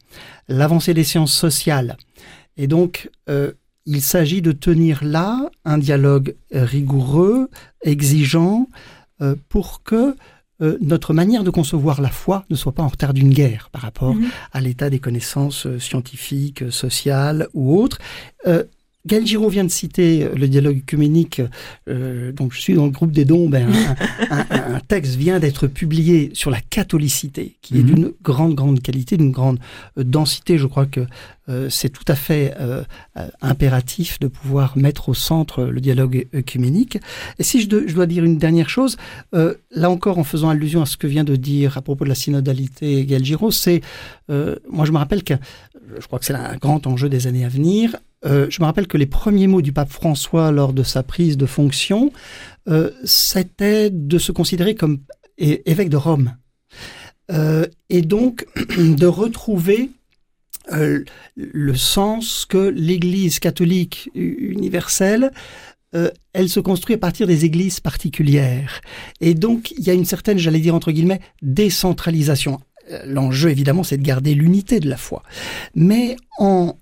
l'avancée 0.48 0.94
des 0.94 1.04
sciences 1.04 1.34
sociales. 1.34 1.98
Et 2.56 2.68
donc, 2.68 3.10
euh, 3.30 3.52
il 3.86 4.02
s'agit 4.02 4.42
de 4.42 4.54
tenir 4.54 5.04
là 5.04 5.50
un 5.66 5.78
dialogue 5.78 6.36
rigoureux, 6.52 7.50
exigeant, 7.82 8.68
euh, 9.22 9.36
pour 9.50 9.84
que 9.84 10.16
euh, 10.62 10.78
notre 10.82 11.14
manière 11.14 11.44
de 11.44 11.52
concevoir 11.52 12.02
la 12.02 12.10
foi 12.10 12.44
ne 12.50 12.56
soit 12.56 12.72
pas 12.72 12.82
en 12.84 12.88
retard 12.88 13.14
d'une 13.14 13.30
guerre 13.32 13.70
par 13.72 13.82
rapport 13.84 14.16
Mhm. 14.16 14.28
à 14.54 14.60
l'état 14.62 14.90
des 14.90 15.00
connaissances 15.00 15.68
euh, 15.68 15.78
scientifiques, 15.80 16.72
sociales 16.72 17.48
ou 17.54 17.80
autres. 17.80 18.00
Euh, 19.08 19.18
Gaël 19.18 19.26
Giraud 19.26 19.50
vient 19.50 19.64
de 19.64 19.72
citer 19.72 20.24
euh, 20.24 20.36
le 20.36 20.48
dialogue 20.48 20.78
œcuménique, 20.78 21.42
euh, 21.90 22.32
donc 22.32 22.54
je 22.54 22.62
suis 22.62 22.74
dans 22.74 22.86
le 22.86 22.92
groupe 22.92 23.12
des 23.12 23.26
dons, 23.26 23.50
ben, 23.50 23.70
un, 24.30 24.80
texte 24.88 25.16
vient 25.16 25.40
d'être 25.40 25.68
publié 25.68 26.32
sur 26.34 26.52
la 26.52 26.62
catholicité, 26.62 27.58
qui 27.62 27.78
est 27.78 27.84
mhm. 27.84 27.86
d'une 27.86 28.12
grande, 28.22 28.56
grande 28.56 28.82
qualité, 28.82 29.18
d'une 29.18 29.32
grande 29.32 29.60
euh, 29.98 30.04
densité. 30.04 30.58
Je 30.58 30.68
crois 30.68 30.86
que 30.86 31.06
c'est 31.70 31.88
tout 31.88 32.04
à 32.10 32.16
fait 32.16 32.54
impératif 33.42 34.20
de 34.20 34.28
pouvoir 34.28 34.78
mettre 34.78 35.08
au 35.08 35.14
centre 35.14 35.64
le 35.64 35.80
dialogue 35.80 36.28
œcuménique. 36.36 36.98
Et 37.40 37.44
si 37.44 37.62
je, 37.62 37.70
je 37.88 37.96
dois 37.96 38.06
dire 38.06 38.26
une 38.26 38.38
dernière 38.38 38.68
chose, 38.68 38.98
là 39.32 39.90
encore 39.90 40.20
en 40.20 40.26
faisant 40.26 40.50
allusion 40.50 40.82
à 40.82 40.86
ce 40.86 40.98
que 40.98 41.08
vient 41.08 41.24
de 41.24 41.38
dire 41.38 41.78
à 41.78 41.82
propos 41.82 42.04
de 42.04 42.10
la 42.10 42.16
synodalité 42.16 43.06
Gaël 43.06 43.24
Giraud, 43.24 43.52
c'est, 43.52 43.80
moi 44.28 44.86
je 44.86 44.92
me 44.92 44.98
rappelle 44.98 45.24
que 45.24 45.36
je 45.98 46.06
crois 46.06 46.20
que 46.20 46.26
c'est 46.26 46.34
un 46.34 46.58
grand 46.58 46.86
enjeu 46.86 47.08
des 47.08 47.28
années 47.28 47.46
à 47.46 47.50
venir, 47.50 47.96
euh, 48.26 48.48
je 48.50 48.62
me 48.62 48.66
rappelle 48.66 48.88
que 48.88 48.98
les 48.98 49.06
premiers 49.06 49.48
mots 49.48 49.62
du 49.62 49.74
pape 49.74 49.92
François 49.92 50.52
lors 50.52 50.74
de 50.74 50.84
sa 50.84 51.04
prise 51.04 51.38
de 51.38 51.46
fonction, 51.46 52.12
euh, 52.68 52.92
c'était 53.04 53.90
de 53.90 54.18
se 54.18 54.32
considérer 54.32 54.76
comme 54.76 55.00
évêque 55.38 55.90
de 55.90 55.98
Rome. 55.98 56.36
Euh, 57.32 57.66
et 57.90 58.02
donc 58.02 58.46
de 58.78 59.06
retrouver 59.06 59.92
le 61.36 61.76
sens 61.76 62.46
que 62.46 62.58
l'Église 62.58 63.40
catholique 63.40 64.10
universelle 64.14 65.32
elle 66.34 66.50
se 66.50 66.60
construit 66.60 66.94
à 66.94 66.98
partir 67.00 67.26
des 67.26 67.46
églises 67.46 67.80
particulières. 67.80 68.82
Et 69.20 69.34
donc, 69.34 69.72
il 69.72 69.84
y 69.84 69.90
a 69.90 69.94
une 69.94 70.06
certaine, 70.06 70.38
j'allais 70.38 70.60
dire 70.60 70.76
entre 70.76 70.92
guillemets, 70.92 71.22
décentralisation. 71.42 72.60
L'enjeu, 73.06 73.50
évidemment, 73.50 73.84
c'est 73.84 73.98
de 73.98 74.04
garder 74.04 74.36
l'unité 74.36 74.80
de 74.80 74.88
la 74.90 74.98
foi. 74.98 75.24
Mais 75.74 76.18
en 76.38 76.78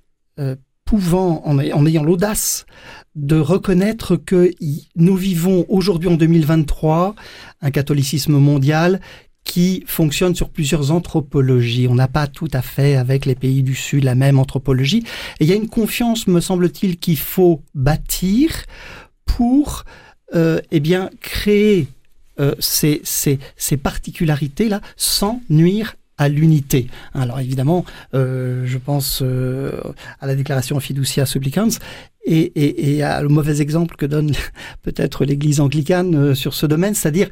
en, 1.13 1.59
ayant 1.59 2.03
l'audace 2.03 2.65
de 3.15 3.37
reconnaître 3.37 4.15
que 4.15 4.51
nous 4.95 5.15
vivons 5.15 5.65
aujourd'hui 5.69 6.09
en 6.09 6.15
2023 6.15 7.15
un 7.61 7.71
catholicisme 7.71 8.37
mondial 8.37 8.99
qui 9.43 9.83
fonctionne 9.85 10.35
sur 10.35 10.49
plusieurs 10.49 10.91
anthropologies. 10.91 11.87
On 11.87 11.95
n'a 11.95 12.07
pas 12.07 12.27
tout 12.27 12.49
à 12.51 12.61
fait 12.61 12.95
avec 12.95 13.25
les 13.25 13.35
pays 13.35 13.63
du 13.63 13.75
Sud 13.75 14.03
la 14.03 14.15
même 14.15 14.39
anthropologie. 14.39 15.03
Et 15.39 15.45
il 15.45 15.47
y 15.47 15.53
a 15.53 15.55
une 15.55 15.69
confiance, 15.69 16.27
me 16.27 16.41
semble-t-il, 16.41 16.97
qu'il 16.97 17.17
faut 17.17 17.61
bâtir 17.73 18.51
pour 19.25 19.85
euh, 20.33 20.59
eh 20.71 20.79
bien, 20.79 21.09
créer 21.21 21.87
euh, 22.39 22.55
ces, 22.59 23.01
ces, 23.03 23.39
ces 23.55 23.77
particularités-là 23.77 24.81
sans 24.97 25.41
nuire 25.49 25.95
à 26.17 26.29
l'unité. 26.29 26.87
Alors 27.13 27.39
évidemment, 27.39 27.85
euh, 28.13 28.63
je 28.65 28.77
pense 28.77 29.19
euh, 29.21 29.71
à 30.19 30.27
la 30.27 30.35
déclaration 30.35 30.79
Fiducia 30.79 31.25
Supplicans 31.25 31.69
et, 32.25 32.39
et, 32.39 32.95
et 32.95 33.03
à 33.03 33.21
le 33.21 33.27
mauvais 33.27 33.61
exemple 33.61 33.95
que 33.95 34.05
donne 34.05 34.31
peut-être 34.81 35.25
l'Église 35.25 35.59
anglicane 35.59 36.15
euh, 36.15 36.35
sur 36.35 36.53
ce 36.53 36.65
domaine, 36.65 36.95
c'est-à-dire 36.95 37.29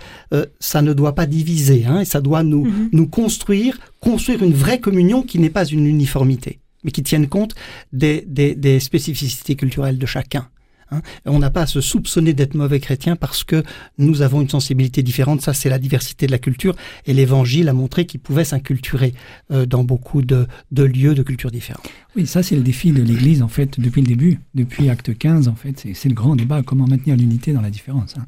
ça 0.59 0.81
ne 0.81 0.93
doit 0.93 1.15
pas 1.15 1.25
diviser, 1.25 1.85
hein, 1.85 2.01
et 2.01 2.05
ça 2.05 2.21
doit 2.21 2.43
nous, 2.43 2.65
mhm. 2.65 2.89
nous 2.91 3.07
construire, 3.07 3.77
construire 3.99 4.43
une 4.43 4.53
vraie 4.53 4.79
communion 4.79 5.23
qui 5.23 5.39
n'est 5.39 5.49
pas 5.49 5.65
une 5.65 5.85
uniformité, 5.85 6.59
mais 6.83 6.91
qui 6.91 7.03
tienne 7.03 7.27
compte 7.27 7.55
des, 7.91 8.23
des, 8.27 8.55
des 8.55 8.79
spécificités 8.79 9.55
culturelles 9.55 9.97
de 9.97 10.05
chacun. 10.05 10.47
Hein. 10.91 11.01
On 11.25 11.39
n'a 11.39 11.49
pas 11.49 11.61
à 11.61 11.67
se 11.67 11.81
soupçonner 11.81 12.33
d'être 12.33 12.55
mauvais 12.55 12.79
chrétien 12.79 13.15
parce 13.15 13.43
que 13.43 13.63
nous 13.97 14.21
avons 14.21 14.41
une 14.41 14.49
sensibilité 14.49 15.03
différente. 15.03 15.41
Ça, 15.41 15.53
c'est 15.53 15.69
la 15.69 15.79
diversité 15.79 16.27
de 16.27 16.31
la 16.31 16.39
culture. 16.39 16.75
Et 17.05 17.13
l'Évangile 17.13 17.69
a 17.69 17.73
montré 17.73 18.05
qu'il 18.05 18.19
pouvait 18.19 18.45
s'inculturer 18.45 19.13
euh, 19.51 19.65
dans 19.65 19.83
beaucoup 19.83 20.21
de, 20.21 20.47
lieux 20.71 21.15
de 21.15 21.23
cultures 21.23 21.51
différentes. 21.51 21.87
Oui, 22.15 22.27
ça, 22.27 22.43
c'est 22.43 22.55
le 22.55 22.61
défi 22.61 22.91
de 22.91 23.01
l'Église, 23.01 23.41
en 23.41 23.47
fait, 23.47 23.79
depuis 23.79 24.01
le 24.01 24.07
début. 24.07 24.39
Depuis 24.53 24.89
Acte 24.89 25.17
15, 25.17 25.47
en 25.47 25.55
fait, 25.55 25.85
c'est 25.93 26.09
le 26.09 26.15
grand 26.15 26.35
débat, 26.35 26.61
comment 26.61 26.87
maintenir 26.87 27.17
l'unité 27.17 27.53
dans 27.53 27.61
la 27.61 27.71
différence. 27.71 28.15
Hein. 28.17 28.25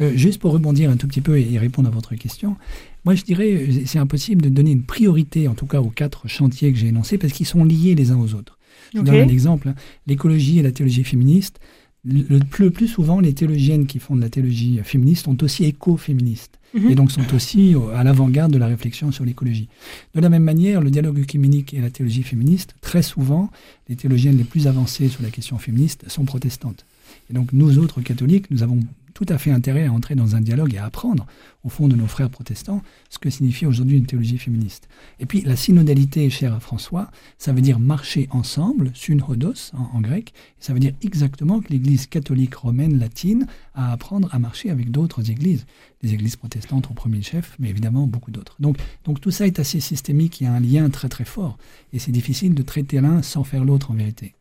Euh, 0.00 0.12
juste 0.16 0.40
pour 0.40 0.52
rebondir 0.52 0.90
un 0.90 0.96
tout 0.96 1.06
petit 1.06 1.20
peu 1.20 1.38
et 1.38 1.58
répondre 1.58 1.88
à 1.88 1.90
votre 1.90 2.14
question, 2.14 2.56
moi, 3.04 3.14
je 3.14 3.22
dirais, 3.22 3.68
c'est 3.86 3.98
impossible 3.98 4.42
de 4.42 4.48
donner 4.48 4.70
une 4.70 4.84
priorité, 4.84 5.48
en 5.48 5.54
tout 5.54 5.66
cas 5.66 5.80
aux 5.80 5.90
quatre 5.90 6.28
chantiers 6.28 6.72
que 6.72 6.78
j'ai 6.78 6.88
énoncés, 6.88 7.18
parce 7.18 7.32
qu'ils 7.32 7.46
sont 7.46 7.64
liés 7.64 7.94
les 7.94 8.10
uns 8.10 8.18
aux 8.18 8.34
autres. 8.34 8.58
Je 8.94 9.00
donne 9.00 9.14
un 9.14 9.28
exemple. 9.28 9.68
Hein. 9.68 9.74
L'écologie 10.06 10.58
et 10.58 10.62
la 10.62 10.70
théologie 10.70 11.04
féministe, 11.04 11.60
le, 12.04 12.40
plus, 12.40 12.88
souvent, 12.88 13.20
les 13.20 13.32
théologiennes 13.32 13.86
qui 13.86 14.00
font 14.00 14.16
de 14.16 14.20
la 14.20 14.28
théologie 14.28 14.80
féministe 14.82 15.26
sont 15.26 15.42
aussi 15.44 15.64
écoféministes 15.64 16.58
mhm. 16.74 16.90
et 16.90 16.94
donc 16.96 17.12
sont 17.12 17.34
aussi 17.34 17.74
à 17.94 18.02
l'avant-garde 18.02 18.52
de 18.52 18.58
la 18.58 18.66
réflexion 18.66 19.12
sur 19.12 19.24
l'écologie. 19.24 19.68
De 20.14 20.20
la 20.20 20.28
même 20.28 20.42
manière, 20.42 20.80
le 20.80 20.90
dialogue 20.90 21.20
œcuménique 21.20 21.74
et 21.74 21.80
la 21.80 21.90
théologie 21.90 22.24
féministe, 22.24 22.74
très 22.80 23.02
souvent, 23.02 23.50
les 23.88 23.94
théologiennes 23.94 24.36
les 24.36 24.44
plus 24.44 24.66
avancées 24.66 25.08
sur 25.08 25.22
la 25.22 25.30
question 25.30 25.58
féministe 25.58 26.08
sont 26.08 26.24
protestantes. 26.24 26.86
Et 27.30 27.34
donc 27.34 27.52
nous 27.52 27.78
autres 27.78 28.00
catholiques, 28.00 28.50
nous 28.50 28.64
avons 28.64 28.80
tout 29.22 29.32
à 29.32 29.38
fait 29.38 29.52
intérêt 29.52 29.86
à 29.86 29.92
entrer 29.92 30.16
dans 30.16 30.34
un 30.34 30.40
dialogue 30.40 30.74
et 30.74 30.78
à 30.78 30.86
apprendre, 30.86 31.26
au 31.62 31.68
fond, 31.68 31.86
de 31.86 31.94
nos 31.94 32.08
frères 32.08 32.28
protestants, 32.28 32.82
ce 33.08 33.18
que 33.18 33.30
signifie 33.30 33.66
aujourd'hui 33.66 33.96
une 33.96 34.06
théologie 34.06 34.38
féministe. 34.38 34.88
Et 35.20 35.26
puis, 35.26 35.42
la 35.42 35.54
synodalité, 35.54 36.28
chère 36.28 36.54
à 36.54 36.58
François, 36.60 37.10
ça 37.38 37.52
veut 37.52 37.60
dire 37.60 37.78
marcher 37.78 38.26
ensemble, 38.30 38.90
synhodos 38.94 39.70
en, 39.74 39.96
en 39.96 40.00
grec, 40.00 40.32
et 40.60 40.64
ça 40.64 40.72
veut 40.72 40.80
dire 40.80 40.94
exactement 41.02 41.60
que 41.60 41.68
l'Église 41.68 42.06
catholique 42.06 42.54
romaine 42.54 42.98
latine 42.98 43.46
a 43.74 43.90
à 43.90 43.92
apprendre 43.92 44.28
à 44.32 44.38
marcher 44.38 44.70
avec 44.70 44.90
d'autres 44.90 45.30
églises, 45.30 45.66
des 46.02 46.14
églises 46.14 46.36
protestantes 46.36 46.90
au 46.90 46.94
premier 46.94 47.22
chef, 47.22 47.56
mais 47.58 47.70
évidemment 47.70 48.06
beaucoup 48.06 48.30
d'autres. 48.32 48.56
Donc, 48.58 48.76
donc 49.04 49.20
tout 49.20 49.30
ça 49.30 49.46
est 49.46 49.60
assez 49.60 49.80
systémique, 49.80 50.40
il 50.40 50.44
y 50.44 50.46
a 50.46 50.52
un 50.52 50.60
lien 50.60 50.90
très 50.90 51.08
très 51.08 51.24
fort, 51.24 51.58
et 51.92 51.98
c'est 51.98 52.12
difficile 52.12 52.54
de 52.54 52.62
traiter 52.62 53.00
l'un 53.00 53.22
sans 53.22 53.44
faire 53.44 53.64
l'autre 53.64 53.92
en 53.92 53.94
vérité. 53.94 54.34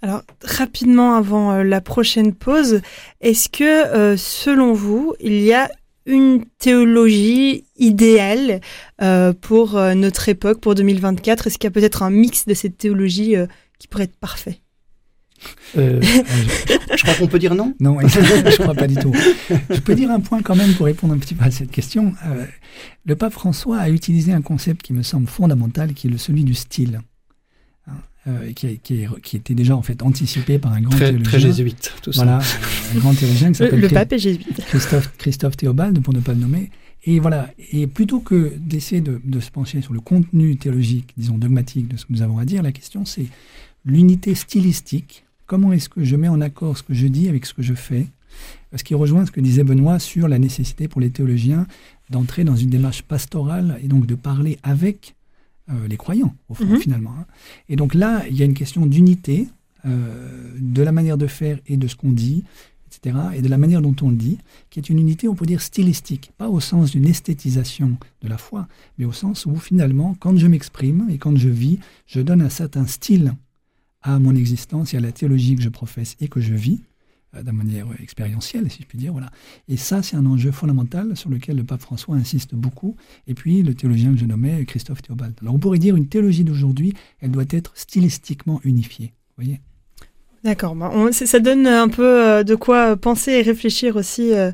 Alors, 0.00 0.22
rapidement 0.44 1.16
avant 1.16 1.52
euh, 1.52 1.64
la 1.64 1.80
prochaine 1.80 2.32
pause, 2.32 2.82
est-ce 3.20 3.48
que, 3.48 3.64
euh, 3.64 4.16
selon 4.16 4.72
vous, 4.72 5.14
il 5.20 5.40
y 5.40 5.52
a 5.52 5.68
une 6.06 6.44
théologie 6.58 7.64
idéale 7.76 8.60
euh, 9.02 9.32
pour 9.32 9.74
notre 9.74 10.28
époque, 10.30 10.60
pour 10.60 10.74
2024 10.74 11.46
Est-ce 11.46 11.58
qu'il 11.58 11.66
y 11.66 11.72
a 11.72 11.72
peut-être 11.72 12.02
un 12.02 12.10
mix 12.10 12.46
de 12.46 12.54
cette 12.54 12.78
théologie 12.78 13.34
qui 13.78 13.88
pourrait 13.88 14.04
être 14.04 14.16
parfait? 14.16 14.60
Je, 15.76 17.02
crois 17.02 17.14
qu'on 17.14 17.26
peut 17.26 17.38
dire 17.38 17.54
non. 17.54 17.74
Non, 17.78 17.98
je 18.08 18.18
ne 18.18 18.56
crois 18.56 18.74
pas 18.74 18.86
du 18.86 18.96
tout. 18.96 19.14
Je 19.70 19.78
peux 19.80 19.94
dire 19.94 20.10
un 20.10 20.18
point 20.18 20.40
quand 20.42 20.56
même 20.56 20.72
pour 20.74 20.86
répondre 20.86 21.12
un 21.12 21.18
petit 21.18 21.34
peu 21.34 21.44
à 21.44 21.50
cette 21.50 21.70
question. 21.70 22.14
le 23.04 23.14
pape 23.14 23.34
François 23.34 23.78
a 23.78 23.90
utilisé 23.90 24.32
un 24.32 24.40
concept 24.40 24.82
qui 24.82 24.94
me 24.94 25.02
semble 25.02 25.28
fondamental, 25.28 25.92
qui 25.92 26.06
est 26.06 26.10
le 26.10 26.18
celui 26.18 26.42
du 26.42 26.54
style. 26.54 27.02
Euh, 28.28 28.52
qui, 28.52 28.78
qui, 28.78 29.36
était 29.36 29.54
déjà 29.54 29.74
en 29.74 29.80
fait 29.80 30.02
anticipé 30.02 30.58
par 30.58 30.72
un 30.72 30.82
grand 30.82 30.90
très, 30.90 31.06
théologien. 31.06 31.22
Très 31.22 31.40
jésuite, 31.40 31.92
tout 32.02 32.12
ça. 32.12 32.24
Voilà, 32.24 32.40
un 32.94 32.98
grand 32.98 33.14
théologien 33.14 33.48
qui 33.48 33.54
s'appelle 33.54 33.80
le, 33.80 33.88
pape 33.88 34.12
est 34.12 34.18
jésuite. 34.18 34.60
Christophe, 34.66 35.16
Christophe 35.16 35.56
Théobald, 35.56 36.02
pour 36.02 36.12
ne 36.12 36.20
pas 36.20 36.34
le 36.34 36.40
nommer. 36.40 36.70
Et 37.04 37.20
voilà, 37.20 37.48
et 37.72 37.86
plutôt 37.86 38.20
que 38.20 38.52
d'essayer 38.58 39.00
de, 39.00 39.18
de, 39.24 39.40
se 39.40 39.50
pencher 39.50 39.80
sur 39.80 39.94
le 39.94 40.00
contenu 40.00 40.56
théologique, 40.56 41.14
disons 41.16 41.38
dogmatique 41.38 41.88
de 41.88 41.96
ce 41.96 42.04
que 42.04 42.12
nous 42.12 42.20
avons 42.20 42.38
à 42.38 42.44
dire, 42.44 42.62
la 42.62 42.72
question 42.72 43.06
c'est 43.06 43.26
l'unité 43.86 44.34
stylistique. 44.34 45.24
Comment 45.46 45.72
est-ce 45.72 45.88
que 45.88 46.04
je 46.04 46.16
mets 46.16 46.28
en 46.28 46.42
accord 46.42 46.76
ce 46.76 46.82
que 46.82 46.92
je 46.92 47.06
dis 47.06 47.30
avec 47.30 47.46
ce 47.46 47.54
que 47.54 47.62
je 47.62 47.74
fais? 47.74 48.08
Ce 48.76 48.84
qui 48.84 48.94
rejoint 48.94 49.24
ce 49.24 49.30
que 49.30 49.40
disait 49.40 49.64
Benoît 49.64 49.98
sur 49.98 50.28
la 50.28 50.38
nécessité 50.38 50.88
pour 50.88 51.00
les 51.00 51.10
théologiens 51.10 51.66
d'entrer 52.10 52.44
dans 52.44 52.56
une 52.56 52.68
démarche 52.68 53.02
pastorale 53.02 53.78
et 53.82 53.88
donc 53.88 54.04
de 54.04 54.14
parler 54.14 54.58
avec 54.62 55.14
euh, 55.14 55.17
les 55.88 55.96
croyants, 55.96 56.34
au 56.48 56.54
fond, 56.54 56.64
mhm. 56.64 56.78
finalement. 56.78 57.14
Hein. 57.18 57.26
Et 57.68 57.76
donc 57.76 57.94
là, 57.94 58.22
il 58.28 58.36
y 58.36 58.42
a 58.42 58.44
une 58.44 58.54
question 58.54 58.86
d'unité, 58.86 59.48
euh, 59.84 60.54
de 60.58 60.82
la 60.82 60.90
manière 60.90 61.16
de 61.16 61.28
faire 61.28 61.58
et 61.66 61.76
de 61.76 61.86
ce 61.86 61.94
qu'on 61.94 62.10
dit, 62.10 62.42
etc., 62.86 63.16
et 63.34 63.42
de 63.42 63.48
la 63.48 63.58
manière 63.58 63.80
dont 63.80 63.94
on 64.02 64.10
le 64.10 64.16
dit, 64.16 64.38
qui 64.70 64.80
est 64.80 64.90
une 64.90 64.98
unité, 64.98 65.28
on 65.28 65.34
peut 65.34 65.46
dire, 65.46 65.60
stylistique, 65.60 66.32
pas 66.36 66.48
au 66.48 66.58
sens 66.58 66.90
d'une 66.90 67.06
esthétisation 67.06 67.96
de 68.22 68.28
la 68.28 68.38
foi, 68.38 68.66
mais 68.98 69.04
au 69.04 69.12
sens 69.12 69.46
où, 69.46 69.54
finalement, 69.56 70.16
quand 70.18 70.36
je 70.36 70.46
m'exprime 70.48 71.06
et 71.10 71.18
quand 71.18 71.36
je 71.36 71.48
vis, 71.48 71.78
je 72.06 72.20
donne 72.20 72.42
un 72.42 72.48
certain 72.48 72.86
style 72.86 73.34
à 74.02 74.18
mon 74.18 74.34
existence 74.34 74.94
et 74.94 74.96
à 74.96 75.00
la 75.00 75.12
théologie 75.12 75.54
que 75.54 75.62
je 75.62 75.68
professe 75.68 76.16
et 76.20 76.28
que 76.28 76.40
je 76.40 76.54
vis, 76.54 76.80
euh, 76.80 76.87
de 77.34 77.50
manière 77.50 77.86
expérientielle, 78.00 78.70
si 78.70 78.82
je 78.82 78.86
puis 78.86 78.98
dire. 78.98 79.12
Voilà. 79.12 79.30
Et 79.68 79.76
ça, 79.76 80.02
c'est 80.02 80.16
un 80.16 80.26
enjeu 80.26 80.50
fondamental 80.50 81.16
sur 81.16 81.30
lequel 81.30 81.56
le 81.56 81.64
pape 81.64 81.80
François 81.80 82.16
insiste 82.16 82.54
beaucoup. 82.54 82.96
Et 83.26 83.34
puis, 83.34 83.62
le 83.62 83.74
théologien 83.74 84.12
que 84.12 84.18
je 84.18 84.24
nommais, 84.24 84.64
Christophe 84.64 85.02
Théobald. 85.02 85.34
Alors, 85.42 85.54
on 85.54 85.58
pourrait 85.58 85.78
dire 85.78 85.96
une 85.96 86.08
théologie 86.08 86.44
d'aujourd'hui, 86.44 86.94
elle 87.20 87.30
doit 87.30 87.44
être 87.50 87.72
stylistiquement 87.74 88.60
unifiée. 88.64 89.12
Vous 89.36 89.44
voyez 89.44 89.60
D'accord. 90.44 90.76
Ça 91.12 91.40
donne 91.40 91.66
un 91.66 91.88
peu 91.88 92.22
euh, 92.22 92.44
de 92.44 92.54
quoi 92.54 92.96
penser 92.96 93.32
et 93.32 93.42
réfléchir 93.42 93.96
aussi. 93.96 94.32
Euh, 94.32 94.52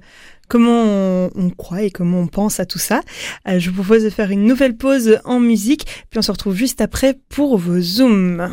comment 0.49 1.31
on, 1.35 1.51
croit 1.51 1.83
et 1.83 1.91
comment 1.91 2.21
on 2.21 2.27
pense 2.27 2.61
à 2.61 2.67
tout 2.67 2.79
ça. 2.79 3.01
je 3.47 3.71
vous 3.71 3.83
propose 3.83 4.05
de 4.05 4.11
faire 4.11 4.31
une 4.31 4.45
nouvelle 4.45 4.77
pause 4.77 5.19
en 5.25 5.41
musique, 5.41 5.87
puis 6.11 6.19
on 6.19 6.23
se 6.23 6.31
retrouve 6.31 6.55
juste 6.55 6.83
après 6.83 7.19
pour 7.31 7.57
vos 7.57 7.81
zooms. 7.81 8.51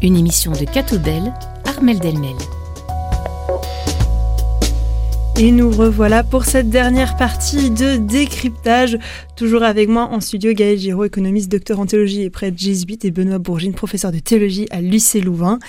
Une 0.00 0.16
émission 0.16 0.52
de 0.52 0.64
Catobel, 0.64 1.32
Armel 1.64 1.98
Delmel. 1.98 2.36
Et 5.40 5.52
nous 5.52 5.70
revoilà 5.70 6.24
pour 6.24 6.46
cette 6.46 6.68
dernière 6.68 7.16
partie 7.16 7.70
de 7.70 7.96
décryptage. 7.96 8.98
Toujours 9.36 9.62
avec 9.62 9.88
moi 9.88 10.08
en 10.10 10.20
studio 10.20 10.52
Gaël 10.52 10.76
Giraud, 10.76 11.04
économiste, 11.04 11.48
docteur 11.48 11.78
en 11.78 11.86
théologie 11.86 12.22
et 12.22 12.30
prêtre 12.30 12.58
jésuite, 12.58 13.04
et 13.04 13.12
Benoît 13.12 13.38
Bourgine, 13.38 13.72
professeur 13.72 14.10
de 14.10 14.18
théologie 14.18 14.66
à 14.72 14.80
l'UC 14.80 15.22
Louvain. 15.24 15.60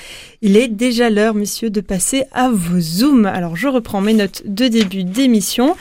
Il 0.42 0.58
est 0.58 0.70
déjà 0.70 1.12
l'heure, 1.12 1.36
monsieur, 1.36 1.70
de 1.70 1.82
passer 1.82 2.24
à 2.32 2.50
vos 2.50 2.80
zooms. 2.80 3.28
Alors, 3.28 3.56
je 3.56 3.68
reprends 3.68 4.02
mes 4.02 4.16
notes 4.16 4.42
de 4.48 4.68
début 4.68 5.04
d'émission. 5.04 5.76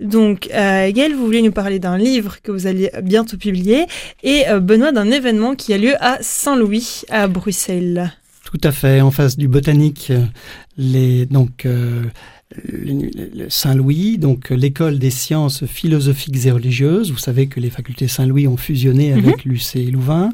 Donc, 0.00 0.50
euh, 0.52 0.92
Gaël, 0.92 1.14
vous 1.14 1.24
voulez 1.24 1.40
nous 1.40 1.50
parler 1.50 1.78
d'un 1.78 1.96
livre 1.96 2.42
que 2.42 2.52
vous 2.52 2.66
allez 2.66 2.90
bientôt 3.02 3.38
publier, 3.38 3.86
et 4.22 4.48
euh, 4.48 4.60
Benoît 4.60 4.92
d'un 4.92 5.10
événement 5.10 5.54
qui 5.54 5.72
a 5.72 5.78
lieu 5.78 5.94
à 6.00 6.18
Saint-Louis, 6.20 7.04
à 7.08 7.26
Bruxelles. 7.26 8.12
Tout 8.44 8.60
à 8.62 8.72
fait, 8.72 9.00
en 9.00 9.10
face 9.10 9.38
du 9.38 9.48
botanique, 9.48 10.12
les, 10.76 11.24
donc 11.24 11.64
euh, 11.64 12.02
Saint-Louis, 13.48 14.18
donc 14.18 14.50
euh, 14.50 14.56
l'école 14.56 14.98
des 14.98 15.10
sciences 15.10 15.66
philosophiques 15.66 16.44
et 16.46 16.50
religieuses. 16.50 17.12
Vous 17.12 17.18
savez 17.18 17.46
que 17.46 17.60
les 17.60 17.70
facultés 17.70 18.08
Saint-Louis 18.08 18.48
ont 18.48 18.56
fusionné 18.56 19.12
avec 19.12 19.44
l'UC 19.44 19.90
Louvain. 19.92 20.30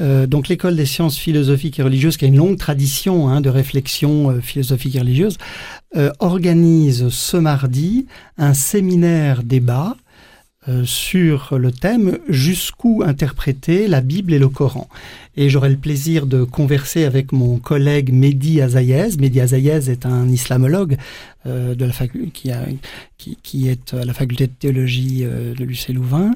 Euh, 0.00 0.26
donc 0.26 0.48
l'école 0.48 0.76
des 0.76 0.86
sciences 0.86 1.18
philosophiques 1.18 1.78
et 1.80 1.82
religieuses, 1.82 2.16
qui 2.16 2.24
a 2.24 2.28
une 2.28 2.36
longue 2.36 2.56
tradition 2.56 3.28
hein, 3.28 3.40
de 3.40 3.48
réflexion 3.48 4.30
euh, 4.30 4.40
philosophique 4.40 4.94
et 4.94 5.00
religieuse, 5.00 5.38
euh, 5.96 6.12
organise 6.20 7.08
ce 7.08 7.36
mardi 7.36 8.06
un 8.38 8.54
séminaire 8.54 9.42
débat 9.42 9.96
euh, 10.68 10.84
sur 10.84 11.58
le 11.58 11.72
thème 11.72 12.18
jusqu'où 12.28 13.02
interpréter 13.04 13.88
la 13.88 14.00
Bible 14.02 14.34
et 14.34 14.38
le 14.38 14.48
Coran. 14.48 14.88
Et 15.36 15.48
j'aurai 15.48 15.70
le 15.70 15.76
plaisir 15.76 16.26
de 16.26 16.44
converser 16.44 17.04
avec 17.04 17.32
mon 17.32 17.58
collègue 17.58 18.12
Mehdi 18.12 18.60
Azayez. 18.60 19.16
Mehdi 19.18 19.40
Azayez 19.40 19.88
est 19.90 20.04
un 20.04 20.28
islamologue 20.28 20.96
euh, 21.46 21.74
de 21.74 21.84
la 21.86 21.92
qui, 22.34 22.50
a, 22.50 22.66
qui, 23.16 23.38
qui 23.42 23.68
est 23.68 23.94
à 23.94 24.04
la 24.04 24.12
faculté 24.12 24.46
de 24.48 24.52
théologie 24.52 25.20
euh, 25.22 25.54
de 25.54 25.64
l'UC 25.64 25.88
Louvain. 25.94 26.32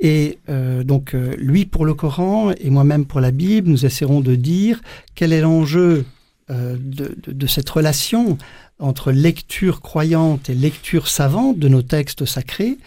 Et 0.00 0.38
euh, 0.48 0.82
donc, 0.82 1.14
lui 1.36 1.66
pour 1.66 1.84
le 1.84 1.92
Coran 1.92 2.52
et 2.58 2.70
moi-même 2.70 3.04
pour 3.04 3.20
la 3.20 3.30
Bible, 3.30 3.68
nous 3.68 3.84
essaierons 3.84 4.22
de 4.22 4.34
dire 4.36 4.80
quel 5.14 5.32
est 5.34 5.42
l'enjeu 5.42 6.06
de, 6.48 7.14
de- 7.26 7.32
de 7.32 7.46
cette 7.46 7.68
relation 7.70 8.36
entre 8.80 9.12
lecture 9.12 9.80
croyante 9.82 10.48
et 10.50 10.54
lecture 10.54 11.06
savante 11.06 11.58
de 11.58 11.68
nos 11.68 11.82
textes 11.82 12.24
sacrés. 12.24 12.78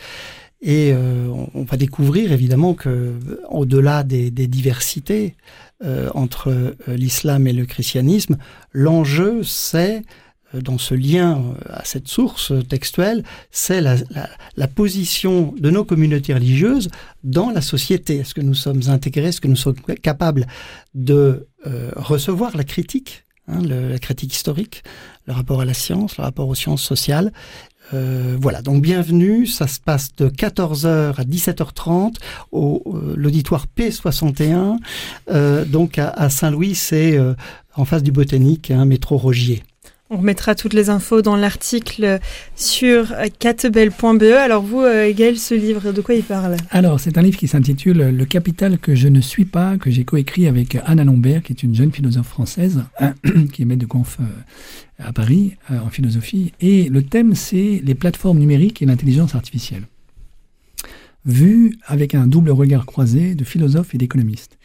Et 0.65 0.93
euh, 0.93 1.27
on 1.53 1.63
va 1.63 1.75
découvrir 1.77 2.31
évidemment 2.31 2.73
que, 2.73 3.13
au-delà 3.49 4.03
des, 4.03 4.31
des 4.31 4.47
diversités 4.47 5.35
euh, 5.83 6.09
entre 6.13 6.49
euh, 6.49 6.73
l'islam 6.87 7.47
et 7.47 7.53
le 7.53 7.65
christianisme, 7.65 8.37
l'enjeu, 8.71 9.43
c'est 9.43 10.03
euh, 10.55 10.61
dans 10.61 10.77
ce 10.77 10.93
lien 10.93 11.37
euh, 11.37 11.53
à 11.69 11.83
cette 11.83 12.07
source 12.07 12.53
textuelle, 12.67 13.23
c'est 13.51 13.81
la, 13.81 13.95
la, 14.09 14.29
la, 14.55 14.67
position 14.67 15.53
de 15.57 15.69
nos 15.69 15.83
communautés 15.83 16.33
religieuses 16.33 16.89
dans 17.23 17.49
la 17.49 17.61
société. 17.61 18.17
Est-ce 18.17 18.33
que 18.33 18.41
nous 18.41 18.53
sommes 18.53 18.81
intégrés, 18.87 19.27
est-ce 19.27 19.41
que 19.41 19.47
nous 19.47 19.55
sommes 19.55 19.75
capables 20.01 20.47
de 20.93 21.47
euh, 21.65 21.91
recevoir 21.95 22.55
la 22.55 22.63
critique, 22.63 23.23
hein, 23.47 23.61
la 23.61 23.99
critique 23.99 24.33
historique, 24.33 24.83
le 25.27 25.33
rapport 25.33 25.61
à 25.61 25.65
la 25.65 25.73
science, 25.73 26.17
le 26.17 26.23
rapport 26.23 26.47
aux 26.47 26.55
sciences 26.55 26.83
sociales 26.83 27.31
euh, 27.93 28.37
voilà, 28.39 28.61
donc 28.61 28.81
bienvenue, 28.81 29.45
ça 29.45 29.67
se 29.67 29.79
passe 29.79 30.15
de 30.15 30.29
14h 30.29 31.15
à 31.17 31.23
17h30 31.23 32.15
au 32.51 32.81
euh, 32.87 33.13
l'auditoire 33.15 33.65
P61, 33.77 34.77
euh, 35.29 35.65
donc 35.65 35.97
à, 35.97 36.09
à 36.09 36.29
Saint-Louis, 36.29 36.75
c'est 36.75 37.19
en 37.75 37.85
face 37.85 38.03
du 38.03 38.11
Botanique, 38.11 38.71
hein, 38.71 38.85
métro 38.85 39.17
Rogier. 39.17 39.63
On 40.13 40.17
remettra 40.17 40.53
toutes 40.53 40.75
les 40.75 40.91
infos 40.91 41.23
dans 41.23 41.35
l'article 41.35 42.19
sur 42.55 43.11
catebel.be. 43.39 44.23
Alors 44.23 44.61
vous, 44.61 44.81
euh, 44.81 45.11
Gaël, 45.11 45.39
ce 45.39 45.55
livre, 45.55 45.91
de 45.91 46.01
quoi 46.01 46.13
il 46.13 46.21
parle? 46.21 46.55
Alors, 46.69 46.99
c'est 46.99 47.17
un 47.17 47.23
livre 47.23 47.35
qui 47.35 47.47
s'intitule 47.47 47.97
Le 48.15 48.25
capital 48.25 48.77
que 48.77 48.93
je 48.93 49.07
ne 49.07 49.21
suis 49.21 49.45
pas, 49.45 49.75
que 49.79 49.89
j'ai 49.89 50.05
coécrit 50.05 50.45
avec 50.45 50.77
Anna 50.85 51.03
Lombert, 51.03 51.41
qui 51.41 51.53
est 51.53 51.63
une 51.63 51.73
jeune 51.73 51.91
philosophe 51.91 52.27
française, 52.27 52.83
qui 53.53 53.63
est 53.63 53.65
maître 53.65 53.81
de 53.81 53.87
conf 53.87 54.17
euh, 54.19 54.23
à 55.03 55.13
Paris 55.13 55.55
euh, 55.71 55.79
en 55.79 55.89
philosophie. 55.89 56.53
Et 56.61 56.89
le 56.89 57.01
thème, 57.01 57.33
c'est 57.33 57.81
les 57.83 57.95
plateformes 57.95 58.37
numériques 58.37 58.83
et 58.83 58.85
l'intelligence 58.85 59.33
artificielle 59.33 59.81
vu 61.25 61.77
avec 61.85 62.15
un 62.15 62.27
double 62.27 62.51
regard 62.51 62.85
croisé 62.85 63.35
de 63.35 63.43
philosophes 63.43 63.95
et 63.95 63.97
d'économistes. 63.97 64.57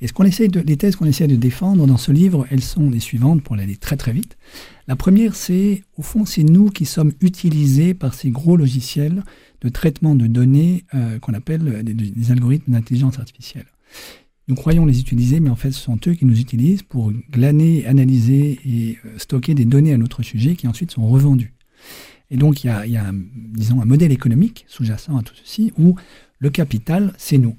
Et 0.00 0.08
ce 0.08 0.12
qu'on 0.12 0.24
essaie 0.24 0.48
de, 0.48 0.60
les 0.60 0.76
thèses 0.76 0.96
qu'on 0.96 1.06
essaie 1.06 1.26
de 1.26 1.36
défendre 1.36 1.86
dans 1.86 1.96
ce 1.96 2.12
livre, 2.12 2.46
elles 2.50 2.62
sont 2.62 2.90
les 2.90 3.00
suivantes 3.00 3.42
pour 3.42 3.56
aller 3.56 3.76
très 3.76 3.96
très 3.96 4.12
vite. 4.12 4.36
La 4.92 4.96
première, 4.96 5.36
c'est 5.36 5.84
au 5.96 6.02
fond, 6.02 6.26
c'est 6.26 6.42
nous 6.42 6.68
qui 6.68 6.84
sommes 6.84 7.12
utilisés 7.22 7.94
par 7.94 8.12
ces 8.12 8.28
gros 8.28 8.58
logiciels 8.58 9.24
de 9.62 9.70
traitement 9.70 10.14
de 10.14 10.26
données 10.26 10.84
euh, 10.92 11.18
qu'on 11.18 11.32
appelle 11.32 11.82
des, 11.82 11.94
des 11.94 12.30
algorithmes 12.30 12.72
d'intelligence 12.72 13.18
artificielle. 13.18 13.64
Nous 14.48 14.54
croyons 14.54 14.84
les 14.84 15.00
utiliser, 15.00 15.40
mais 15.40 15.48
en 15.48 15.56
fait, 15.56 15.70
ce 15.70 15.80
sont 15.80 15.98
eux 16.06 16.12
qui 16.12 16.26
nous 16.26 16.38
utilisent 16.38 16.82
pour 16.82 17.10
glaner, 17.30 17.86
analyser 17.86 18.60
et 18.66 18.98
euh, 19.06 19.16
stocker 19.16 19.54
des 19.54 19.64
données 19.64 19.94
à 19.94 19.96
notre 19.96 20.22
sujet 20.22 20.56
qui 20.56 20.68
ensuite 20.68 20.90
sont 20.90 21.08
revendues. 21.08 21.54
Et 22.30 22.36
donc, 22.36 22.62
il 22.62 22.66
y 22.66 22.96
a, 22.98 23.06
un 23.06 23.84
modèle 23.86 24.12
économique 24.12 24.66
sous-jacent 24.68 25.16
à 25.16 25.22
tout 25.22 25.34
ceci 25.42 25.72
où 25.78 25.94
le 26.38 26.50
capital, 26.50 27.14
c'est 27.16 27.38
nous. 27.38 27.56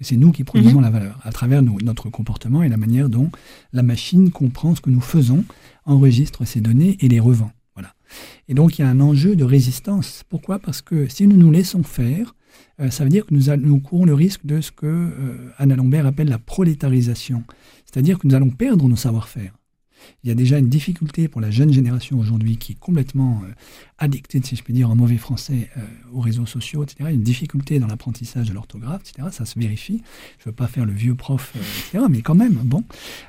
Que 0.00 0.06
c'est 0.06 0.16
nous 0.16 0.32
qui 0.32 0.44
produisons 0.44 0.80
mmh. 0.80 0.84
la 0.84 0.90
valeur 0.90 1.20
à 1.24 1.30
travers 1.30 1.62
notre 1.62 2.08
comportement 2.08 2.62
et 2.62 2.70
la 2.70 2.78
manière 2.78 3.10
dont 3.10 3.30
la 3.74 3.82
machine 3.82 4.30
comprend 4.30 4.74
ce 4.74 4.80
que 4.80 4.88
nous 4.88 5.02
faisons, 5.02 5.44
enregistre 5.84 6.46
ces 6.46 6.62
données 6.62 6.96
et 7.00 7.08
les 7.08 7.20
revend. 7.20 7.52
Voilà. 7.74 7.92
Et 8.48 8.54
donc, 8.54 8.78
il 8.78 8.82
y 8.82 8.84
a 8.86 8.88
un 8.88 9.00
enjeu 9.00 9.36
de 9.36 9.44
résistance. 9.44 10.24
Pourquoi? 10.30 10.58
Parce 10.58 10.80
que 10.80 11.06
si 11.08 11.26
nous 11.26 11.36
nous 11.36 11.50
laissons 11.50 11.82
faire, 11.82 12.34
euh, 12.80 12.88
ça 12.88 13.04
veut 13.04 13.10
dire 13.10 13.26
que 13.26 13.34
nous, 13.34 13.54
nous, 13.58 13.78
courons 13.78 14.06
le 14.06 14.14
risque 14.14 14.46
de 14.46 14.62
ce 14.62 14.72
que 14.72 14.86
euh, 14.86 15.52
Anna 15.58 15.76
Lombert 15.76 16.06
appelle 16.06 16.30
la 16.30 16.38
prolétarisation. 16.38 17.44
C'est-à-dire 17.84 18.18
que 18.18 18.26
nous 18.26 18.34
allons 18.34 18.50
perdre 18.50 18.88
nos 18.88 18.96
savoir-faire. 18.96 19.59
Il 20.24 20.28
y 20.28 20.30
a 20.30 20.34
déjà 20.34 20.58
une 20.58 20.68
difficulté 20.68 21.28
pour 21.28 21.40
la 21.40 21.50
jeune 21.50 21.72
génération 21.72 22.18
aujourd'hui 22.18 22.56
qui 22.56 22.72
est 22.72 22.78
complètement 22.78 23.42
euh, 23.44 23.52
addictée, 23.98 24.40
si 24.42 24.56
je 24.56 24.62
puis 24.62 24.72
dire 24.72 24.90
en 24.90 24.96
mauvais 24.96 25.16
français, 25.16 25.68
euh, 25.76 25.80
aux 26.12 26.20
réseaux 26.20 26.46
sociaux, 26.46 26.82
etc. 26.84 27.10
Une 27.12 27.22
difficulté 27.22 27.78
dans 27.78 27.86
l'apprentissage 27.86 28.48
de 28.48 28.54
l'orthographe, 28.54 29.02
etc. 29.02 29.28
Ça 29.30 29.44
se 29.44 29.58
vérifie. 29.58 30.02
Je 30.38 30.42
ne 30.42 30.50
veux 30.50 30.56
pas 30.56 30.66
faire 30.66 30.86
le 30.86 30.92
vieux 30.92 31.14
prof, 31.14 31.52
euh, 31.56 31.60
etc. 31.60 32.04
Mais 32.10 32.22
quand 32.22 32.34
même, 32.34 32.54
bon, 32.64 32.84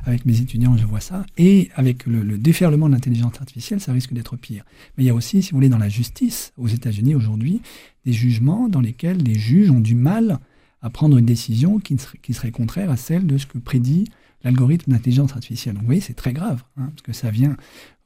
avec 0.06 0.26
mes 0.26 0.40
étudiants, 0.40 0.78
je 0.78 0.86
vois 0.86 1.02
ça. 1.02 1.26
Et 1.38 1.70
avec 1.76 2.06
le, 2.06 2.24
le 2.24 2.38
déferlement 2.38 2.88
de 2.88 2.94
l'intelligence 2.94 3.40
artificielle, 3.40 3.80
ça 3.80 3.94
risque 3.94 4.14
d'être 4.14 4.36
pire. 4.36 4.64
Mais 4.98 5.04
il 5.04 5.08
y 5.08 5.12
a 5.12 5.16
aussi, 5.16 5.42
si 5.42 5.52
vous 5.52 5.58
voulez, 5.58 5.70
dans 5.70 5.78
la 5.78 5.90
justice, 5.90 6.54
aux 6.58 6.68
États-Unis 6.68 7.16
aujourd'hui, 7.16 7.62
des 8.06 8.14
jugements 8.14 8.70
dans 8.70 8.82
lesquels 8.82 9.18
les 9.18 9.36
juges 9.36 9.70
ont 9.72 9.80
du 9.80 9.96
mal 9.96 10.40
à 10.82 10.90
prendre 10.90 11.18
une 11.18 11.26
décision 11.26 11.80
qui 11.80 12.34
serait 12.34 12.52
contraire 12.52 12.90
à 12.90 12.98
celle 12.98 13.28
de 13.28 13.38
ce 13.38 13.46
que 13.46 13.60
prédit 13.60 14.06
l'algorithme 14.44 14.92
d'intelligence 14.92 15.34
artificielle. 15.34 15.76
Donc 15.76 15.84
vous 15.84 15.88
voyez, 15.88 16.02
c'est 16.02 16.14
très 16.14 16.34
grave, 16.34 16.64
hein, 16.78 16.88
parce 16.88 17.02
que 17.02 17.14
ça 17.14 17.30
vient, 17.30 17.56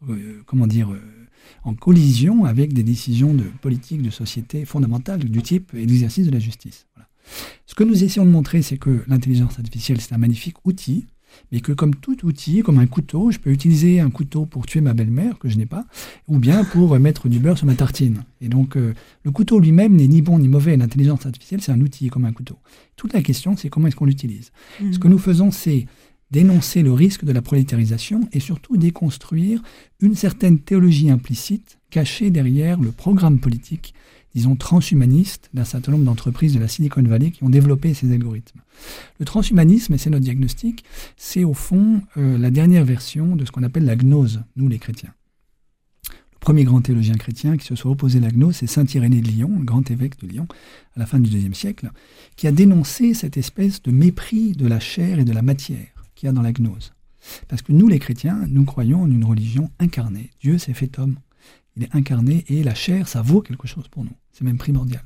euh, 0.10 0.42
comment 0.46 0.68
dire, 0.68 0.92
euh, 0.92 1.02
en 1.64 1.74
collision 1.74 2.46
avec 2.46 2.74
des 2.74 2.84
décisions 2.84 3.34
de 3.34 3.46
politique, 3.62 4.02
de 4.02 4.10
société 4.10 4.66
fondamentales 4.66 5.20
du 5.20 5.42
type 5.42 5.74
et 5.74 5.86
l'exercice 5.86 6.26
de 6.26 6.32
la 6.32 6.40
justice. 6.40 6.88
Voilà. 6.96 7.08
Ce 7.66 7.76
que 7.76 7.84
nous 7.84 8.04
essayons 8.04 8.26
de 8.26 8.32
montrer, 8.32 8.62
c'est 8.62 8.78
que 8.78 9.04
l'intelligence 9.08 9.58
artificielle, 9.58 10.02
c'est 10.02 10.14
un 10.14 10.18
magnifique 10.18 10.58
outil, 10.66 11.06
mais 11.52 11.60
que 11.60 11.72
comme 11.72 11.96
tout 11.96 12.26
outil, 12.26 12.62
comme 12.62 12.80
un 12.80 12.88
couteau, 12.88 13.32
je 13.32 13.40
peux 13.40 13.52
utiliser 13.52 14.00
un 14.00 14.10
couteau 14.10 14.46
pour 14.46 14.66
tuer 14.66 14.82
ma 14.82 14.94
belle-mère, 14.94 15.38
que 15.40 15.50
je 15.50 15.58
n'ai 15.58 15.66
pas, 15.66 15.86
ou 16.28 16.40
bien 16.40 16.64
pour 16.64 16.98
mettre 17.00 17.30
du 17.30 17.40
beurre 17.40 17.58
sur 17.58 17.68
ma 17.68 17.76
tartine. 17.76 18.24
Et 18.42 18.50
donc, 18.50 18.78
euh, 18.78 18.94
le 19.24 19.32
couteau 19.32 19.60
lui-même 19.60 19.96
n'est 19.96 20.08
ni 20.08 20.22
bon 20.22 20.40
ni 20.40 20.48
mauvais. 20.48 20.78
L'intelligence 20.78 21.26
artificielle, 21.26 21.62
c'est 21.62 21.72
un 21.72 21.82
outil 21.82 22.10
comme 22.10 22.26
un 22.26 22.34
couteau. 22.34 22.58
Toute 22.96 23.14
la 23.14 23.22
question, 23.22 23.56
c'est 23.58 23.70
comment 23.70 23.88
est-ce 23.88 23.96
qu'on 23.96 24.06
l'utilise. 24.06 24.52
Mmh. 24.82 24.94
Ce 24.94 25.00
que 25.00 25.08
nous 25.08 25.20
faisons, 25.20 25.52
c'est 25.52 25.88
dénoncer 26.32 26.82
le 26.82 26.94
risque 26.94 27.24
de 27.24 27.32
la 27.32 27.42
prolétarisation 27.42 28.28
et 28.34 28.40
surtout 28.40 28.78
déconstruire 28.78 29.62
une 30.02 30.16
certaine 30.16 30.60
théologie 30.60 31.10
implicite 31.10 31.80
cachée 31.90 32.32
derrière 32.32 32.80
le 32.80 32.92
programme 32.92 33.40
politique, 33.40 33.94
disons 34.34 34.56
transhumaniste, 34.56 35.50
d'un 35.54 35.64
certain 35.64 35.94
nombre 35.94 36.04
d'entreprises 36.04 36.54
de 36.54 36.60
la 36.60 36.68
Silicon 36.68 37.04
Valley 37.04 37.32
qui 37.32 37.44
ont 37.44 37.50
développé 37.50 37.94
ces 37.94 38.12
algorithmes. 38.12 38.60
Le 39.20 39.26
transhumanisme, 39.26 39.94
et 39.94 39.98
c'est 39.98 40.10
notre 40.10 40.24
diagnostic, 40.24 40.84
c'est 41.16 41.44
au 41.44 41.54
fond 41.54 42.02
euh, 42.18 42.38
la 42.38 42.52
dernière 42.52 42.84
version 42.84 43.36
de 43.36 43.46
ce 43.46 43.52
qu'on 43.52 43.64
appelle 43.64 43.86
la 43.86 43.96
gnose, 43.96 44.42
nous 44.56 44.68
les 44.68 44.80
chrétiens. 44.80 45.14
Le 46.10 46.40
premier 46.40 46.64
grand 46.64 46.82
théologien 46.82 47.16
chrétien 47.16 47.58
qui 47.58 47.66
se 47.66 47.76
soit 47.76 47.90
opposé 47.90 48.20
à 48.20 48.22
la 48.22 48.32
gnose, 48.32 48.58
c'est 48.58 48.68
Saint 48.68 48.86
Irénée 48.86 49.22
de 49.22 49.28
Lyon, 49.28 49.52
le 49.58 49.64
grand 49.64 49.90
évêque 49.90 50.20
de 50.20 50.28
Lyon, 50.28 50.48
à 50.96 51.00
la 51.00 51.06
fin 51.06 51.20
du 51.20 51.30
IIe 51.30 51.56
siècle, 51.56 51.90
qui 52.36 52.46
a 52.46 52.52
dénoncé 52.52 53.14
cette 53.14 53.38
espèce 53.38 53.82
de 53.82 53.92
mépris 53.92 54.52
de 54.52 54.68
la 54.68 54.80
chair 54.80 55.18
et 55.18 55.24
de 55.24 55.34
la 55.34 55.42
matière 55.42 55.95
dans 56.34 56.42
la 56.42 56.54
gnose. 56.54 56.94
Parce 57.48 57.62
que 57.62 57.72
nous, 57.72 57.88
les 57.88 58.00
chrétiens, 58.00 58.46
nous 58.48 58.66
croyons 58.66 59.02
en 59.02 59.10
une 59.10 59.26
religion 59.26 59.72
incarnée. 59.80 60.30
Dieu 60.42 60.58
s'est 60.58 60.74
fait 60.74 61.00
homme. 61.00 61.18
Il 61.76 61.84
est 61.84 61.96
incarné 61.96 62.46
et 62.48 62.64
la 62.64 62.76
chair, 62.76 63.08
ça 63.08 63.22
vaut 63.22 63.42
quelque 63.42 63.68
chose 63.68 63.88
pour 63.88 64.04
nous. 64.04 64.16
C'est 64.32 64.44
même 64.44 64.58
primordial. 64.58 65.04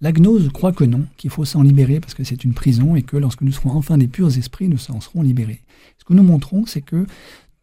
La 0.00 0.12
gnose 0.12 0.50
croit 0.52 0.72
que 0.72 0.84
non, 0.84 1.06
qu'il 1.16 1.30
faut 1.30 1.44
s'en 1.44 1.62
libérer 1.62 2.00
parce 2.00 2.14
que 2.14 2.22
c'est 2.22 2.44
une 2.44 2.54
prison 2.54 2.94
et 2.94 3.02
que 3.02 3.16
lorsque 3.16 3.42
nous 3.42 3.52
serons 3.52 3.70
enfin 3.70 3.98
des 3.98 4.06
purs 4.06 4.36
esprits, 4.36 4.68
nous 4.68 4.78
en 4.90 5.00
serons 5.00 5.22
libérés. 5.22 5.62
Ce 5.98 6.04
que 6.04 6.12
nous 6.12 6.22
montrons, 6.22 6.66
c'est 6.66 6.82
que 6.82 7.06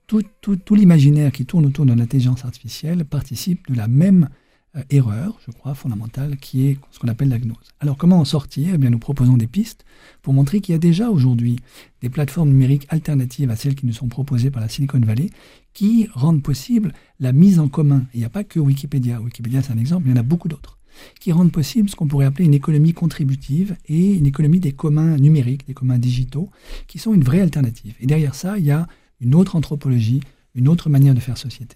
tout, 0.07 0.23
tout, 0.41 0.55
tout 0.55 0.75
l'imaginaire 0.75 1.31
qui 1.31 1.45
tourne 1.45 1.65
autour 1.65 1.86
de 1.86 1.93
l'intelligence 1.93 2.43
artificielle 2.43 3.05
participe 3.05 3.69
de 3.69 3.75
la 3.75 3.88
même 3.88 4.29
euh, 4.76 4.84
erreur, 4.89 5.39
je 5.45 5.51
crois, 5.51 5.73
fondamentale, 5.73 6.38
qui 6.38 6.67
est 6.67 6.78
ce 6.91 6.99
qu'on 6.99 7.07
appelle 7.07 7.30
la 7.30 7.39
gnose. 7.39 7.71
Alors 7.80 7.97
comment 7.97 8.19
en 8.19 8.26
sortir? 8.26 8.71
Eh 8.73 8.78
bien, 8.78 8.89
nous 8.89 8.99
proposons 8.99 9.38
des 9.38 9.47
pistes 9.47 9.86
pour 10.21 10.34
montrer 10.34 10.61
qu'il 10.61 10.73
y 10.73 10.76
a 10.76 10.80
déjà 10.80 11.09
aujourd'hui 11.09 11.57
des 12.01 12.09
plateformes 12.09 12.49
numériques 12.49 12.88
alternatives 12.89 13.49
à 13.49 13.55
celles 13.55 13.76
qui 13.76 13.86
nous 13.86 13.93
sont 13.93 14.07
proposées 14.07 14.51
par 14.51 14.61
la 14.61 14.69
Silicon 14.69 14.99
Valley 14.99 15.30
qui 15.73 16.07
rendent 16.13 16.43
possible 16.43 16.93
la 17.19 17.32
mise 17.32 17.59
en 17.59 17.67
commun. 17.67 18.05
il 18.13 18.19
n'y 18.19 18.26
a 18.26 18.30
pas 18.30 18.43
que 18.43 18.59
Wikipédia. 18.59 19.21
Wikipédia, 19.21 19.61
c'est 19.61 19.73
un 19.73 19.78
exemple, 19.78 20.07
il 20.07 20.11
y 20.11 20.13
en 20.13 20.19
a 20.19 20.23
beaucoup 20.23 20.47
d'autres 20.47 20.78
qui 21.19 21.32
rendent 21.32 21.51
possible 21.51 21.89
ce 21.89 21.95
qu'on 21.95 22.07
pourrait 22.07 22.26
appeler 22.26 22.45
une 22.45 22.53
économie 22.53 22.93
contributive 22.93 23.76
et 23.88 24.13
une 24.13 24.26
économie 24.26 24.59
des 24.59 24.71
communs 24.71 25.17
numériques, 25.17 25.67
des 25.67 25.73
communs 25.73 25.97
digitaux, 25.97 26.49
qui 26.88 26.99
sont 26.99 27.13
une 27.13 27.23
vraie 27.23 27.41
alternative. 27.41 27.95
Et 27.99 28.07
derrière 28.07 28.36
ça, 28.36 28.57
il 28.57 28.65
y 28.65 28.71
a 28.71 28.88
une 29.19 29.36
autre 29.36 29.55
anthropologie, 29.55 30.21
une 30.53 30.67
autre 30.67 30.89
manière 30.89 31.13
de 31.13 31.19
faire 31.19 31.38
société. 31.38 31.76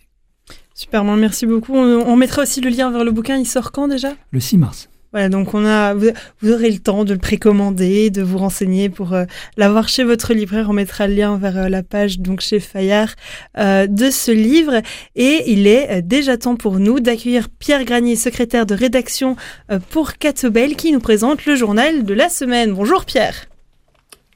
Super, 0.79 1.03
merci 1.03 1.45
beaucoup. 1.45 1.75
On, 1.75 2.07
on, 2.07 2.15
mettra 2.15 2.43
aussi 2.43 2.61
le 2.61 2.69
lien 2.69 2.89
vers 2.89 3.03
le 3.03 3.11
bouquin. 3.11 3.35
Il 3.35 3.45
sort 3.45 3.73
quand 3.73 3.89
déjà? 3.89 4.13
Le 4.31 4.39
6 4.39 4.57
mars. 4.57 4.89
Voilà, 5.11 5.27
donc 5.27 5.53
on 5.53 5.65
a, 5.65 5.93
vous, 5.93 6.07
vous, 6.41 6.53
aurez 6.53 6.71
le 6.71 6.79
temps 6.79 7.03
de 7.03 7.11
le 7.11 7.19
précommander, 7.19 8.09
de 8.09 8.21
vous 8.21 8.37
renseigner 8.37 8.87
pour 8.87 9.11
euh, 9.11 9.25
l'avoir 9.57 9.89
chez 9.89 10.05
votre 10.05 10.33
libraire. 10.33 10.67
On 10.69 10.73
mettra 10.73 11.09
le 11.09 11.15
lien 11.15 11.37
vers 11.37 11.57
euh, 11.57 11.67
la 11.67 11.83
page 11.83 12.21
donc 12.21 12.39
chez 12.39 12.61
Fayard 12.61 13.09
euh, 13.57 13.87
de 13.87 14.09
ce 14.09 14.31
livre. 14.31 14.81
Et 15.17 15.51
il 15.51 15.67
est 15.67 15.97
euh, 15.97 16.01
déjà 16.01 16.37
temps 16.37 16.55
pour 16.55 16.79
nous 16.79 17.01
d'accueillir 17.01 17.49
Pierre 17.49 17.83
Granier, 17.83 18.15
secrétaire 18.15 18.65
de 18.65 18.73
rédaction 18.73 19.35
euh, 19.71 19.79
pour 19.89 20.13
Catobel, 20.13 20.77
qui 20.77 20.93
nous 20.93 21.01
présente 21.01 21.45
le 21.45 21.57
journal 21.57 22.05
de 22.05 22.13
la 22.13 22.29
semaine. 22.29 22.71
Bonjour 22.71 23.03
Pierre. 23.03 23.48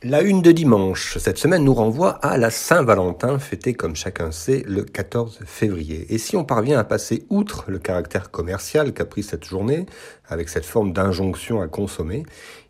La 0.05 0.21
une 0.21 0.41
de 0.41 0.51
dimanche, 0.51 1.17
cette 1.17 1.37
semaine, 1.37 1.63
nous 1.63 1.73
renvoie 1.73 2.09
à 2.09 2.37
la 2.37 2.49
Saint-Valentin, 2.49 3.39
fêtée 3.39 3.73
comme 3.73 3.95
chacun 3.95 4.33
sait 4.33 4.61
le 4.67 4.83
14 4.83 5.39
février. 5.45 6.13
Et 6.13 6.17
si 6.17 6.35
on 6.35 6.43
parvient 6.43 6.77
à 6.77 6.83
passer 6.83 7.25
outre 7.29 7.63
le 7.69 7.79
caractère 7.79 8.29
commercial 8.29 8.93
qu'a 8.93 9.05
pris 9.05 9.23
cette 9.23 9.45
journée, 9.45 9.85
avec 10.27 10.49
cette 10.49 10.65
forme 10.65 10.91
d'injonction 10.91 11.61
à 11.61 11.69
consommer, 11.69 12.25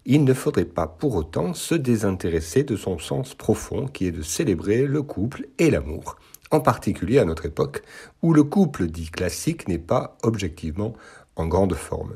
il 0.05 0.25
ne 0.25 0.33
faudrait 0.35 0.65
pas 0.65 0.85
pour 0.85 1.15
autant 1.15 1.55
se 1.55 1.73
désintéresser 1.73 2.63
de 2.63 2.75
son 2.75 2.99
sens 2.99 3.33
profond 3.33 3.87
qui 3.87 4.05
est 4.05 4.11
de 4.11 4.21
célébrer 4.21 4.85
le 4.85 5.01
couple 5.01 5.47
et 5.57 5.71
l'amour. 5.71 6.17
en 6.51 6.59
particulier 6.59 7.17
à 7.17 7.25
notre 7.25 7.47
époque, 7.47 7.81
où 8.21 8.31
le 8.31 8.43
couple 8.43 8.85
dit 8.85 9.09
classique 9.09 9.67
n'est 9.67 9.79
pas 9.79 10.17
objectivement 10.21 10.93
en 11.35 11.47
grande 11.47 11.73
forme. 11.73 12.13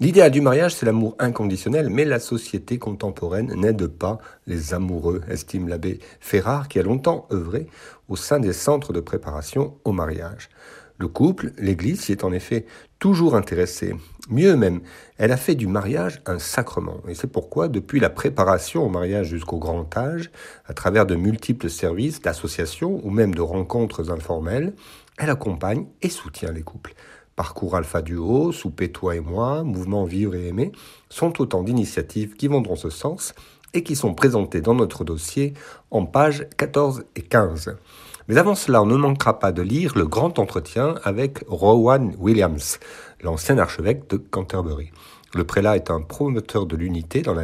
L'idéal 0.00 0.30
du 0.30 0.40
mariage, 0.40 0.74
c'est 0.74 0.86
l'amour 0.86 1.14
inconditionnel, 1.18 1.90
mais 1.90 2.06
la 2.06 2.20
société 2.20 2.78
contemporaine 2.78 3.52
n'aide 3.54 3.86
pas 3.86 4.16
les 4.46 4.72
amoureux, 4.72 5.20
estime 5.28 5.68
l'abbé 5.68 5.98
Ferrard, 6.20 6.68
qui 6.68 6.78
a 6.78 6.82
longtemps 6.82 7.28
œuvré 7.30 7.66
au 8.08 8.16
sein 8.16 8.40
des 8.40 8.54
centres 8.54 8.94
de 8.94 9.00
préparation 9.00 9.76
au 9.84 9.92
mariage. 9.92 10.48
Le 10.96 11.06
couple, 11.06 11.52
l'Église, 11.58 12.00
s'y 12.00 12.12
est 12.12 12.24
en 12.24 12.32
effet 12.32 12.64
toujours 12.98 13.36
intéressée. 13.36 13.94
Mieux 14.30 14.56
même, 14.56 14.80
elle 15.18 15.32
a 15.32 15.36
fait 15.36 15.54
du 15.54 15.66
mariage 15.66 16.22
un 16.24 16.38
sacrement. 16.38 17.02
Et 17.06 17.14
c'est 17.14 17.30
pourquoi, 17.30 17.68
depuis 17.68 18.00
la 18.00 18.08
préparation 18.08 18.86
au 18.86 18.88
mariage 18.88 19.26
jusqu'au 19.26 19.58
grand 19.58 19.94
âge, 19.98 20.30
à 20.64 20.72
travers 20.72 21.04
de 21.04 21.14
multiples 21.14 21.68
services, 21.68 22.22
d'associations 22.22 23.02
ou 23.04 23.10
même 23.10 23.34
de 23.34 23.42
rencontres 23.42 24.10
informelles, 24.10 24.72
elle 25.18 25.28
accompagne 25.28 25.84
et 26.00 26.08
soutient 26.08 26.52
les 26.52 26.62
couples. 26.62 26.94
Parcours 27.40 27.74
Alpha 27.74 28.02
Duo, 28.02 28.52
Souper 28.52 28.92
Toi 28.92 29.16
et 29.16 29.20
Moi, 29.20 29.62
Mouvement 29.62 30.04
Vivre 30.04 30.34
et 30.34 30.48
Aimer 30.48 30.72
sont 31.08 31.40
autant 31.40 31.62
d'initiatives 31.62 32.34
qui 32.34 32.48
vont 32.48 32.60
dans 32.60 32.76
ce 32.76 32.90
sens 32.90 33.34
et 33.72 33.82
qui 33.82 33.96
sont 33.96 34.12
présentées 34.12 34.60
dans 34.60 34.74
notre 34.74 35.04
dossier 35.04 35.54
en 35.90 36.04
pages 36.04 36.46
14 36.58 37.04
et 37.16 37.22
15. 37.22 37.78
Mais 38.28 38.36
avant 38.36 38.54
cela, 38.54 38.82
on 38.82 38.86
ne 38.86 38.94
manquera 38.94 39.38
pas 39.38 39.52
de 39.52 39.62
lire 39.62 39.96
le 39.96 40.04
grand 40.04 40.38
entretien 40.38 40.96
avec 41.02 41.42
Rowan 41.48 42.14
Williams, 42.18 42.78
l'ancien 43.22 43.56
archevêque 43.56 44.10
de 44.10 44.18
Canterbury. 44.18 44.90
Le 45.32 45.44
prélat 45.44 45.76
est 45.76 45.90
un 45.90 46.02
promoteur 46.02 46.66
de 46.66 46.76
l'unité 46.76 47.22
dans, 47.22 47.34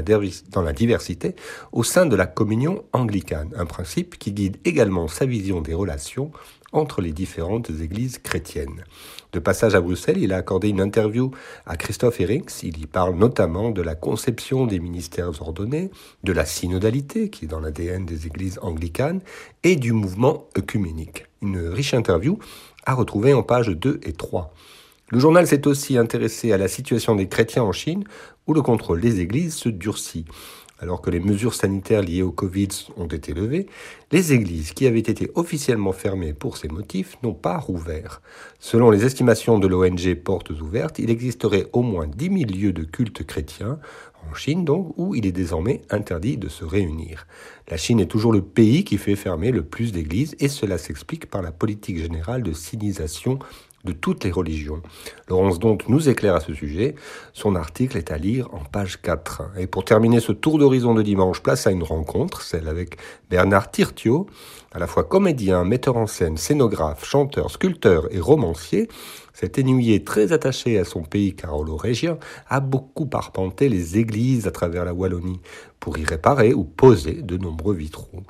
dans 0.51 0.63
la, 0.63 0.73
diversité 0.75 1.37
au 1.73 1.85
sein 1.85 2.05
de 2.05 2.17
la 2.17 2.27
communion 2.27 2.85
anglicane, 2.93 3.55
un 3.57 3.65
principe 3.65 4.19
qui 4.19 4.33
guide 4.33 4.59
également 4.67 5.09
sa 5.09 5.25
vision 5.25 5.63
des 5.63 5.73
relations 5.73 6.33
entre 6.73 7.01
les 7.01 7.13
différentes 7.13 7.71
églises 7.71 8.19
chrétiennes. 8.19 8.85
De 9.37 9.41
passage 9.41 9.75
à 9.75 9.83
Bruxelles, 9.83 10.17
il 10.17 10.33
a 10.33 10.39
accordé 10.39 10.71
une 10.71 10.81
interview 10.81 11.31
à 11.67 11.77
Christophe 11.77 12.23
Herix. 12.23 12.63
Il 12.63 12.79
y 12.79 12.87
parle 12.87 13.17
notamment 13.17 13.69
de 13.69 13.83
la 13.83 13.95
conception 13.95 14.65
des 14.65 14.79
ministères 14.79 15.43
ordonnés, 15.43 15.91
de 16.25 16.33
la 16.33 16.47
synodalité, 16.47 17.29
qui 17.29 17.45
est 17.45 17.49
dans 17.49 17.61
l'ADN 17.61 18.07
des 18.07 18.27
églises 18.27 18.59
anglicanes, 18.63 19.21
et 19.63 19.77
du 19.77 19.93
mouvement 19.93 20.47
œcuménique. 20.57 21.27
Une 21.43 21.59
riche 21.69 21.93
interview 21.93 22.39
à 22.87 22.95
retrouver 22.95 23.35
en 23.35 23.43
pages 23.43 23.69
2 23.69 24.01
et 24.05 24.15
3. 24.15 24.55
Le 25.11 25.19
journal 25.19 25.47
s'est 25.47 25.67
aussi 25.67 25.99
intéressé 25.99 26.53
à 26.53 26.57
la 26.57 26.67
situation 26.67 27.15
des 27.15 27.29
chrétiens 27.29 27.65
en 27.65 27.73
Chine, 27.73 28.05
où 28.47 28.55
le 28.55 28.63
contrôle 28.63 29.03
des 29.03 29.21
églises 29.21 29.55
se 29.55 29.69
durcit. 29.69 30.25
Alors 30.79 31.01
que 31.01 31.09
les 31.11 31.21
mesures 31.21 31.55
sanitaires 31.55 32.03
liées 32.03 32.23
au 32.23 32.33
Covid 32.33 32.69
ont 32.97 33.07
été 33.07 33.33
levées, 33.33 33.67
les 34.13 34.33
églises 34.35 34.73
qui 34.73 34.87
avaient 34.87 34.99
été 34.99 35.31
officiellement 35.35 35.93
fermées 35.93 36.35
pour 36.35 36.59
ces 36.59 36.69
motifs 36.69 37.17
n'ont 37.23 37.35
pas 37.35 37.57
rouvert. 37.57 38.21
Selon 38.61 38.91
les 38.91 39.07
estimations 39.07 39.59
de 39.59 39.67
l'ONG 39.67 40.15
Portes 40.17 40.51
Ouvertes, 40.51 40.99
il 40.99 41.11
existerait 41.11 41.69
au 41.73 41.83
moins 41.83 42.07
10 42.07 42.25
000 42.27 42.51
lieux 42.51 42.73
de 42.73 42.85
culte 42.85 43.25
chrétien, 43.25 43.79
en 44.31 44.35
Chine 44.35 44.65
donc, 44.65 44.93
où 44.97 45.15
il 45.15 45.27
est 45.27 45.33
désormais 45.33 45.83
interdit 45.89 46.37
de 46.37 46.49
se 46.49 46.65
réunir. 46.65 47.27
La 47.69 47.77
Chine 47.77 48.01
est 48.01 48.07
toujours 48.11 48.33
le 48.33 48.43
pays 48.43 48.85
qui 48.85 48.99
fait 48.99 49.17
fermer 49.17 49.53
le 49.53 49.63
plus 49.63 49.93
d'églises 49.93 50.37
et 50.41 50.49
cela 50.49 50.79
s'explique 50.79 51.31
par 51.31 51.43
la 51.43 51.53
politique 51.53 51.99
générale 51.99 52.43
de 52.43 52.53
sinisation 52.53 53.39
de 53.87 53.93
toutes 53.93 54.25
les 54.25 54.31
religions. 54.31 54.83
Laurence 55.29 55.59
donc 55.59 55.89
nous 55.89 56.11
éclaire 56.11 56.35
à 56.35 56.41
ce 56.41 56.53
sujet. 56.53 56.95
Son 57.33 57.57
article 57.57 57.97
est 57.97 58.11
à 58.11 58.19
lire 58.19 58.53
en 58.53 58.59
page 58.59 59.01
4. 59.01 59.53
Et 59.57 59.67
pour 59.67 59.85
terminer 59.85 60.21
ce 60.21 60.33
tour 60.33 60.59
d'horizon 60.59 60.93
de 60.93 61.01
dimanche, 61.01 61.43
place 61.43 61.67
à 61.67 61.71
une 61.71 61.83
rencontre, 61.83 62.43
celle 62.43 62.69
avec 62.69 62.99
Bernard 63.31 63.71
Tirtio, 63.71 64.27
à 64.73 64.79
la 64.79 64.87
fois 64.87 65.05
comédien, 65.05 65.65
metteur 65.65 65.97
en 65.97 66.07
scène, 66.07 66.37
scénographe, 66.37 67.07
chanteur, 67.07 67.51
sculpteur 67.51 68.09
et 68.11 68.21
romancier. 68.21 68.89
Cet 69.33 69.59
ennuyé 69.59 70.05
très 70.05 70.33
attaché 70.33 70.79
à 70.79 70.85
son 70.85 71.03
pays 71.03 71.35
carolo-régien 71.35 72.19
a 72.49 72.61
beaucoup 72.61 73.09
arpenté 73.13 73.69
les 73.69 73.97
églises 73.97 74.47
à 74.47 74.51
travers 74.51 74.85
la 74.85 74.93
Wallonie 74.93 75.41
pour 75.81 75.97
y 75.97 76.05
réparer 76.05 76.53
ou 76.53 76.65
poser 76.65 77.23
de 77.23 77.37
nombreux 77.37 77.75
vitraux. 77.75 78.23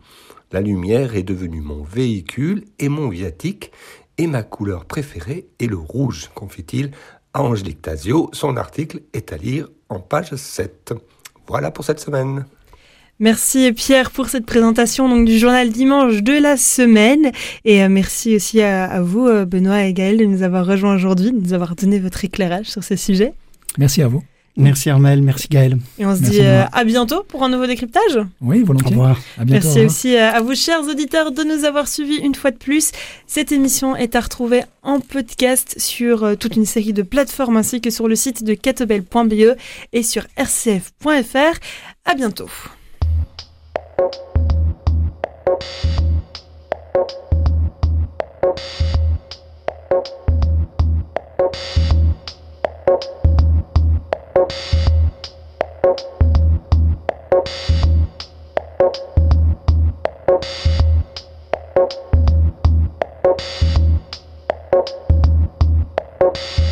La 0.52 0.61
lumière 0.61 1.16
est 1.16 1.24
devenue 1.24 1.61
mon 1.61 1.82
véhicule 1.82 2.64
et 2.78 2.88
mon 2.88 3.09
viatique, 3.09 3.72
et 4.18 4.26
ma 4.26 4.42
couleur 4.42 4.84
préférée 4.84 5.46
est 5.58 5.66
le 5.66 5.76
rouge, 5.76 6.30
confie-t-il 6.34 6.90
à 7.34 7.42
Angélique 7.42 7.82
Tasio. 7.82 8.30
Son 8.32 8.56
article 8.56 9.02
est 9.12 9.32
à 9.32 9.36
lire 9.36 9.68
en 9.88 10.00
page 10.00 10.34
7. 10.34 10.94
Voilà 11.46 11.70
pour 11.70 11.84
cette 11.84 12.00
semaine. 12.00 12.46
Merci 13.18 13.72
Pierre 13.72 14.10
pour 14.10 14.28
cette 14.28 14.44
présentation 14.44 15.08
donc, 15.08 15.26
du 15.26 15.38
journal 15.38 15.70
dimanche 15.70 16.22
de 16.22 16.34
la 16.34 16.56
semaine. 16.56 17.32
Et 17.64 17.82
euh, 17.82 17.88
merci 17.88 18.36
aussi 18.36 18.60
à, 18.60 19.00
vous, 19.00 19.26
euh, 19.26 19.46
Benoît 19.46 19.84
et 19.84 19.94
Gaël, 19.94 20.18
de 20.18 20.24
nous 20.26 20.42
avoir 20.42 20.66
rejoints 20.66 20.94
aujourd'hui, 20.94 21.32
de 21.32 21.40
nous 21.40 21.54
avoir 21.54 21.76
donné 21.76 21.98
votre 21.98 22.24
éclairage 22.24 22.66
sur 22.66 22.84
ce 22.84 22.96
sujet. 22.96 23.32
Merci 23.78 24.02
à 24.02 24.08
vous. 24.08 24.22
Merci 24.57 24.88
Armel, 24.88 25.22
merci 25.22 25.48
Gaël. 25.48 25.78
Et 25.98 26.07
on 26.07 26.16
se 26.16 26.22
dit 26.22 26.40
euh, 26.40 26.64
à 26.72 26.84
bientôt 26.84 27.22
pour 27.24 27.42
un 27.42 27.48
nouveau 27.48 27.66
décryptage. 27.66 28.18
Oui, 28.40 28.62
volontiers. 28.62 28.96
Au 28.96 29.00
revoir. 29.00 29.20
À 29.38 29.44
bientôt, 29.44 29.66
merci 29.66 29.84
aussi 29.84 30.16
euh, 30.16 30.32
à 30.32 30.40
vous, 30.40 30.54
chers 30.54 30.82
auditeurs, 30.82 31.32
de 31.32 31.42
nous 31.42 31.64
avoir 31.64 31.88
suivis 31.88 32.16
une 32.16 32.34
fois 32.34 32.50
de 32.50 32.57
plus. 32.57 32.90
Cette 33.26 33.52
émission 33.52 33.96
est 33.96 34.16
à 34.16 34.20
retrouver 34.20 34.62
en 34.82 35.00
podcast 35.00 35.74
sur 35.78 36.24
euh, 36.24 36.34
toute 36.36 36.57
une 36.57 36.64
série 36.64 36.92
de 36.92 37.02
plateformes 37.02 37.57
ainsi 37.57 37.80
que 37.80 37.90
sur 37.90 38.09
le 38.09 38.16
site 38.16 38.44
de 38.44 38.54
catobel.be 38.54 39.57
et 39.92 40.02
sur 40.02 40.22
rcf.fr. 40.38 41.59
À 42.04 42.14
bientôt. 42.14 42.48
you 51.57 51.86
Thank 61.77 61.93
you. 66.61 66.65